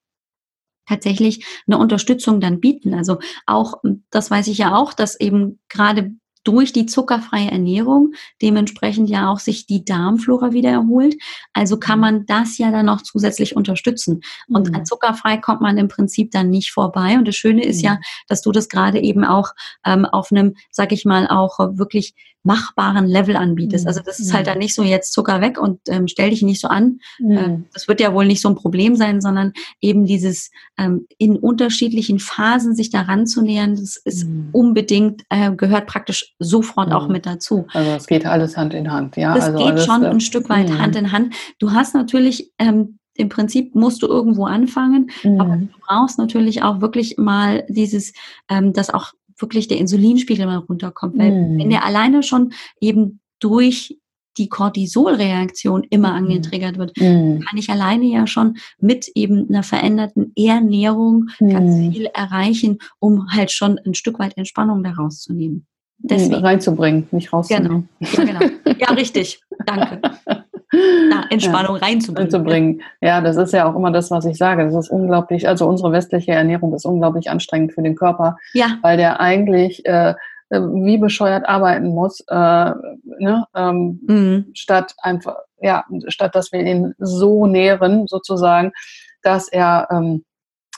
tatsächlich 0.86 1.44
eine 1.66 1.78
Unterstützung 1.78 2.40
dann 2.40 2.60
bieten. 2.60 2.94
Also 2.94 3.18
auch, 3.46 3.82
das 4.10 4.30
weiß 4.30 4.48
ich 4.48 4.58
ja 4.58 4.74
auch, 4.74 4.94
dass 4.94 5.18
eben 5.18 5.60
gerade 5.68 6.12
durch 6.44 6.72
die 6.72 6.86
zuckerfreie 6.86 7.50
Ernährung 7.50 8.12
dementsprechend 8.40 9.08
ja 9.08 9.30
auch 9.30 9.38
sich 9.38 9.66
die 9.66 9.84
Darmflora 9.84 10.52
wieder 10.52 10.70
erholt. 10.70 11.14
Also 11.52 11.78
kann 11.78 11.98
mhm. 11.98 12.00
man 12.00 12.26
das 12.26 12.58
ja 12.58 12.70
dann 12.70 12.86
noch 12.86 13.02
zusätzlich 13.02 13.56
unterstützen. 13.56 14.22
Und 14.48 14.70
mhm. 14.70 14.84
zuckerfrei 14.84 15.36
kommt 15.36 15.60
man 15.60 15.78
im 15.78 15.88
Prinzip 15.88 16.30
dann 16.30 16.50
nicht 16.50 16.72
vorbei. 16.72 17.16
Und 17.16 17.26
das 17.28 17.36
Schöne 17.36 17.64
ist 17.64 17.78
mhm. 17.78 17.84
ja, 17.84 17.98
dass 18.28 18.42
du 18.42 18.52
das 18.52 18.68
gerade 18.68 19.00
eben 19.00 19.24
auch 19.24 19.50
ähm, 19.84 20.04
auf 20.04 20.32
einem, 20.32 20.54
sag 20.70 20.92
ich 20.92 21.04
mal, 21.04 21.28
auch 21.28 21.58
wirklich 21.58 22.14
machbaren 22.44 23.06
Level 23.06 23.36
anbietest. 23.36 23.84
Mhm. 23.84 23.88
Also 23.88 24.00
das 24.04 24.18
ist 24.18 24.34
halt 24.34 24.46
dann 24.46 24.58
nicht 24.58 24.74
so 24.74 24.82
jetzt 24.82 25.12
Zucker 25.12 25.40
weg 25.40 25.60
und 25.60 25.80
ähm, 25.88 26.08
stell 26.08 26.30
dich 26.30 26.42
nicht 26.42 26.60
so 26.60 26.68
an. 26.68 26.98
Mhm. 27.18 27.30
Äh, 27.30 27.58
das 27.72 27.86
wird 27.88 28.00
ja 28.00 28.12
wohl 28.12 28.26
nicht 28.26 28.40
so 28.40 28.48
ein 28.48 28.56
Problem 28.56 28.96
sein, 28.96 29.20
sondern 29.20 29.52
eben 29.80 30.06
dieses 30.06 30.50
ähm, 30.76 31.06
in 31.18 31.36
unterschiedlichen 31.36 32.18
Phasen 32.18 32.74
sich 32.74 32.90
daran 32.90 33.26
zu 33.26 33.42
nähern, 33.42 33.76
das 33.76 33.96
ist 33.96 34.26
mhm. 34.26 34.48
unbedingt, 34.52 35.22
äh, 35.28 35.52
gehört 35.52 35.86
praktisch 35.86 36.34
sofort 36.38 36.88
mhm. 36.88 36.94
auch 36.94 37.08
mit 37.08 37.26
dazu. 37.26 37.66
Also 37.72 37.90
es 37.92 38.06
geht 38.06 38.26
alles 38.26 38.56
Hand 38.56 38.74
in 38.74 38.90
Hand, 38.90 39.16
ja. 39.16 39.34
Das 39.34 39.44
also 39.44 39.58
geht 39.58 39.80
schon 39.80 40.02
äh, 40.02 40.08
ein 40.08 40.20
Stück 40.20 40.48
weit 40.48 40.68
mhm. 40.68 40.78
Hand 40.78 40.96
in 40.96 41.12
Hand. 41.12 41.34
Du 41.60 41.72
hast 41.72 41.94
natürlich 41.94 42.52
ähm, 42.58 42.98
im 43.14 43.28
Prinzip 43.28 43.74
musst 43.74 44.02
du 44.02 44.06
irgendwo 44.06 44.46
anfangen, 44.46 45.10
mhm. 45.22 45.40
aber 45.40 45.56
du 45.56 45.68
brauchst 45.86 46.18
natürlich 46.18 46.62
auch 46.62 46.80
wirklich 46.80 47.18
mal 47.18 47.64
dieses, 47.68 48.12
ähm, 48.48 48.72
das 48.72 48.90
auch 48.90 49.12
wirklich 49.42 49.68
der 49.68 49.78
Insulinspiegel 49.78 50.46
mal 50.46 50.56
runterkommt. 50.56 51.18
Weil 51.18 51.32
mm. 51.32 51.58
wenn 51.58 51.70
der 51.70 51.84
alleine 51.84 52.22
schon 52.22 52.52
eben 52.80 53.20
durch 53.38 53.98
die 54.38 54.48
Cortisolreaktion 54.48 55.84
immer 55.90 56.10
mhm. 56.10 56.16
angetriggert 56.16 56.78
wird, 56.78 56.96
mhm. 56.96 57.40
kann 57.40 57.58
ich 57.58 57.68
alleine 57.68 58.06
ja 58.06 58.26
schon 58.26 58.56
mit 58.78 59.08
eben 59.14 59.48
einer 59.48 59.62
veränderten 59.62 60.32
Ernährung 60.36 61.28
mhm. 61.38 61.50
ganz 61.50 61.94
viel 61.94 62.06
erreichen, 62.06 62.78
um 62.98 63.28
halt 63.30 63.50
schon 63.50 63.78
ein 63.84 63.94
Stück 63.94 64.18
weit 64.18 64.36
Entspannung 64.36 64.82
daraus 64.82 65.20
zu 65.20 65.34
nehmen. 65.34 65.66
Deswegen. 65.98 66.34
Reinzubringen, 66.34 67.06
nicht 67.12 67.32
rauszunehmen. 67.32 67.88
Genau. 68.00 68.24
Ja, 68.24 68.24
genau. 68.24 68.74
ja 68.78 68.90
richtig. 68.94 69.40
Danke. 69.66 70.00
Na, 70.72 71.26
Entspannung 71.30 71.76
ja, 71.76 71.82
reinzubringen. 71.82 72.32
reinzubringen. 72.32 72.82
Ja, 73.00 73.20
das 73.20 73.36
ist 73.36 73.52
ja 73.52 73.70
auch 73.70 73.76
immer 73.76 73.90
das, 73.90 74.10
was 74.10 74.24
ich 74.24 74.38
sage. 74.38 74.64
Das 74.64 74.74
ist 74.74 74.90
unglaublich, 74.90 75.46
also 75.46 75.66
unsere 75.66 75.92
westliche 75.92 76.32
Ernährung 76.32 76.74
ist 76.74 76.86
unglaublich 76.86 77.30
anstrengend 77.30 77.72
für 77.72 77.82
den 77.82 77.94
Körper, 77.94 78.36
ja. 78.54 78.78
weil 78.80 78.96
der 78.96 79.20
eigentlich 79.20 79.84
äh, 79.84 80.14
äh, 80.52 80.60
wie 80.60 80.98
bescheuert 80.98 81.48
arbeiten 81.48 81.88
muss, 81.88 82.20
äh, 82.28 82.34
ne? 82.34 83.46
ähm, 83.54 84.00
mhm. 84.06 84.46
statt 84.54 84.94
einfach, 84.98 85.36
ja, 85.60 85.84
statt 86.08 86.34
dass 86.34 86.52
wir 86.52 86.60
ihn 86.60 86.94
so 86.98 87.46
nähren, 87.46 88.06
sozusagen, 88.06 88.72
dass 89.22 89.48
er 89.48 89.88
ähm, 89.90 90.24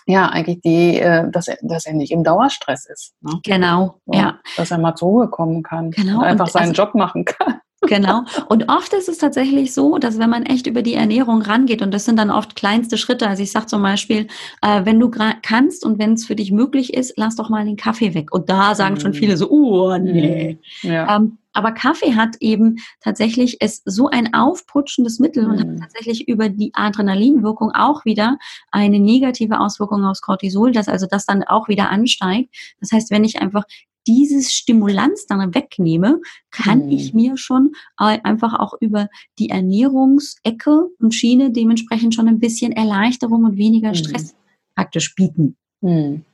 ja 0.06 0.28
eigentlich 0.28 0.60
die, 0.60 1.00
äh, 1.00 1.28
dass 1.28 1.48
er, 1.48 1.58
dass 1.62 1.86
er 1.86 1.94
nicht 1.94 2.12
im 2.12 2.22
Dauerstress 2.22 2.86
ist. 2.86 3.14
Ne? 3.20 3.40
Genau, 3.42 4.00
so, 4.06 4.12
ja. 4.12 4.38
Dass 4.56 4.70
er 4.70 4.78
mal 4.78 4.94
zur 4.94 5.08
Ruhe 5.08 5.28
kommen 5.28 5.64
kann 5.64 5.90
genau. 5.90 6.18
und 6.18 6.24
einfach 6.24 6.46
und 6.46 6.52
seinen 6.52 6.68
also, 6.68 6.82
Job 6.82 6.94
machen 6.94 7.24
kann. 7.24 7.60
Genau. 7.86 8.22
Und 8.48 8.68
oft 8.68 8.92
ist 8.92 9.08
es 9.08 9.18
tatsächlich 9.18 9.74
so, 9.74 9.98
dass 9.98 10.18
wenn 10.18 10.30
man 10.30 10.44
echt 10.44 10.66
über 10.66 10.82
die 10.82 10.94
Ernährung 10.94 11.42
rangeht, 11.42 11.82
und 11.82 11.92
das 11.92 12.04
sind 12.04 12.18
dann 12.18 12.30
oft 12.30 12.56
kleinste 12.56 12.96
Schritte, 12.98 13.28
also 13.28 13.42
ich 13.42 13.52
sage 13.52 13.66
zum 13.66 13.82
Beispiel, 13.82 14.26
äh, 14.62 14.84
wenn 14.84 15.00
du 15.00 15.10
kannst 15.42 15.84
und 15.84 15.98
wenn 15.98 16.14
es 16.14 16.26
für 16.26 16.36
dich 16.36 16.50
möglich 16.50 16.94
ist, 16.94 17.14
lass 17.16 17.36
doch 17.36 17.50
mal 17.50 17.64
den 17.64 17.76
Kaffee 17.76 18.14
weg. 18.14 18.32
Und 18.32 18.48
da 18.48 18.74
sagen 18.74 18.94
mhm. 18.94 19.00
schon 19.00 19.14
viele 19.14 19.36
so, 19.36 19.50
oh 19.50 19.96
nee. 19.96 20.58
Mhm. 20.82 20.90
Ja. 20.90 21.16
Ähm, 21.16 21.38
aber 21.54 21.70
Kaffee 21.70 22.14
hat 22.14 22.36
eben 22.40 22.78
tatsächlich 23.00 23.60
ist 23.60 23.82
so 23.84 24.08
ein 24.08 24.34
aufputschendes 24.34 25.20
Mittel 25.20 25.44
mhm. 25.44 25.50
und 25.50 25.60
hat 25.60 25.68
mhm. 25.68 25.80
tatsächlich 25.80 26.28
über 26.28 26.48
die 26.48 26.72
Adrenalinwirkung 26.74 27.70
auch 27.70 28.04
wieder 28.04 28.38
eine 28.72 28.98
negative 28.98 29.60
Auswirkung 29.60 30.04
aufs 30.04 30.20
Cortisol, 30.20 30.72
dass 30.72 30.88
also 30.88 31.06
das 31.06 31.26
dann 31.26 31.44
auch 31.44 31.68
wieder 31.68 31.90
ansteigt. 31.90 32.54
Das 32.80 32.90
heißt, 32.90 33.10
wenn 33.10 33.24
ich 33.24 33.40
einfach 33.40 33.64
dieses 34.06 34.52
Stimulanz 34.52 35.26
dann 35.26 35.54
wegnehme, 35.54 36.20
kann 36.50 36.86
mhm. 36.86 36.92
ich 36.92 37.14
mir 37.14 37.36
schon 37.36 37.72
einfach 37.96 38.58
auch 38.58 38.74
über 38.80 39.08
die 39.38 39.50
Ernährungsecke 39.50 40.88
und 40.98 41.14
Schiene 41.14 41.50
dementsprechend 41.50 42.14
schon 42.14 42.28
ein 42.28 42.40
bisschen 42.40 42.72
Erleichterung 42.72 43.44
und 43.44 43.56
weniger 43.56 43.90
mhm. 43.90 43.94
Stress 43.94 44.32
mhm. 44.32 44.36
praktisch 44.76 45.14
bieten. 45.14 45.56
Mhm. 45.84 46.24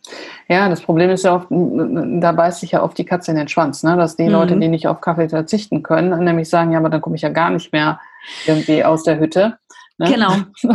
Ja, 0.48 0.68
das 0.68 0.80
Problem 0.80 1.10
ist 1.10 1.24
ja 1.24 1.34
oft, 1.34 1.48
da 1.50 2.32
beißt 2.32 2.60
sich 2.60 2.70
ja 2.70 2.82
oft 2.82 2.96
die 2.96 3.04
Katze 3.04 3.32
in 3.32 3.36
den 3.36 3.48
Schwanz, 3.48 3.82
ne? 3.82 3.96
dass 3.96 4.16
die 4.16 4.24
mhm. 4.24 4.30
Leute, 4.30 4.56
die 4.56 4.68
nicht 4.68 4.86
auf 4.86 5.00
Kaffee 5.00 5.28
verzichten 5.28 5.82
können, 5.82 6.24
nämlich 6.24 6.48
sagen, 6.48 6.70
ja, 6.70 6.78
aber 6.78 6.88
dann 6.88 7.00
komme 7.00 7.16
ich 7.16 7.22
ja 7.22 7.30
gar 7.30 7.50
nicht 7.50 7.72
mehr 7.72 8.00
irgendwie 8.46 8.84
aus 8.84 9.02
der 9.02 9.18
Hütte. 9.18 9.58
Ne? 9.98 10.10
Genau. 10.12 10.32
So. 10.56 10.68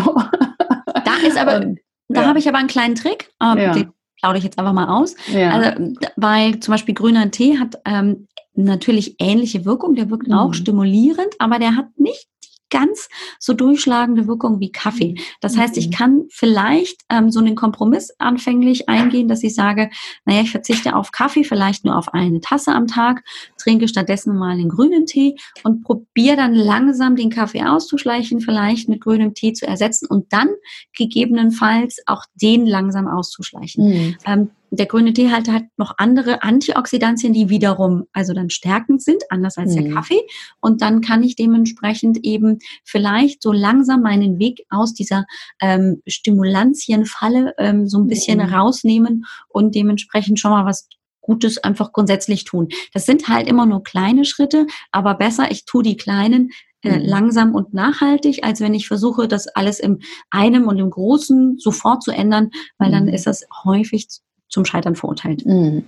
Da 1.03 1.27
ist 1.27 1.37
aber, 1.37 1.57
und, 1.57 1.79
da 2.09 2.21
ja. 2.21 2.27
habe 2.27 2.39
ich 2.39 2.47
aber 2.47 2.57
einen 2.57 2.67
kleinen 2.67 2.95
Trick, 2.95 3.31
ähm, 3.41 3.57
ja. 3.57 3.73
den 3.73 3.91
plaudere 4.25 4.39
ich 4.39 4.43
jetzt 4.43 4.57
einfach 4.57 4.73
mal 4.73 4.87
aus. 4.87 5.15
Ja. 5.31 5.51
Also, 5.51 5.93
weil 6.15 6.59
zum 6.59 6.71
Beispiel 6.71 6.95
grüner 6.95 7.29
Tee 7.31 7.59
hat 7.59 7.79
ähm, 7.85 8.27
natürlich 8.55 9.15
ähnliche 9.19 9.65
Wirkung, 9.65 9.95
der 9.95 10.09
wirkt 10.09 10.27
mhm. 10.27 10.33
auch 10.33 10.53
stimulierend, 10.53 11.35
aber 11.39 11.59
der 11.59 11.75
hat 11.75 11.87
nicht 11.97 12.27
ganz 12.69 13.09
so 13.39 13.53
durchschlagende 13.53 14.27
Wirkung 14.27 14.59
wie 14.59 14.71
Kaffee. 14.71 15.15
Das 15.41 15.57
heißt, 15.57 15.77
ich 15.77 15.87
mhm. 15.87 15.91
kann 15.91 16.23
vielleicht 16.29 17.01
ähm, 17.09 17.31
so 17.31 17.39
einen 17.39 17.55
Kompromiss 17.55 18.11
anfänglich 18.19 18.89
eingehen, 18.89 19.27
dass 19.27 19.43
ich 19.43 19.55
sage, 19.55 19.89
naja, 20.25 20.41
ich 20.41 20.51
verzichte 20.51 20.95
auf 20.95 21.11
Kaffee, 21.11 21.43
vielleicht 21.43 21.85
nur 21.85 21.95
auf 21.95 22.13
eine 22.13 22.41
Tasse 22.41 22.73
am 22.73 22.87
Tag, 22.87 23.23
trinke 23.57 23.87
stattdessen 23.87 24.37
mal 24.37 24.51
einen 24.51 24.69
grünen 24.69 25.05
Tee 25.05 25.35
und 25.63 25.83
probiere 25.83 26.37
dann 26.37 26.53
langsam 26.53 27.15
den 27.15 27.29
Kaffee 27.29 27.63
auszuschleichen, 27.63 28.41
vielleicht 28.41 28.89
mit 28.89 29.01
grünem 29.01 29.33
Tee 29.33 29.53
zu 29.53 29.67
ersetzen 29.67 30.07
und 30.07 30.31
dann 30.33 30.49
gegebenenfalls 30.93 31.99
auch 32.05 32.23
den 32.41 32.65
langsam 32.65 33.07
auszuschleichen. 33.07 33.87
Mhm. 33.87 34.15
Ähm, 34.25 34.49
der 34.75 34.85
grüne 34.85 35.13
Tee 35.13 35.31
halt 35.31 35.47
hat 35.49 35.63
noch 35.77 35.95
andere 35.97 36.43
Antioxidantien, 36.43 37.33
die 37.33 37.49
wiederum 37.49 38.05
also 38.13 38.33
dann 38.33 38.49
stärkend 38.49 39.01
sind, 39.01 39.23
anders 39.29 39.57
als 39.57 39.75
mhm. 39.75 39.83
der 39.83 39.93
Kaffee. 39.93 40.21
Und 40.61 40.81
dann 40.81 41.01
kann 41.01 41.23
ich 41.23 41.35
dementsprechend 41.35 42.19
eben 42.23 42.59
vielleicht 42.83 43.41
so 43.41 43.51
langsam 43.51 44.01
meinen 44.01 44.39
Weg 44.39 44.65
aus 44.69 44.93
dieser 44.93 45.25
ähm, 45.61 46.01
Stimulantienfalle 46.07 47.53
ähm, 47.57 47.87
so 47.87 47.99
ein 47.99 48.07
bisschen 48.07 48.39
mhm. 48.39 48.53
rausnehmen 48.53 49.25
und 49.49 49.75
dementsprechend 49.75 50.39
schon 50.39 50.51
mal 50.51 50.65
was 50.65 50.87
Gutes 51.21 51.57
einfach 51.57 51.91
grundsätzlich 51.91 52.43
tun. 52.43 52.69
Das 52.93 53.07
sind 53.07 53.27
halt 53.27 53.47
immer 53.47 53.65
nur 53.65 53.83
kleine 53.83 54.25
Schritte, 54.25 54.67
aber 54.91 55.15
besser, 55.15 55.49
ich 55.49 55.65
tue 55.65 55.81
die 55.81 55.97
kleinen 55.97 56.51
äh, 56.83 56.99
mhm. 56.99 57.05
langsam 57.05 57.55
und 57.55 57.73
nachhaltig, 57.73 58.43
als 58.43 58.61
wenn 58.61 58.75
ich 58.75 58.87
versuche, 58.87 59.27
das 59.27 59.47
alles 59.47 59.79
im 59.79 59.99
einem 60.29 60.67
und 60.67 60.77
im 60.77 60.91
Großen 60.91 61.57
sofort 61.57 62.03
zu 62.03 62.11
ändern, 62.11 62.51
weil 62.77 62.91
dann 62.91 63.05
mhm. 63.05 63.13
ist 63.13 63.25
das 63.25 63.47
häufig 63.63 64.07
zum 64.55 64.65
Scheitern 64.65 64.95
verurteilt. 64.95 65.45
Mhm. 65.45 65.83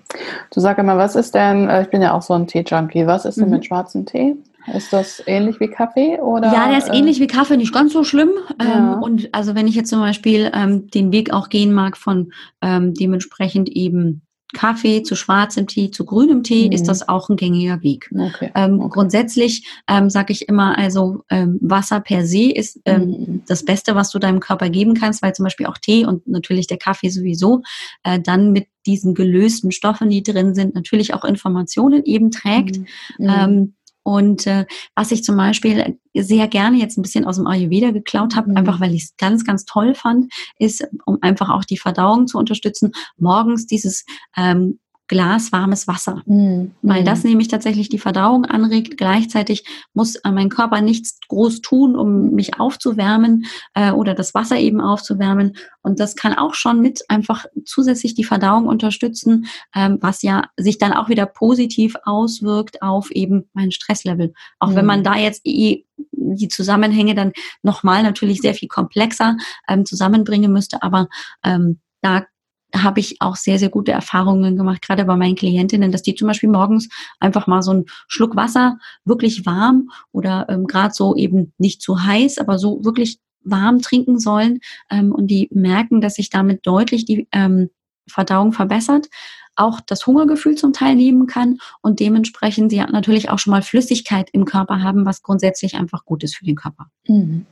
Du 0.54 0.60
sag 0.60 0.78
immer, 0.78 0.98
was 0.98 1.16
ist 1.16 1.34
denn, 1.34 1.68
äh, 1.68 1.84
ich 1.84 1.90
bin 1.90 2.02
ja 2.02 2.14
auch 2.14 2.22
so 2.22 2.34
ein 2.34 2.48
Tee-Junkie, 2.48 3.08
was 3.08 3.26
ist 3.26 3.38
denn 3.38 3.46
mhm. 3.46 3.56
mit 3.56 3.66
schwarzem 3.66 4.06
Tee? 4.06 4.36
Ist 4.74 4.92
das 4.92 5.24
ähnlich 5.26 5.62
wie 5.62 5.70
Kaffee 5.70 6.20
oder? 6.20 6.52
Ja, 6.52 6.68
der 6.68 6.78
ist 6.78 6.90
äh, 6.90 6.98
ähnlich 6.98 7.22
wie 7.22 7.28
Kaffee, 7.28 7.56
nicht 7.56 7.74
ganz 7.74 7.94
so 7.94 8.04
schlimm. 8.04 8.32
Ja. 8.62 8.96
Ähm, 8.96 9.02
und 9.02 9.30
also 9.34 9.56
wenn 9.56 9.68
ich 9.68 9.76
jetzt 9.76 9.90
zum 9.90 10.02
Beispiel 10.02 10.52
ähm, 10.54 10.92
den 10.92 11.14
Weg 11.14 11.32
auch 11.32 11.48
gehen 11.48 11.74
mag 11.74 11.96
von 11.96 12.34
ähm, 12.62 12.94
dementsprechend 12.94 13.70
eben 13.70 14.27
Kaffee 14.54 15.04
zu 15.04 15.16
schwarzem 15.16 15.68
Tee 15.68 15.92
zu 15.92 16.06
grünem 16.06 16.44
Tee 16.44 16.68
mhm. 16.68 16.72
ist 16.72 16.88
das 16.88 17.08
auch 17.08 17.30
ein 17.30 17.36
gängiger 17.36 17.82
Weg. 17.84 18.10
Okay. 18.18 18.52
Ähm, 18.56 18.80
okay. 18.80 18.90
Grundsätzlich 18.94 19.68
ähm, 19.88 20.10
sage 20.10 20.32
ich 20.32 20.48
immer, 20.48 20.78
also 20.78 21.24
ähm, 21.30 21.60
Wasser 21.62 22.00
per 22.00 22.26
se 22.26 22.52
ist 22.52 22.80
ähm, 22.86 23.02
mhm. 23.02 23.42
das 23.48 23.66
Beste, 23.66 23.96
was 23.96 24.10
du 24.12 24.20
deinem 24.20 24.40
Körper 24.40 24.70
geben 24.70 24.94
kannst, 24.94 25.22
weil 25.22 25.34
zum 25.34 25.44
Beispiel 25.44 25.66
auch 25.66 25.78
Tee 25.78 26.06
und 26.06 26.28
natürlich 26.28 26.68
der 26.68 26.78
Kaffee 26.78 27.10
sowieso 27.10 27.62
äh, 28.04 28.20
dann 28.20 28.52
mit 28.52 28.68
diesen 28.86 29.16
gelösten 29.16 29.72
Stoffen, 29.72 30.10
die 30.10 30.24
drin 30.24 30.56
sind, 30.56 30.74
natürlich 30.74 31.14
auch 31.14 31.26
Informationen 31.26 32.04
eben 32.06 32.32
trägt. 32.32 32.80
Mhm. 33.20 33.74
Und 34.08 34.48
äh, 34.48 34.66
was 34.96 35.12
ich 35.12 35.26
zum 35.26 35.36
Beispiel 35.36 36.00
sehr 36.16 36.48
gerne 36.48 36.78
jetzt 36.78 36.98
ein 36.98 37.02
bisschen 37.02 37.26
aus 37.26 37.36
dem 37.36 37.46
Ayurveda 37.46 37.92
geklaut 37.92 38.38
habe, 38.38 38.52
mhm. 38.52 38.56
einfach 38.56 38.80
weil 38.80 38.94
ich 38.94 39.04
es 39.04 39.18
ganz, 39.18 39.44
ganz 39.44 39.66
toll 39.66 39.96
fand, 39.96 40.32
ist, 40.60 40.88
um 41.06 41.18
einfach 41.20 41.50
auch 41.50 41.66
die 41.66 41.78
Verdauung 41.78 42.26
zu 42.26 42.38
unterstützen, 42.38 42.94
morgens 43.18 43.68
dieses 43.68 44.06
ähm, 44.38 44.80
Glas 45.08 45.52
warmes 45.52 45.88
Wasser, 45.88 46.22
mhm. 46.26 46.72
weil 46.82 47.04
das 47.04 47.24
mhm. 47.24 47.32
nämlich 47.32 47.48
tatsächlich 47.48 47.90
die 47.90 48.00
Verdauung 48.00 48.46
anregt. 48.46 48.98
Gleichzeitig 48.98 49.66
muss 49.94 50.16
äh, 50.16 50.32
mein 50.32 50.50
Körper 50.50 50.82
nichts 50.82 51.20
groß 51.30 51.62
tun, 51.62 51.96
um 51.96 52.32
mich 52.32 52.60
aufzuwärmen 52.60 53.46
äh, 53.74 53.92
oder 53.92 54.14
das 54.14 54.34
Wasser 54.34 54.58
eben 54.58 54.82
aufzuwärmen. 54.82 55.56
Und 55.82 56.00
das 56.00 56.16
kann 56.16 56.34
auch 56.34 56.54
schon 56.54 56.82
mit 56.82 57.04
einfach 57.10 57.46
zusätzlich 57.66 58.16
die 58.16 58.26
Verdauung 58.26 58.68
unterstützen, 58.68 59.48
ähm, 59.74 59.98
was 60.02 60.22
ja 60.24 60.44
sich 60.58 60.78
dann 60.78 60.94
auch 60.94 61.08
wieder 61.08 61.26
positiv 61.26 61.96
auswirkt 62.04 62.82
auf 62.82 63.10
eben 63.12 63.50
mein 63.54 63.72
Stresslevel. 63.72 64.34
Auch 64.60 64.72
mhm. 64.72 64.76
wenn 64.76 64.86
man 64.86 65.00
mhm. 65.00 65.06
da 65.06 65.16
jetzt 65.16 65.42
eh 65.46 65.86
die 66.12 66.50
Zusammenhänge 66.50 67.16
dann 67.16 67.32
nochmal 67.64 68.04
natürlich 68.04 68.42
sehr 68.42 68.54
viel 68.54 68.68
komplexer 68.68 69.38
ähm, 69.68 69.86
zusammenbringen 69.86 70.52
müsste, 70.52 70.84
aber 70.84 71.08
ähm, 71.44 71.80
da 72.02 72.26
habe 72.76 73.00
ich 73.00 73.18
auch 73.22 73.36
sehr, 73.36 73.60
sehr 73.60 73.70
gute 73.70 73.92
Erfahrungen 73.92 74.58
gemacht, 74.58 74.82
gerade 74.82 75.06
bei 75.06 75.16
meinen 75.16 75.36
Klientinnen, 75.36 75.92
dass 75.92 76.02
die 76.02 76.16
zum 76.16 76.28
Beispiel 76.28 76.50
morgens 76.50 76.90
einfach 77.20 77.48
mal 77.48 77.62
so 77.62 77.72
einen 77.72 77.86
Schluck 78.08 78.36
Wasser 78.36 78.78
wirklich 79.06 79.46
warm 79.46 79.90
oder 80.12 80.48
ähm, 80.50 80.68
gerade 80.68 80.94
so 80.94 81.16
eben 81.16 81.54
nicht 81.58 81.82
zu 81.82 82.04
heiß, 82.04 82.38
aber 82.40 82.60
so 82.60 82.84
wirklich 82.84 83.20
warm 83.44 83.82
trinken 83.82 84.20
sollen 84.20 84.60
ähm, 84.90 85.12
und 85.12 85.28
die 85.28 85.50
merken, 85.52 86.02
dass 86.02 86.16
sich 86.16 86.30
damit 86.30 86.68
deutlich 86.68 87.06
die 87.06 87.28
ähm, 87.32 87.70
Verdauung 88.10 88.54
verbessert, 88.54 89.08
auch 89.56 89.82
das 89.82 90.06
Hungergefühl 90.06 90.56
zum 90.56 90.74
Teil 90.74 90.96
nehmen 90.96 91.28
kann 91.28 91.58
und 91.82 92.00
dementsprechend 92.00 92.72
sie 92.72 92.80
natürlich 92.80 93.30
auch 93.30 93.40
schon 93.40 93.52
mal 93.52 93.62
Flüssigkeit 93.62 94.30
im 94.32 94.46
Körper 94.46 94.82
haben, 94.82 95.06
was 95.06 95.24
grundsätzlich 95.24 95.76
einfach 95.76 96.06
gut 96.06 96.24
ist 96.24 96.36
für 96.36 96.46
den 96.46 96.56
Körper. 96.56 96.88
Mhm. 97.08 97.46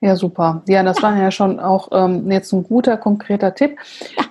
Ja, 0.00 0.14
super. 0.14 0.62
Ja, 0.68 0.82
das 0.82 1.02
war 1.02 1.16
ja 1.16 1.30
schon 1.30 1.58
auch 1.58 1.88
ähm, 1.90 2.30
jetzt 2.30 2.52
ein 2.52 2.64
guter, 2.64 2.96
konkreter 2.96 3.54
Tipp. 3.54 3.78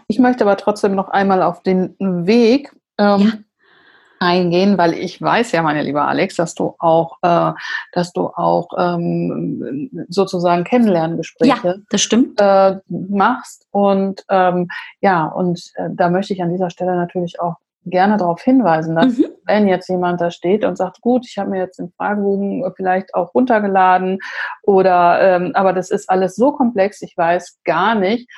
Ich 0.08 0.20
möchte 0.20 0.44
aber 0.44 0.58
trotzdem 0.58 0.94
noch 0.94 1.10
einmal 1.10 1.42
auf 1.42 1.64
den 1.64 1.96
Weg 2.00 2.72
ähm, 3.00 3.22
ja. 3.22 3.32
eingehen, 4.20 4.78
weil 4.78 4.94
ich 4.94 5.20
weiß 5.20 5.52
ja, 5.54 5.64
meine 5.64 5.82
liebe 5.82 6.04
Alex, 6.04 6.36
dass 6.36 6.54
du 6.54 6.76
auch, 6.78 7.18
äh, 7.24 7.52
dass 7.94 8.14
du 8.14 8.28
auch 8.28 8.70
ähm, 8.78 9.90
sozusagen 10.08 10.64
Kennenlerngespräche 10.66 11.68
ja, 11.68 11.76
das 11.90 12.02
stimmt. 12.02 12.40
Äh, 12.40 12.78
machst. 12.88 13.66
Und 13.72 14.24
ähm, 14.30 14.68
ja, 15.02 15.26
und 15.26 15.72
äh, 15.76 15.90
da 15.92 16.10
möchte 16.10 16.34
ich 16.34 16.44
an 16.44 16.52
dieser 16.52 16.70
Stelle 16.70 16.96
natürlich 16.96 17.40
auch 17.40 17.56
gerne 17.86 18.18
darauf 18.18 18.42
hinweisen, 18.42 18.96
dass 18.96 19.18
mhm. 19.18 19.28
wenn 19.46 19.68
jetzt 19.68 19.90
jemand 19.90 20.22
da 20.22 20.32
steht 20.32 20.66
und 20.66 20.78
sagt, 20.78 21.02
gut, 21.02 21.26
ich 21.28 21.38
habe 21.38 21.52
mir 21.52 21.60
jetzt 21.60 21.80
den 21.80 21.92
Fragebogen 21.98 22.64
vielleicht 22.76 23.14
auch 23.14 23.34
runtergeladen 23.34 24.20
oder 24.64 25.22
ähm, 25.22 25.52
aber 25.54 25.74
das 25.74 25.92
ist 25.92 26.10
alles 26.10 26.36
so 26.36 26.52
komplex, 26.52 27.02
ich 27.02 27.16
weiß 27.16 27.60
gar 27.64 27.96
nicht, 27.96 28.30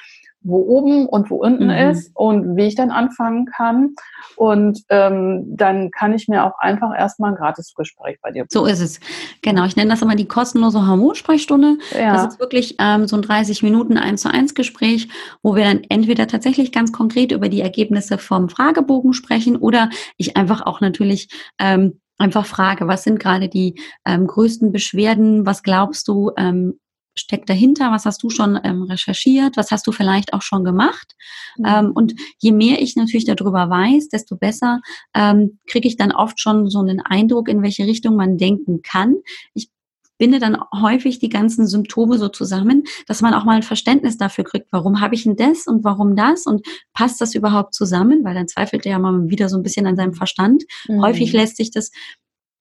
wo 0.47 0.59
oben 0.59 1.07
und 1.07 1.29
wo 1.29 1.35
unten 1.35 1.65
mhm. 1.65 1.91
ist 1.91 2.11
und 2.15 2.55
wie 2.55 2.67
ich 2.67 2.75
dann 2.75 2.89
anfangen 2.89 3.45
kann. 3.45 3.95
Und 4.35 4.83
ähm, 4.89 5.45
dann 5.55 5.91
kann 5.91 6.13
ich 6.13 6.27
mir 6.27 6.45
auch 6.45 6.57
einfach 6.59 6.97
erstmal 6.97 7.31
ein 7.31 7.37
Gratisgespräch 7.37 8.19
bei 8.21 8.31
dir 8.31 8.43
buchen. 8.43 8.49
So 8.51 8.65
ist 8.65 8.79
es. 8.79 8.99
Genau, 9.41 9.65
ich 9.65 9.75
nenne 9.75 9.91
das 9.91 10.01
immer 10.01 10.15
die 10.15 10.27
kostenlose 10.27 10.87
Hormonsprechstunde. 10.87 11.77
Ja. 11.97 12.13
Das 12.13 12.33
ist 12.33 12.39
wirklich 12.39 12.75
ähm, 12.79 13.07
so 13.07 13.17
ein 13.17 13.21
30 13.21 13.61
Minuten 13.61 13.97
1 13.97 14.21
zu 14.21 14.31
1 14.31 14.55
Gespräch, 14.55 15.09
wo 15.43 15.55
wir 15.55 15.65
dann 15.65 15.81
entweder 15.89 16.27
tatsächlich 16.27 16.71
ganz 16.71 16.91
konkret 16.91 17.31
über 17.31 17.49
die 17.49 17.61
Ergebnisse 17.61 18.17
vom 18.17 18.49
Fragebogen 18.49 19.13
sprechen 19.13 19.57
oder 19.57 19.89
ich 20.15 20.37
einfach 20.37 20.65
auch 20.65 20.79
natürlich 20.79 21.29
ähm, 21.59 21.99
einfach 22.17 22.45
frage, 22.45 22.87
was 22.87 23.03
sind 23.03 23.19
gerade 23.19 23.49
die 23.49 23.79
ähm, 24.05 24.27
größten 24.27 24.71
Beschwerden, 24.71 25.45
was 25.45 25.61
glaubst 25.61 26.07
du, 26.07 26.31
ähm, 26.37 26.79
steckt 27.19 27.49
dahinter, 27.49 27.91
was 27.91 28.05
hast 28.05 28.23
du 28.23 28.29
schon 28.29 28.59
ähm, 28.63 28.83
recherchiert, 28.83 29.57
was 29.57 29.71
hast 29.71 29.87
du 29.87 29.91
vielleicht 29.91 30.33
auch 30.33 30.41
schon 30.41 30.63
gemacht. 30.63 31.15
Mhm. 31.57 31.65
Ähm, 31.65 31.91
und 31.93 32.15
je 32.39 32.51
mehr 32.51 32.81
ich 32.81 32.95
natürlich 32.95 33.25
darüber 33.25 33.69
weiß, 33.69 34.09
desto 34.09 34.35
besser 34.35 34.81
ähm, 35.13 35.59
kriege 35.67 35.87
ich 35.87 35.97
dann 35.97 36.11
oft 36.11 36.39
schon 36.39 36.69
so 36.69 36.79
einen 36.79 37.01
Eindruck, 37.01 37.49
in 37.49 37.61
welche 37.61 37.85
Richtung 37.85 38.15
man 38.15 38.37
denken 38.37 38.81
kann. 38.81 39.15
Ich 39.53 39.69
binde 40.17 40.39
dann 40.39 40.57
häufig 40.73 41.19
die 41.19 41.29
ganzen 41.29 41.67
Symptome 41.67 42.17
so 42.17 42.27
zusammen, 42.29 42.83
dass 43.07 43.21
man 43.21 43.33
auch 43.33 43.43
mal 43.43 43.57
ein 43.57 43.63
Verständnis 43.63 44.17
dafür 44.17 44.43
kriegt, 44.43 44.67
warum 44.71 44.99
habe 44.99 45.15
ich 45.15 45.23
denn 45.23 45.35
das 45.35 45.67
und 45.67 45.83
warum 45.83 46.15
das 46.15 46.45
und 46.45 46.65
passt 46.93 47.21
das 47.21 47.35
überhaupt 47.35 47.73
zusammen, 47.73 48.23
weil 48.23 48.33
dann 48.33 48.47
zweifelt 48.47 48.85
er 48.85 48.93
ja 48.93 48.99
mal 48.99 49.29
wieder 49.29 49.49
so 49.49 49.57
ein 49.57 49.63
bisschen 49.63 49.85
an 49.85 49.95
seinem 49.95 50.13
Verstand. 50.13 50.63
Mhm. 50.87 51.01
Häufig 51.01 51.33
lässt 51.33 51.57
sich 51.57 51.71
das 51.71 51.91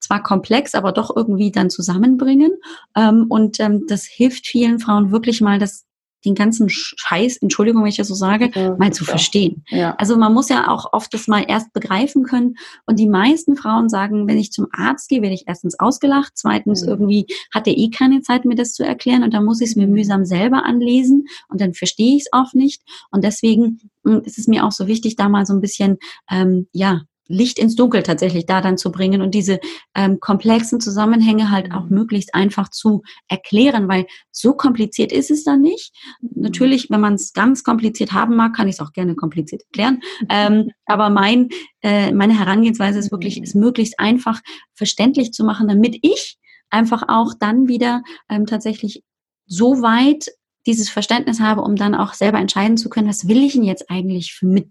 zwar 0.01 0.23
komplex, 0.23 0.75
aber 0.75 0.93
doch 0.93 1.15
irgendwie 1.15 1.51
dann 1.51 1.71
zusammenbringen. 1.71 2.53
Ähm, 2.97 3.27
und 3.29 3.61
ähm, 3.61 3.85
das 3.89 4.05
hilft 4.05 4.47
vielen 4.47 4.79
Frauen 4.79 5.11
wirklich 5.11 5.41
mal, 5.41 5.59
das 5.59 5.87
den 6.27 6.35
ganzen 6.35 6.69
Scheiß, 6.69 7.39
Entschuldigung, 7.39 7.83
wenn 7.83 7.89
ich 7.89 7.97
das 7.97 8.09
so 8.09 8.15
sage, 8.15 8.51
ja, 8.55 8.77
mal 8.77 8.93
zu 8.93 9.05
ja. 9.05 9.11
verstehen. 9.11 9.65
Ja. 9.69 9.95
Also 9.97 10.17
man 10.17 10.35
muss 10.35 10.49
ja 10.49 10.69
auch 10.69 10.93
oft 10.93 11.15
das 11.15 11.29
mal 11.29 11.45
erst 11.47 11.73
begreifen 11.73 12.25
können. 12.25 12.57
Und 12.85 12.99
die 12.99 13.09
meisten 13.09 13.57
Frauen 13.57 13.89
sagen, 13.89 14.27
wenn 14.27 14.37
ich 14.37 14.51
zum 14.51 14.67
Arzt 14.73 15.09
gehe, 15.09 15.23
werde 15.23 15.35
ich 15.35 15.45
erstens 15.47 15.79
ausgelacht, 15.79 16.33
zweitens 16.35 16.83
mhm. 16.83 16.89
irgendwie 16.89 17.27
hat 17.55 17.67
er 17.67 17.77
eh 17.77 17.91
keine 17.91 18.21
Zeit, 18.23 18.45
mir 18.45 18.57
das 18.57 18.73
zu 18.73 18.85
erklären 18.85 19.23
und 19.23 19.33
dann 19.33 19.45
muss 19.45 19.61
ich 19.61 19.71
es 19.71 19.77
mir 19.77 19.87
mhm. 19.87 19.95
mühsam 19.95 20.25
selber 20.25 20.65
anlesen 20.65 21.27
und 21.49 21.61
dann 21.61 21.75
verstehe 21.75 22.17
ich 22.17 22.23
es 22.23 22.33
auch 22.33 22.53
nicht. 22.53 22.83
Und 23.11 23.25
deswegen 23.25 23.81
hm, 24.05 24.23
ist 24.25 24.39
es 24.39 24.49
mir 24.49 24.65
auch 24.65 24.73
so 24.73 24.87
wichtig, 24.89 25.17
da 25.17 25.29
mal 25.29 25.47
so 25.47 25.55
ein 25.55 25.61
bisschen, 25.61 25.99
ähm, 26.31 26.67
ja, 26.73 27.03
Licht 27.29 27.59
ins 27.59 27.77
Dunkel 27.77 28.03
tatsächlich 28.03 28.47
da 28.47 28.61
dann 28.61 28.79
zu 28.79 28.93
bringen 28.93 29.23
und 29.23 29.35
diese 29.35 29.61
ähm, 29.95 30.21
komplexen 30.21 30.81
Zusammenhänge 30.81 31.51
halt 31.51 31.73
auch 31.73 31.85
mhm. 31.85 31.97
möglichst 31.97 32.35
einfach 32.35 32.71
zu 32.71 33.03
erklären, 33.29 33.89
weil 33.89 34.07
so 34.31 34.53
kompliziert 34.55 35.13
ist 35.13 35.31
es 35.31 35.45
dann 35.45 35.61
nicht. 35.61 35.93
Mhm. 36.21 36.43
Natürlich, 36.43 36.91
wenn 36.91 37.01
man 37.01 37.15
es 37.15 37.33
ganz 37.33 37.65
kompliziert 37.65 38.13
haben 38.13 38.37
mag, 38.37 38.55
kann 38.55 38.69
ich 38.69 38.77
es 38.77 38.81
auch 38.81 38.93
gerne 38.93 39.15
kompliziert 39.15 39.63
erklären. 39.63 40.01
Ähm, 40.29 40.71
aber 40.87 41.11
mein, 41.11 41.49
äh, 41.83 42.13
meine 42.13 42.39
Herangehensweise 42.39 42.99
ist 42.99 43.11
wirklich, 43.11 43.41
es 43.43 43.55
möglichst 43.55 43.99
einfach 43.99 44.41
verständlich 44.75 45.33
zu 45.33 45.45
machen, 45.45 45.69
damit 45.69 45.99
ich 46.03 46.39
einfach 46.71 47.05
auch 47.09 47.35
dann 47.39 47.69
wieder 47.69 48.03
ähm, 48.29 48.47
tatsächlich 48.47 49.03
so 49.47 49.83
weit 49.83 50.27
dieses 50.67 50.89
Verständnis 50.89 51.41
habe, 51.41 51.63
um 51.63 51.77
dann 51.77 51.95
auch 51.95 52.13
selber 52.13 52.39
entscheiden 52.39 52.77
zu 52.77 52.89
können, 52.89 53.09
was 53.09 53.29
will 53.29 53.43
ich 53.43 53.53
denn 53.53 53.63
jetzt 53.63 53.89
eigentlich 53.89 54.35
für, 54.35 54.47
mit, 54.47 54.69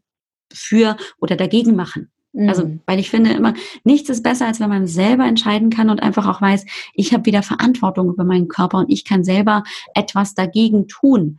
für 0.53 0.97
oder 1.19 1.35
dagegen 1.35 1.75
machen. 1.75 2.11
Also, 2.37 2.65
mhm. 2.65 2.81
weil 2.85 2.99
ich 2.99 3.09
finde 3.09 3.31
immer, 3.31 3.53
nichts 3.83 4.09
ist 4.09 4.23
besser, 4.23 4.47
als 4.47 4.59
wenn 4.59 4.69
man 4.69 4.87
selber 4.87 5.25
entscheiden 5.25 5.69
kann 5.69 5.89
und 5.89 6.03
einfach 6.03 6.27
auch 6.27 6.41
weiß, 6.41 6.65
ich 6.93 7.13
habe 7.13 7.25
wieder 7.25 7.43
Verantwortung 7.43 8.09
über 8.09 8.23
meinen 8.23 8.47
Körper 8.47 8.79
und 8.79 8.91
ich 8.91 9.05
kann 9.05 9.23
selber 9.23 9.63
etwas 9.93 10.35
dagegen 10.35 10.87
tun. 10.87 11.37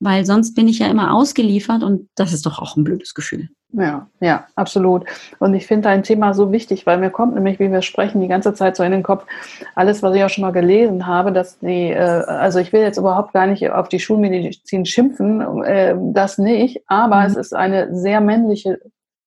Weil 0.00 0.26
sonst 0.26 0.54
bin 0.54 0.66
ich 0.66 0.80
ja 0.80 0.88
immer 0.88 1.14
ausgeliefert 1.14 1.84
und 1.84 2.08
das 2.16 2.32
ist 2.32 2.44
doch 2.44 2.58
auch 2.58 2.76
ein 2.76 2.82
blödes 2.82 3.14
Gefühl. 3.14 3.50
Ja, 3.74 4.08
ja, 4.20 4.46
absolut. 4.54 5.04
Und 5.38 5.54
ich 5.54 5.66
finde 5.66 5.88
dein 5.88 6.02
Thema 6.02 6.34
so 6.34 6.52
wichtig, 6.52 6.84
weil 6.84 6.98
mir 6.98 7.08
kommt 7.08 7.34
nämlich, 7.34 7.58
wie 7.58 7.70
wir 7.70 7.80
sprechen, 7.80 8.20
die 8.20 8.28
ganze 8.28 8.52
Zeit 8.52 8.76
so 8.76 8.82
in 8.82 8.92
den 8.92 9.02
Kopf, 9.02 9.24
alles, 9.74 10.02
was 10.02 10.14
ich 10.14 10.22
auch 10.24 10.28
schon 10.28 10.42
mal 10.42 10.50
gelesen 10.50 11.06
habe, 11.06 11.32
dass 11.32 11.58
die, 11.60 11.90
äh, 11.90 11.96
also 11.96 12.58
ich 12.58 12.72
will 12.74 12.82
jetzt 12.82 12.98
überhaupt 12.98 13.32
gar 13.32 13.46
nicht 13.46 13.70
auf 13.70 13.88
die 13.88 13.98
Schulmedizin 13.98 14.84
schimpfen, 14.84 15.62
äh, 15.62 15.94
das 16.12 16.36
nicht, 16.36 16.82
aber 16.86 17.20
mhm. 17.20 17.26
es 17.26 17.36
ist 17.36 17.54
eine 17.54 17.94
sehr 17.96 18.20
männliche 18.20 18.78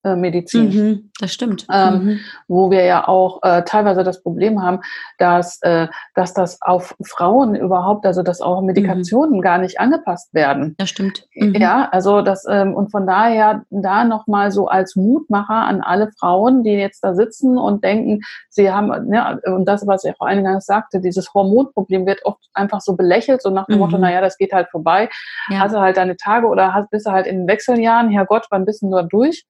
äh, 0.06 0.16
Medizin. 0.16 0.68
Mhm, 0.68 1.10
das 1.20 1.32
stimmt. 1.32 1.66
Ähm, 1.72 2.04
mhm. 2.04 2.20
Wo 2.46 2.70
wir 2.70 2.84
ja 2.84 3.08
auch 3.08 3.42
äh, 3.42 3.62
teilweise 3.64 4.04
das 4.04 4.22
Problem 4.22 4.62
haben, 4.62 4.80
dass, 5.18 5.60
äh, 5.62 5.88
dass 6.14 6.32
das 6.32 6.62
auf 6.62 6.94
Frauen 7.02 7.56
überhaupt, 7.56 8.06
also 8.06 8.22
dass 8.22 8.40
auch 8.40 8.62
Medikationen 8.62 9.38
mhm. 9.38 9.42
gar 9.42 9.58
nicht 9.58 9.80
angepasst 9.80 10.32
werden. 10.32 10.76
Das 10.78 10.90
stimmt. 10.90 11.26
Mhm. 11.34 11.54
Ja, 11.54 11.88
also 11.90 12.22
das, 12.22 12.44
ähm, 12.48 12.74
und 12.74 12.90
von 12.90 13.06
daher 13.06 13.64
da 13.70 14.04
nochmal 14.04 14.52
so 14.52 14.68
als 14.68 14.94
Mutmacher 14.94 15.54
an 15.54 15.80
alle 15.80 16.10
Frauen, 16.18 16.62
die 16.62 16.70
jetzt 16.70 17.02
da 17.02 17.14
sitzen 17.14 17.58
und 17.58 17.82
denken, 17.82 18.20
sie 18.56 18.72
haben, 18.72 18.88
ne, 19.08 19.40
und 19.44 19.66
das, 19.66 19.86
was 19.86 20.02
ich 20.04 20.12
auch 20.18 20.26
eingangs 20.26 20.66
sagte, 20.66 21.00
dieses 21.00 21.32
Hormonproblem 21.32 22.06
wird 22.06 22.24
oft 22.24 22.42
einfach 22.54 22.80
so 22.80 22.96
belächelt, 22.96 23.42
so 23.42 23.50
nach 23.50 23.66
dem 23.66 23.78
Motto, 23.78 23.96
mhm. 23.96 24.02
naja, 24.02 24.20
das 24.20 24.36
geht 24.36 24.52
halt 24.52 24.68
vorbei. 24.70 25.08
Ja. 25.48 25.60
Hast 25.60 25.74
du 25.74 25.80
halt 25.80 25.96
deine 25.96 26.16
Tage 26.16 26.48
oder 26.48 26.74
hast, 26.74 26.90
bist 26.90 27.06
du 27.06 27.12
halt 27.12 27.26
in 27.26 27.40
den 27.40 27.46
Wechseljahren, 27.46 28.10
Herrgott, 28.10 28.46
wann 28.50 28.64
bist 28.64 28.82
du 28.82 28.88
nur 28.88 29.04
durch? 29.04 29.46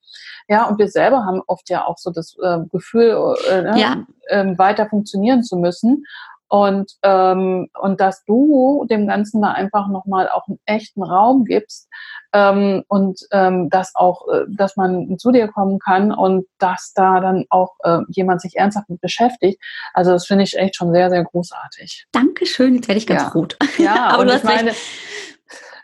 Ja, 0.48 0.66
und 0.66 0.78
wir 0.78 0.88
selber 0.88 1.24
haben 1.24 1.40
oft 1.46 1.70
ja 1.70 1.86
auch 1.86 1.96
so 1.96 2.10
das 2.10 2.36
äh, 2.42 2.58
Gefühl, 2.70 3.34
äh, 3.50 3.62
ne, 3.62 3.80
ja. 3.80 3.96
ähm, 4.28 4.58
weiter 4.58 4.86
funktionieren 4.86 5.42
zu 5.42 5.56
müssen. 5.56 6.04
Und, 6.48 6.92
ähm, 7.02 7.68
und 7.80 8.00
dass 8.00 8.24
du 8.24 8.86
dem 8.88 9.08
Ganzen 9.08 9.42
da 9.42 9.50
einfach 9.50 9.88
nochmal 9.88 10.28
auch 10.28 10.46
einen 10.46 10.60
echten 10.64 11.02
Raum 11.02 11.44
gibst 11.44 11.88
ähm, 12.36 12.84
und 12.88 13.20
ähm, 13.32 13.70
dass 13.70 13.94
auch, 13.94 14.28
äh, 14.28 14.44
dass 14.48 14.76
man 14.76 15.18
zu 15.18 15.32
dir 15.32 15.48
kommen 15.48 15.78
kann 15.78 16.12
und 16.12 16.46
dass 16.58 16.92
da 16.94 17.20
dann 17.20 17.46
auch 17.48 17.76
äh, 17.82 18.00
jemand 18.08 18.42
sich 18.42 18.56
ernsthaft 18.56 18.90
mit 18.90 19.00
beschäftigt. 19.00 19.62
Also 19.94 20.10
das 20.10 20.26
finde 20.26 20.44
ich 20.44 20.56
echt 20.56 20.76
schon 20.76 20.92
sehr, 20.92 21.08
sehr 21.08 21.24
großartig. 21.24 22.06
Dankeschön, 22.12 22.74
jetzt 22.74 22.88
werde 22.88 22.98
ich 22.98 23.06
ganz 23.06 23.22
ja. 23.22 23.28
rot. 23.28 23.56
Ja, 23.78 24.08
aber 24.10 24.26
du 24.26 24.32
hast 24.32 24.44
meine, 24.44 24.70
recht 24.70 24.76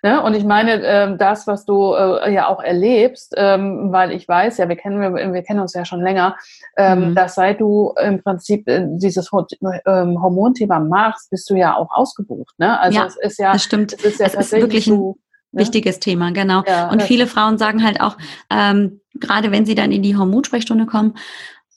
Ne? 0.05 0.20
Und 0.20 0.34
ich 0.34 0.42
meine, 0.42 0.82
äh, 0.82 1.16
das, 1.16 1.46
was 1.46 1.64
du 1.64 1.94
äh, 1.94 2.32
ja 2.34 2.48
auch 2.48 2.61
erlebst, 2.61 3.34
ähm, 3.36 3.92
weil 3.92 4.11
ich 4.11 4.26
weiß, 4.26 4.59
ja, 4.59 4.68
wir 4.68 4.74
kennen, 4.74 5.00
wir, 5.00 5.32
wir 5.32 5.42
kennen 5.44 5.61
uns 5.61 5.74
ja 5.74 5.84
schon 5.84 6.03
länger, 6.03 6.36
ähm, 6.76 7.11
mhm. 7.11 7.14
dass 7.14 7.36
seit 7.36 7.61
du 7.61 7.94
im 8.03 8.20
Prinzip 8.20 8.66
äh, 8.66 8.84
dieses 8.84 9.30
ähm, 9.32 10.20
Hormonthema 10.20 10.80
machst, 10.80 11.30
bist 11.30 11.48
du 11.48 11.55
ja 11.55 11.76
auch 11.76 11.92
ausgebucht. 11.92 12.53
Ne? 12.59 12.80
Also 12.80 12.98
ja, 12.98 13.07
es 13.07 13.16
ist 13.16 13.38
ja, 13.38 13.53
das 13.53 13.62
stimmt. 13.62 13.92
Es 13.92 14.05
ist 14.05 14.18
ja 14.18 14.26
es 14.26 14.32
tatsächlich 14.32 14.42
ist 14.42 14.53
wirklich 14.53 14.86
ein 14.88 14.96
so? 14.96 15.18
Wichtiges 15.53 16.00
Thema, 16.00 16.32
genau. 16.32 16.64
Ja, 16.66 16.90
und 16.90 17.03
viele 17.03 17.26
Frauen 17.26 17.59
sagen 17.59 17.84
halt 17.84 18.00
auch, 18.00 18.16
ähm, 18.50 19.00
gerade 19.14 19.50
wenn 19.50 19.66
sie 19.66 19.74
dann 19.74 19.92
in 19.92 20.03
die 20.03 20.16
Hormonsprechstunde 20.16 20.86
kommen, 20.86 21.14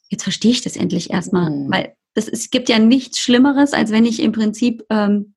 jetzt 0.09 0.23
verstehe 0.23 0.51
ich 0.51 0.61
das 0.61 0.77
endlich 0.77 1.11
erstmal, 1.11 1.49
mhm. 1.49 1.71
weil 1.71 1.95
das, 2.13 2.29
es 2.29 2.49
gibt 2.49 2.69
ja 2.69 2.79
nichts 2.79 3.19
Schlimmeres, 3.19 3.73
als 3.73 3.91
wenn 3.91 4.05
ich 4.05 4.21
im 4.21 4.31
Prinzip 4.31 4.83
ähm, 4.89 5.35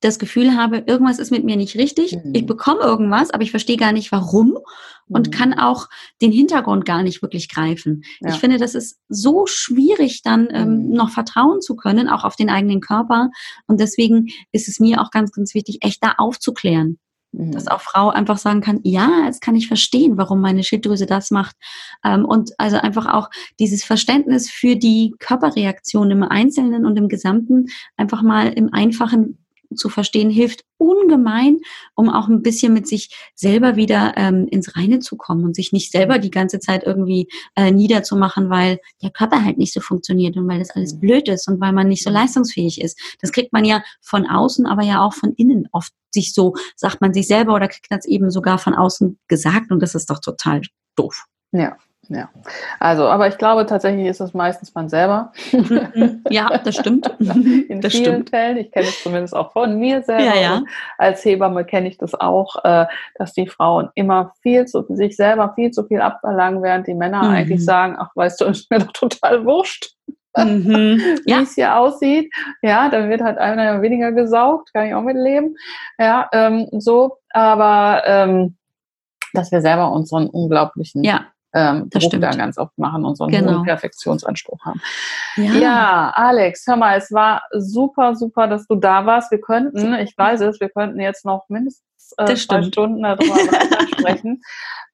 das 0.00 0.18
Gefühl 0.18 0.56
habe, 0.56 0.84
irgendwas 0.86 1.18
ist 1.18 1.30
mit 1.30 1.44
mir 1.44 1.56
nicht 1.56 1.76
richtig. 1.76 2.16
Mhm. 2.16 2.32
Ich 2.34 2.46
bekomme 2.46 2.80
irgendwas, 2.82 3.30
aber 3.30 3.42
ich 3.42 3.50
verstehe 3.50 3.76
gar 3.76 3.92
nicht 3.92 4.12
warum 4.12 4.58
und 5.08 5.28
mhm. 5.28 5.30
kann 5.30 5.54
auch 5.54 5.88
den 6.20 6.32
Hintergrund 6.32 6.84
gar 6.84 7.02
nicht 7.02 7.22
wirklich 7.22 7.48
greifen. 7.48 8.02
Ja. 8.20 8.30
Ich 8.30 8.36
finde, 8.36 8.58
das 8.58 8.74
ist 8.74 8.98
so 9.08 9.46
schwierig, 9.46 10.22
dann 10.22 10.48
ähm, 10.52 10.88
mhm. 10.88 10.92
noch 10.92 11.10
vertrauen 11.10 11.60
zu 11.60 11.76
können, 11.76 12.08
auch 12.08 12.24
auf 12.24 12.36
den 12.36 12.50
eigenen 12.50 12.80
Körper. 12.80 13.30
Und 13.66 13.80
deswegen 13.80 14.26
ist 14.52 14.68
es 14.68 14.80
mir 14.80 15.00
auch 15.00 15.10
ganz, 15.10 15.32
ganz 15.32 15.54
wichtig, 15.54 15.78
echt 15.80 16.04
da 16.04 16.14
aufzuklären. 16.18 16.98
Mhm. 17.36 17.52
Dass 17.52 17.68
auch 17.68 17.80
Frau 17.82 18.08
einfach 18.08 18.38
sagen 18.38 18.62
kann, 18.62 18.80
ja, 18.82 19.24
jetzt 19.26 19.42
kann 19.42 19.56
ich 19.56 19.68
verstehen, 19.68 20.16
warum 20.16 20.40
meine 20.40 20.64
Schilddrüse 20.64 21.06
das 21.06 21.30
macht. 21.30 21.54
Ähm, 22.04 22.24
und 22.24 22.52
also 22.58 22.78
einfach 22.78 23.06
auch 23.12 23.28
dieses 23.60 23.84
Verständnis 23.84 24.50
für 24.50 24.76
die 24.76 25.14
Körperreaktion 25.18 26.10
im 26.10 26.22
Einzelnen 26.22 26.86
und 26.86 26.96
im 26.96 27.08
Gesamten 27.08 27.66
einfach 27.96 28.22
mal 28.22 28.48
im 28.48 28.72
einfachen 28.72 29.45
zu 29.74 29.88
verstehen, 29.88 30.30
hilft 30.30 30.64
ungemein, 30.78 31.58
um 31.94 32.08
auch 32.08 32.28
ein 32.28 32.42
bisschen 32.42 32.72
mit 32.72 32.86
sich 32.86 33.16
selber 33.34 33.76
wieder 33.76 34.14
ähm, 34.16 34.46
ins 34.48 34.76
Reine 34.76 34.98
zu 34.98 35.16
kommen 35.16 35.44
und 35.44 35.56
sich 35.56 35.72
nicht 35.72 35.90
selber 35.90 36.18
die 36.18 36.30
ganze 36.30 36.60
Zeit 36.60 36.84
irgendwie 36.84 37.28
äh, 37.54 37.70
niederzumachen, 37.70 38.50
weil 38.50 38.78
der 39.02 39.10
Körper 39.10 39.44
halt 39.44 39.58
nicht 39.58 39.72
so 39.72 39.80
funktioniert 39.80 40.36
und 40.36 40.48
weil 40.48 40.58
das 40.58 40.70
alles 40.70 40.94
mhm. 40.94 41.00
blöd 41.00 41.28
ist 41.28 41.48
und 41.48 41.60
weil 41.60 41.72
man 41.72 41.88
nicht 41.88 42.04
so 42.04 42.10
leistungsfähig 42.10 42.80
ist. 42.80 42.98
Das 43.20 43.32
kriegt 43.32 43.52
man 43.52 43.64
ja 43.64 43.82
von 44.00 44.26
außen, 44.26 44.66
aber 44.66 44.82
ja 44.82 45.04
auch 45.04 45.14
von 45.14 45.32
innen 45.34 45.68
oft 45.72 45.92
sich 46.12 46.32
so, 46.32 46.54
sagt 46.76 47.00
man 47.00 47.12
sich 47.12 47.26
selber 47.26 47.54
oder 47.54 47.68
kriegt 47.68 47.90
das 47.90 48.06
eben 48.06 48.30
sogar 48.30 48.58
von 48.58 48.74
außen 48.74 49.18
gesagt 49.28 49.70
und 49.70 49.80
das 49.80 49.94
ist 49.94 50.10
doch 50.10 50.20
total 50.20 50.62
doof. 50.96 51.26
Ja, 51.52 51.76
ja, 52.08 52.28
also, 52.78 53.04
aber 53.08 53.26
ich 53.26 53.38
glaube 53.38 53.66
tatsächlich 53.66 54.06
ist 54.06 54.20
es 54.20 54.32
meistens 54.32 54.74
man 54.74 54.88
selber. 54.88 55.32
Ja, 56.30 56.58
das 56.58 56.76
stimmt. 56.76 57.08
In 57.18 57.80
das 57.80 57.92
vielen 57.92 58.04
stimmt. 58.04 58.30
Fällen. 58.30 58.56
Ich 58.58 58.70
kenne 58.70 58.86
es 58.86 59.02
zumindest 59.02 59.34
auch 59.34 59.52
von 59.52 59.78
mir 59.78 60.02
selber. 60.02 60.24
Ja, 60.24 60.40
ja. 60.40 60.62
Als 60.98 61.24
Hebamme 61.24 61.64
kenne 61.64 61.88
ich 61.88 61.98
das 61.98 62.14
auch, 62.14 62.64
äh, 62.64 62.86
dass 63.16 63.32
die 63.32 63.48
Frauen 63.48 63.88
immer 63.94 64.32
viel 64.42 64.66
zu 64.66 64.84
sich 64.90 65.16
selber 65.16 65.52
viel 65.54 65.70
zu 65.70 65.84
viel 65.84 66.00
abverlangen, 66.00 66.62
während 66.62 66.86
die 66.86 66.94
Männer 66.94 67.24
mhm. 67.24 67.34
eigentlich 67.34 67.64
sagen, 67.64 67.96
ach 67.98 68.10
weißt 68.14 68.40
du, 68.40 68.44
ist 68.46 68.70
mir 68.70 68.78
doch 68.78 68.92
total 68.92 69.44
wurscht. 69.44 69.94
mhm. 70.36 70.98
wie 71.24 71.30
ja. 71.30 71.40
es 71.40 71.54
hier 71.54 71.76
aussieht. 71.76 72.32
Ja, 72.62 72.88
dann 72.88 73.10
wird 73.10 73.22
halt 73.22 73.38
einer 73.38 73.82
weniger 73.82 74.12
gesaugt, 74.12 74.72
kann 74.72 74.86
ich 74.86 74.94
auch 74.94 75.02
mitleben. 75.02 75.56
Ja, 75.98 76.28
ähm, 76.32 76.68
so, 76.72 77.18
aber 77.30 78.02
ähm, 78.06 78.56
dass 79.32 79.50
wir 79.52 79.60
selber 79.60 79.90
unseren 79.92 80.28
unglaublichen 80.28 81.04
ja 81.04 81.26
ähm, 81.56 81.88
Druck 81.90 82.12
da 82.20 82.30
ganz 82.32 82.58
oft 82.58 82.76
machen 82.78 83.04
und 83.04 83.16
so 83.16 83.24
einen 83.24 83.32
Genau. 83.32 83.52
hohen 83.58 83.62
Perfektionsanspruch 83.64 84.58
haben. 84.64 84.80
Ja. 85.36 85.52
Ja, 85.54 86.12
Alex, 86.14 86.66
hör 86.66 86.76
mal, 86.76 86.98
es 86.98 87.10
war 87.12 87.42
super, 87.52 88.14
super, 88.14 88.46
dass 88.46 88.66
du 88.66 88.76
da 88.76 89.06
warst. 89.06 89.30
Wir 89.30 89.40
könnten, 89.40 89.94
ich 89.94 90.16
weiß 90.16 90.42
es, 90.42 90.60
wir 90.60 90.68
könnten 90.68 91.00
jetzt 91.00 91.24
noch 91.24 91.48
mindestens 91.48 92.12
äh, 92.18 92.26
Das 92.26 92.46
zwei 92.46 92.58
stimmt. 92.60 92.66
Stunden 92.74 93.02
darüber 93.02 93.34
sprechen. 93.98 94.42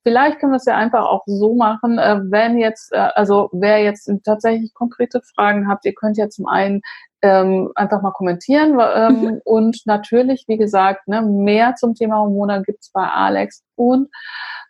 Vielleicht 0.04 0.38
können 0.40 0.52
wir 0.52 0.56
es 0.56 0.64
ja 0.64 0.76
einfach 0.76 1.04
auch 1.04 1.22
so 1.26 1.54
machen, 1.54 1.98
äh, 1.98 2.20
wenn 2.24 2.58
jetzt, 2.58 2.92
äh, 2.92 3.08
also 3.14 3.48
wer 3.52 3.82
jetzt 3.82 4.10
tatsächlich 4.24 4.72
konkrete 4.74 5.20
Fragen 5.34 5.68
habt, 5.68 5.84
ihr 5.84 5.94
könnt 5.94 6.16
ja 6.16 6.28
zum 6.28 6.46
einen 6.46 6.80
ähm, 7.24 7.70
einfach 7.76 8.02
mal 8.02 8.10
kommentieren 8.10 8.76
ähm, 8.80 9.20
Mhm. 9.20 9.40
und 9.44 9.80
natürlich, 9.86 10.44
wie 10.48 10.56
gesagt, 10.56 11.06
ne, 11.06 11.22
mehr 11.22 11.76
zum 11.76 11.94
Thema 11.94 12.16
Hormone 12.16 12.62
gibt's 12.66 12.90
bei 12.90 13.06
Alex 13.08 13.62
und 13.82 14.08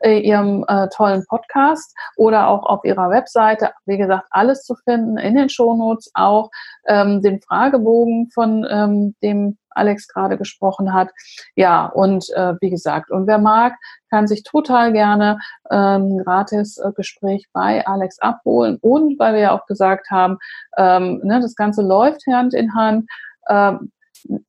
äh, 0.00 0.18
ihrem 0.18 0.64
äh, 0.68 0.88
tollen 0.88 1.24
Podcast 1.26 1.94
oder 2.16 2.48
auch 2.48 2.64
auf 2.64 2.84
ihrer 2.84 3.10
Webseite. 3.10 3.72
Wie 3.86 3.98
gesagt, 3.98 4.26
alles 4.30 4.64
zu 4.64 4.74
finden 4.84 5.18
in 5.18 5.34
den 5.34 5.48
Shownotes, 5.48 6.10
auch 6.14 6.50
ähm, 6.86 7.22
den 7.22 7.40
Fragebogen, 7.40 8.30
von 8.32 8.66
ähm, 8.68 9.14
dem 9.22 9.58
Alex 9.70 10.08
gerade 10.08 10.36
gesprochen 10.36 10.92
hat. 10.92 11.10
Ja, 11.56 11.86
und 11.86 12.28
äh, 12.34 12.54
wie 12.60 12.70
gesagt, 12.70 13.10
und 13.10 13.26
wer 13.26 13.38
mag, 13.38 13.74
kann 14.10 14.26
sich 14.26 14.42
total 14.42 14.92
gerne 14.92 15.38
ähm, 15.70 16.18
gratis 16.18 16.78
äh, 16.78 16.92
Gespräch 16.94 17.46
bei 17.52 17.86
Alex 17.86 18.18
abholen. 18.18 18.78
Und 18.80 19.18
weil 19.18 19.34
wir 19.34 19.40
ja 19.40 19.52
auch 19.52 19.66
gesagt 19.66 20.10
haben, 20.10 20.38
ähm, 20.76 21.20
ne, 21.24 21.40
das 21.40 21.54
Ganze 21.54 21.82
läuft 21.82 22.26
Hand 22.26 22.54
in 22.54 22.74
Hand, 22.74 23.08
ähm, 23.48 23.92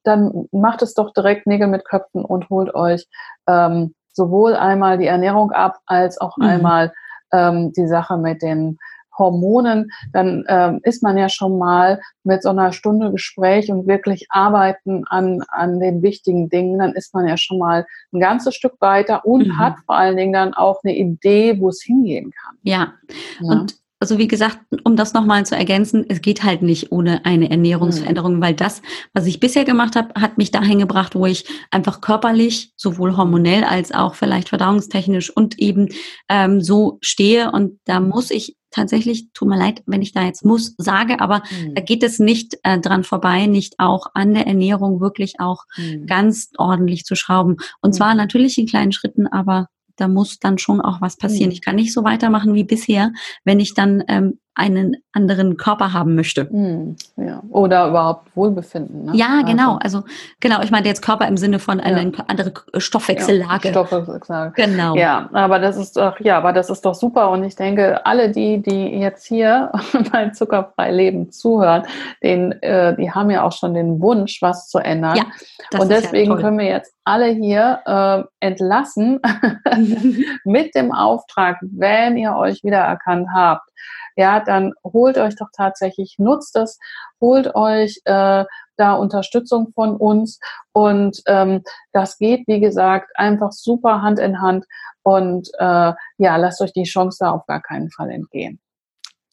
dann 0.04 0.48
macht 0.52 0.82
es 0.82 0.94
doch 0.94 1.14
direkt 1.14 1.48
Nägel 1.48 1.68
mit 1.68 1.86
Köpfen 1.86 2.24
und 2.24 2.50
holt 2.50 2.76
euch 2.76 3.08
ähm, 3.48 3.96
sowohl 4.14 4.56
einmal 4.56 4.98
die 4.98 5.08
Ernährung 5.08 5.52
ab, 5.52 5.80
als 5.86 6.20
auch 6.20 6.38
Mhm. 6.38 6.44
einmal 6.46 6.94
ähm, 7.32 7.72
die 7.74 7.88
Sache 7.88 8.18
mit 8.18 8.42
den 8.42 8.78
Hormonen, 9.18 9.92
dann 10.12 10.44
ähm, 10.48 10.80
ist 10.84 11.04
man 11.04 11.18
ja 11.18 11.30
schon 11.30 11.58
mal 11.60 12.00
mit 12.24 12.42
so 12.42 12.50
einer 12.50 12.72
Stunde 12.74 13.12
Gespräch 13.12 13.72
und 13.72 13.88
wirklich 13.88 14.26
arbeiten 14.30 15.04
an, 15.08 15.44
an 15.50 15.80
den 15.80 16.02
wichtigen 16.02 16.50
Dingen, 16.50 16.80
dann 16.80 16.94
ist 16.94 17.14
man 17.14 17.28
ja 17.28 17.38
schon 17.38 17.60
mal 17.60 17.86
ein 18.12 18.20
ganzes 18.20 18.56
Stück 18.56 18.74
weiter 18.80 19.24
und 19.26 19.48
Mhm. 19.48 19.60
hat 19.60 19.76
vor 19.86 19.96
allen 19.96 20.18
Dingen 20.18 20.34
dann 20.34 20.54
auch 20.56 20.80
eine 20.84 20.96
Idee, 20.96 21.60
wo 21.60 21.70
es 21.70 21.84
hingehen 21.84 22.32
kann. 22.32 22.58
Ja, 22.64 22.94
Ne? 23.40 23.60
und 23.62 23.76
also 24.04 24.18
wie 24.18 24.28
gesagt, 24.28 24.60
um 24.84 24.98
das 24.98 25.14
nochmal 25.14 25.46
zu 25.46 25.56
ergänzen, 25.56 26.04
es 26.10 26.20
geht 26.22 26.44
halt 26.44 26.62
nicht 26.62 26.92
ohne 26.92 27.24
eine 27.24 27.50
Ernährungsveränderung, 27.50 28.42
weil 28.42 28.54
das, 28.54 28.82
was 29.14 29.26
ich 29.28 29.40
bisher 29.40 29.64
gemacht 29.64 29.96
habe, 29.96 30.20
hat 30.20 30.38
mich 30.38 30.52
dahin 30.52 30.80
gebracht, 30.80 31.16
wo 31.16 31.26
ich 31.26 31.46
einfach 31.72 32.02
körperlich, 32.02 32.74
sowohl 32.76 33.16
hormonell 33.16 33.64
als 33.64 33.94
auch 33.94 34.16
vielleicht 34.16 34.50
verdauungstechnisch 34.50 35.30
und 35.30 35.58
eben 35.58 35.88
ähm, 36.28 36.60
so 36.60 36.98
stehe. 37.00 37.50
Und 37.54 37.80
da 37.86 38.02
muss 38.02 38.30
ich 38.30 38.58
tatsächlich, 38.72 39.30
tut 39.34 39.48
mir 39.48 39.58
leid, 39.58 39.84
wenn 39.86 40.02
ich 40.02 40.12
da 40.12 40.26
jetzt 40.26 40.44
muss, 40.44 40.76
sage, 40.78 41.22
aber 41.22 41.42
Hm. 41.48 41.74
da 41.76 41.82
geht 41.82 42.04
es 42.04 42.20
nicht 42.20 42.58
äh, 42.64 42.80
dran 42.82 43.06
vorbei, 43.06 43.46
nicht 43.46 43.76
auch 43.80 44.08
an 44.16 44.34
der 44.34 44.48
Ernährung 44.48 45.00
wirklich 45.00 45.40
auch 45.40 45.64
Hm. 45.76 46.08
ganz 46.08 46.50
ordentlich 46.58 47.06
zu 47.06 47.16
schrauben. 47.16 47.56
Und 47.82 47.92
Mhm. 47.92 47.94
zwar 47.94 48.16
natürlich 48.16 48.58
in 48.58 48.68
kleinen 48.68 48.92
Schritten, 48.92 49.28
aber 49.28 49.68
da 49.96 50.08
muss 50.08 50.40
dann 50.40 50.58
schon 50.58 50.82
auch 50.82 51.02
was 51.02 51.18
passieren. 51.18 51.50
Mhm. 51.50 51.54
Ich 51.54 51.62
kann 51.62 51.76
nicht 51.76 51.94
so 51.94 52.04
weitermachen 52.04 52.54
wie 52.54 52.64
bisher, 52.64 53.12
wenn 53.44 53.60
ich 53.60 53.74
dann 53.74 54.04
ähm, 54.08 54.40
einen 54.56 54.98
anderen 55.14 55.58
Körper 55.58 55.94
haben 55.94 56.16
möchte. 56.16 56.50
Hm, 56.50 56.96
ja. 57.18 57.42
Oder 57.50 57.88
überhaupt 57.88 58.36
Wohlbefinden. 58.36 59.06
Ne? 59.06 59.12
Ja, 59.16 59.42
genau. 59.46 59.78
Also, 59.78 59.94
Also 59.94 60.08
genau, 60.40 60.62
ich 60.64 60.72
meine 60.72 60.88
jetzt 60.88 61.04
Körper 61.04 61.28
im 61.28 61.38
Sinne 61.38 61.60
von 61.60 61.80
eine 61.80 62.12
andere 62.28 62.52
Stoffwechsellage. 62.78 63.68
Ja, 63.68 63.86
Stoffwechsel. 63.86 64.52
Genau. 64.56 64.96
Ja, 64.96 65.30
aber 65.34 65.60
das 65.60 65.78
ist 65.78 65.96
doch, 65.98 66.20
ja, 66.20 66.38
aber 66.38 66.52
das 66.52 66.72
ist 66.72 66.84
doch 66.84 66.96
super. 66.96 67.30
Und 67.30 67.44
ich 67.44 67.56
denke, 67.56 68.04
alle 68.08 68.32
die, 68.32 68.60
die 68.62 68.88
jetzt 68.98 69.28
hier 69.28 69.72
bei 70.12 70.30
Zuckerfrei 70.30 70.92
Leben 70.92 71.32
zuhören, 71.32 71.84
den, 72.24 72.54
äh, 72.64 72.96
die 72.96 73.12
haben 73.12 73.30
ja 73.30 73.44
auch 73.44 73.52
schon 73.52 73.76
den 73.76 74.02
Wunsch, 74.02 74.42
was 74.42 74.68
zu 74.68 74.80
ändern. 74.80 75.16
Ja, 75.16 75.26
das 75.70 75.82
Und 75.82 75.92
ja 75.92 76.02
deswegen 76.02 76.32
toll. 76.32 76.42
können 76.42 76.58
wir 76.58 76.66
jetzt 76.66 76.96
alle 77.04 77.28
hier 77.28 77.82
äh, 77.86 78.24
entlassen 78.40 79.20
mit 80.44 80.74
dem 80.74 80.92
Auftrag, 80.92 81.58
wenn 81.62 82.18
ihr 82.18 82.36
euch 82.36 82.64
wiedererkannt 82.64 83.28
habt, 83.32 83.70
ja, 84.16 84.40
dann 84.40 84.74
holt 84.84 85.18
euch 85.18 85.36
doch 85.36 85.50
tatsächlich, 85.56 86.16
nutzt 86.18 86.56
es, 86.56 86.80
holt 87.22 87.56
euch 87.56 88.00
äh, 88.06 88.46
da 88.78 88.94
Unterstützung 88.94 89.72
von 89.74 89.96
uns 89.96 90.40
und 90.72 91.22
ähm, 91.28 91.64
das 91.92 92.18
geht, 92.18 92.48
wie 92.48 92.60
gesagt, 92.60 93.12
einfach 93.16 93.52
super 93.52 94.02
Hand 94.02 94.20
in 94.20 94.42
Hand 94.42 94.66
und 95.04 95.50
äh, 95.60 95.94
ja, 96.18 96.36
lasst 96.38 96.62
euch 96.62 96.74
die 96.74 96.84
Chance 96.84 97.18
da 97.22 97.32
auf 97.32 97.46
gar 97.46 97.62
keinen 97.62 97.92
Fall 97.92 98.10
entgehen. 98.10 98.60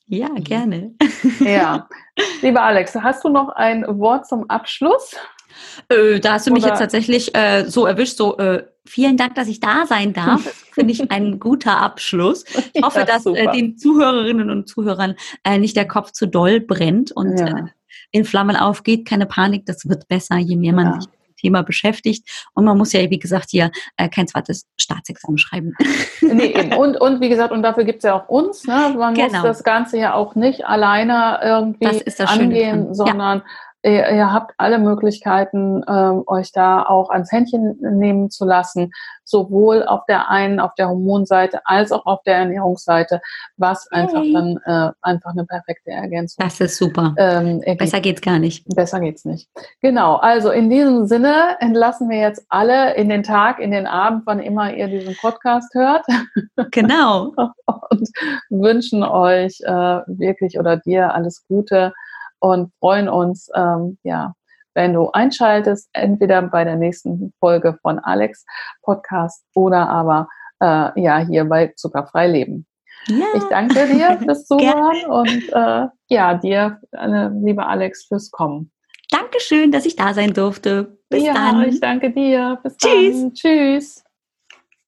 ja, 0.07 0.29
gerne. 0.35 0.95
Ja, 1.41 1.89
lieber 2.43 2.63
Alex, 2.63 2.95
hast 2.95 3.25
du 3.25 3.29
noch 3.29 3.51
ein 3.51 3.85
Wort 3.99 4.27
zum 4.27 4.49
Abschluss? 4.51 5.17
Äh, 5.89 6.21
da 6.21 6.35
hast 6.35 6.47
du 6.47 6.53
mich 6.53 6.63
Oder- 6.63 6.73
jetzt 6.73 6.81
tatsächlich 6.81 7.35
äh, 7.35 7.65
so 7.67 7.87
erwischt, 7.87 8.17
so 8.17 8.37
äh, 8.39 8.65
vielen 8.87 9.17
Dank, 9.17 9.35
dass 9.35 9.49
ich 9.49 9.61
da 9.61 9.87
sein 9.87 10.13
darf. 10.13 10.43
Finde 10.73 10.93
ich 10.93 11.11
ein 11.11 11.39
guter 11.39 11.79
Abschluss. 11.79 12.45
Ich 12.73 12.83
hoffe, 12.83 13.01
Ja, 13.01 13.05
dass 13.05 13.27
äh, 13.27 13.51
den 13.53 13.77
Zuhörerinnen 13.77 14.51
und 14.51 14.69
Zuhörern 14.69 15.15
äh, 15.45 15.59
nicht 15.59 15.77
der 15.77 15.87
Kopf 15.89 16.13
zu 16.13 16.27
doll 16.27 16.61
brennt 16.61 17.13
und 17.13 17.39
Ja. 17.39 17.69
in 18.13 18.25
Flammen 18.25 18.57
aufgeht. 18.57 19.07
Keine 19.07 19.27
Panik, 19.27 19.67
das 19.67 19.89
wird 19.89 20.09
besser, 20.09 20.37
je 20.39 20.57
mehr 20.57 20.73
man 20.73 20.87
Ja. 20.87 20.95
sich 21.01 21.07
mit 21.11 21.21
dem 21.29 21.37
Thema 21.37 21.63
beschäftigt. 21.63 22.29
Und 22.55 22.65
man 22.65 22.77
muss 22.79 22.93
ja, 22.93 23.09
wie 23.11 23.19
gesagt, 23.19 23.51
hier 23.51 23.71
kein 24.15 24.27
zweites 24.29 24.67
Staatsexamen 24.77 25.39
schreiben. 25.39 25.75
Nee, 26.33 26.53
eben. 26.55 26.75
Und, 26.75 26.97
und 27.01 27.21
wie 27.21 27.29
gesagt, 27.29 27.51
und 27.51 27.63
dafür 27.63 27.83
gibt's 27.85 28.05
ja 28.05 28.15
auch 28.15 28.29
uns. 28.29 28.65
Ne? 28.65 28.95
Man 28.97 29.15
muss 29.15 29.27
Genau. 29.27 29.43
das 29.43 29.65
Ganze 29.65 29.99
ja 29.99 30.15
auch 30.15 30.35
nicht 30.37 30.65
alleine 30.65 31.41
irgendwie 31.43 32.05
angehen, 32.25 32.95
sondern 32.95 33.43
ihr, 33.83 34.11
ihr 34.11 34.33
habt 34.33 34.53
alle 34.59 34.79
Möglichkeiten, 34.79 35.83
ähm, 35.89 36.23
euch 36.27 36.53
da 36.53 36.83
auch 36.85 37.11
ans 37.11 37.33
Händchen 37.33 37.79
nehmen 37.81 38.31
zu 38.31 38.45
lassen, 38.45 38.91
sowohl 39.25 39.85
auf 39.85 40.05
der 40.07 40.29
einen, 40.31 40.61
auf 40.61 40.75
der 40.75 40.89
Hormonseite, 40.89 41.61
als 41.65 41.93
auch 41.93 42.05
auf 42.07 42.23
der 42.25 42.37
Ernährungsseite, 42.37 43.21
was 43.57 43.87
einfach 43.93 44.23
Yay. 44.23 44.33
dann 44.33 44.57
äh, 44.65 44.93
einfach 45.03 45.31
eine 45.31 45.45
perfekte 45.45 45.91
Ergänzung 45.91 46.45
Das 46.45 46.61
ist 46.61 46.77
super. 46.77 47.15
ähm. 47.19 47.63
Besser 47.79 48.01
geht's 48.01 48.21
gar 48.21 48.39
nicht. 48.39 48.67
Besser 48.75 49.01
geht's 49.01 49.25
nicht. 49.25 49.49
Genau, 49.81 50.17
also 50.17 50.51
in 50.51 50.69
diesem 50.69 51.07
Sinne 51.07 51.57
entlassen 51.61 52.09
wir 52.09 52.19
jetzt 52.19 52.45
alle 52.49 52.95
in 52.95 53.09
den 53.09 53.23
Tag, 53.23 53.59
in 53.61 53.71
den 53.71 53.87
Abend, 53.87 54.23
wann 54.27 54.41
immer 54.41 54.73
ihr 54.75 54.89
diesen 54.89 55.17
Podcast 55.17 55.73
hört 55.75 56.05
Genau. 56.73 57.33
und 57.91 58.09
wünschen 58.51 59.03
euch 59.05 59.61
äh, 59.63 59.71
wirklich 60.07 60.59
oder 60.59 60.77
dir 60.77 61.15
alles 61.15 61.45
Gute 61.49 61.93
und 62.41 62.73
freuen 62.81 63.09
uns, 63.09 63.49
ähm, 63.55 63.99
ja, 64.03 64.35
wenn 64.75 64.95
du 64.95 65.11
einschaltest, 65.11 65.89
entweder 65.93 66.43
bei 66.43 66.65
der 66.65 66.77
nächsten 66.77 67.33
Folge 67.41 67.79
von 67.83 67.99
Alex 67.99 68.45
Podcast 68.83 69.45
oder 69.55 69.89
aber 69.89 70.29
äh, 70.61 71.01
ja 71.01 71.19
hier 71.19 71.45
bei 71.45 71.73
Zuckerfrei 71.77 72.29
Leben. 72.29 72.67
Ja. 73.09 73.27
Ich 73.35 73.45
danke 73.45 73.87
dir 73.87 74.19
fürs 74.23 74.45
Zuhören 74.47 75.07
und 75.07 75.53
äh, 75.53 75.87
ja, 76.09 76.35
dir, 76.35 76.81
äh, 76.93 77.29
lieber 77.43 77.67
Alex, 77.69 78.05
fürs 78.07 78.31
Kommen. 78.31 78.71
Dankeschön, 79.11 79.73
dass 79.73 79.87
ich 79.87 79.97
da 79.97 80.15
sein 80.15 80.33
durfte. 80.33 80.99
Bis 81.09 81.25
ja, 81.25 81.35
dann. 81.35 81.65
ich 81.65 81.81
danke 81.81 82.11
dir. 82.13 82.59
Bis 82.63 82.77
Tschüss. 82.77 83.21
dann. 83.21 83.35
Tschüss. 83.35 84.05